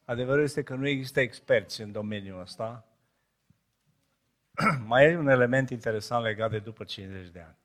Adevărul 0.05 0.43
este 0.43 0.63
că 0.63 0.75
nu 0.75 0.89
există 0.89 1.21
experți 1.21 1.81
în 1.81 1.93
domeniul 1.93 2.41
ăsta. 2.41 2.87
mai 4.87 5.05
e 5.05 5.17
un 5.17 5.29
element 5.29 5.71
interesant 5.71 6.25
legat 6.25 6.51
de 6.51 6.59
după 6.59 6.85
50 6.85 7.29
de 7.29 7.41
ani. 7.41 7.57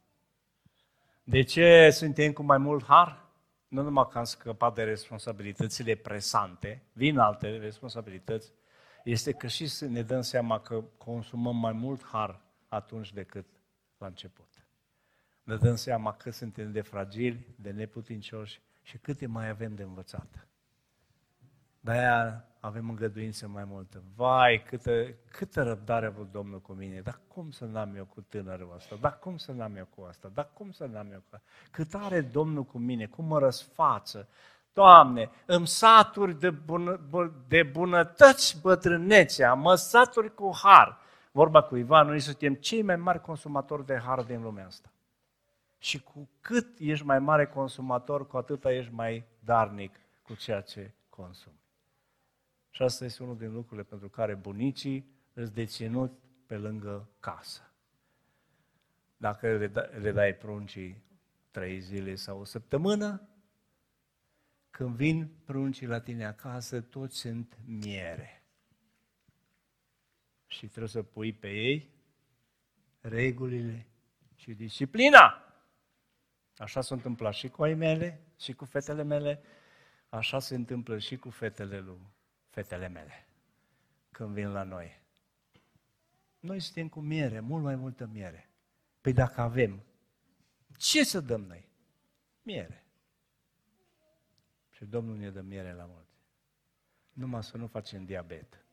De 1.23 1.41
ce 1.43 1.89
suntem 1.89 2.31
cu 2.33 2.43
mai 2.43 2.57
mult 2.57 2.85
har? 2.85 3.25
Nu 3.67 3.81
numai 3.81 4.07
că 4.11 4.17
am 4.17 4.23
scăpat 4.23 4.75
de 4.75 4.83
responsabilitățile 4.83 5.95
presante, 5.95 6.83
vin 6.93 7.17
alte 7.17 7.57
responsabilități, 7.57 8.51
este 9.09 9.31
că 9.31 9.47
și 9.47 9.67
să 9.67 9.85
ne 9.85 10.01
dăm 10.01 10.21
seama 10.21 10.59
că 10.59 10.83
consumăm 10.97 11.55
mai 11.55 11.71
mult 11.71 12.03
har 12.03 12.41
atunci 12.67 13.13
decât 13.13 13.45
la 13.97 14.07
început. 14.07 14.67
Ne 15.43 15.55
dăm 15.55 15.75
seama 15.75 16.13
că 16.13 16.29
suntem 16.29 16.71
de 16.71 16.81
fragili, 16.81 17.47
de 17.55 17.71
neputincioși 17.71 18.61
și 18.81 18.97
câte 18.97 19.25
mai 19.25 19.49
avem 19.49 19.75
de 19.75 19.83
învățat. 19.83 20.47
De-aia 21.79 22.45
avem 22.59 22.89
îngăduință 22.89 23.47
mai 23.47 23.63
multă. 23.63 24.03
Vai, 24.15 24.63
câtă, 24.63 25.13
câtă 25.31 25.63
răbdare 25.63 26.05
a 26.05 26.09
avut 26.09 26.31
Domnul 26.31 26.61
cu 26.61 26.73
mine. 26.73 27.01
Dar 27.01 27.19
cum 27.27 27.51
să 27.51 27.65
n-am 27.65 27.95
eu 27.95 28.05
cu 28.05 28.21
tânărul 28.21 28.73
ăsta? 28.75 28.95
Dar 28.95 29.19
cum 29.19 29.37
să 29.37 29.51
n-am 29.51 29.75
eu 29.75 29.85
cu 29.85 30.01
asta? 30.01 30.31
Dar 30.33 30.49
cum 30.53 30.71
să 30.71 30.85
n-am 30.85 31.11
eu 31.11 31.23
cu 31.29 31.35
asta? 31.35 31.47
Cât 31.71 31.93
are 31.93 32.21
Domnul 32.21 32.63
cu 32.63 32.77
mine? 32.77 33.05
Cum 33.05 33.25
mă 33.25 33.39
răsfață? 33.39 34.27
Doamne, 34.77 35.29
îmi 35.45 35.67
saturi 35.67 36.39
de, 36.39 36.49
bună, 36.49 36.99
de 37.47 37.63
bunătăți 37.63 38.61
bătrânețea, 38.61 39.53
mă 39.53 39.75
saturi 39.75 40.33
cu 40.33 40.51
har. 40.63 40.97
Vorba 41.31 41.61
cu 41.61 41.75
Ivan, 41.75 42.07
noi 42.07 42.19
suntem 42.19 42.53
cei 42.53 42.81
mai 42.81 42.95
mari 42.95 43.21
consumatori 43.21 43.85
de 43.85 43.97
har 43.97 44.23
din 44.23 44.41
lumea 44.41 44.65
asta. 44.65 44.91
Și 45.77 46.03
cu 46.03 46.29
cât 46.41 46.77
ești 46.79 47.05
mai 47.05 47.19
mare 47.19 47.45
consumator, 47.45 48.27
cu 48.27 48.37
atât 48.37 48.65
ești 48.65 48.93
mai 48.93 49.25
darnic 49.39 49.95
cu 50.23 50.33
ceea 50.33 50.61
ce 50.61 50.91
consumi. 51.09 51.61
Și 52.69 52.81
asta 52.81 53.05
este 53.05 53.23
unul 53.23 53.37
din 53.37 53.53
lucrurile 53.53 53.83
pentru 53.83 54.09
care 54.09 54.35
bunicii 54.35 55.09
îți 55.33 55.53
deținut 55.53 56.11
pe 56.45 56.57
lângă 56.57 57.07
casă. 57.19 57.61
Dacă 59.17 59.47
le, 59.47 59.67
da, 59.67 59.81
le 59.81 60.11
dai 60.11 60.33
pruncii 60.33 61.03
trei 61.51 61.79
zile 61.79 62.15
sau 62.15 62.39
o 62.39 62.43
săptămână, 62.43 63.21
când 64.77 64.95
vin 64.95 65.29
pruncii 65.45 65.87
la 65.87 65.99
tine 65.99 66.25
acasă, 66.25 66.81
toți 66.81 67.17
sunt 67.17 67.57
miere. 67.65 68.43
Și 70.47 70.67
trebuie 70.67 70.87
să 70.89 71.03
pui 71.03 71.33
pe 71.33 71.49
ei 71.49 71.89
regulile 73.01 73.87
și 74.35 74.53
disciplina. 74.53 75.53
Așa 76.57 76.81
s-a 76.81 76.95
întâmplat 76.95 77.33
și 77.33 77.49
cu 77.49 77.63
ai 77.63 77.73
mele, 77.73 78.21
și 78.39 78.53
cu 78.53 78.65
fetele 78.65 79.03
mele, 79.03 79.41
așa 80.09 80.39
se 80.39 80.55
întâmplă 80.55 80.99
și 80.99 81.17
cu 81.17 81.29
fetele 81.29 81.79
lui 81.79 81.99
fetele 82.49 82.87
mele 82.87 83.27
când 84.11 84.33
vin 84.33 84.51
la 84.51 84.63
noi. 84.63 85.01
Noi 86.39 86.59
suntem 86.59 86.89
cu 86.89 86.99
miere, 86.99 87.39
mult 87.39 87.63
mai 87.63 87.75
multă 87.75 88.05
miere. 88.05 88.49
Păi 89.01 89.13
dacă 89.13 89.41
avem, 89.41 89.83
ce 90.77 91.03
să 91.03 91.19
dăm 91.19 91.41
noi? 91.41 91.69
Miere. 92.41 92.86
Și 94.77 94.85
Domnul 94.85 95.17
ne 95.17 95.29
dă 95.29 95.41
miere 95.41 95.73
la 95.73 95.85
mulți. 95.85 96.19
Numai 97.13 97.43
să 97.43 97.57
nu 97.57 97.67
facem 97.67 98.05
diabet. 98.05 98.65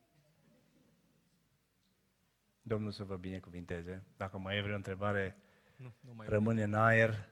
Domnul 2.61 2.91
să 2.91 3.03
vă 3.03 3.15
binecuvinteze. 3.15 4.03
Dacă 4.17 4.37
mai 4.37 4.57
e 4.57 4.61
vreo 4.61 4.75
întrebare, 4.75 5.37
nu, 5.75 5.93
nu 5.99 6.13
mai 6.13 6.27
rămâne 6.27 6.63
în 6.63 6.73
aer. 6.73 7.29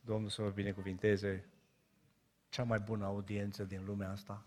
Domnul 0.00 0.28
să 0.28 0.42
vă 0.42 0.50
binecuvinteze 0.50 1.48
cea 2.48 2.64
mai 2.64 2.78
bună 2.78 3.04
audiență 3.04 3.64
din 3.64 3.84
lumea 3.84 4.10
asta. 4.10 4.46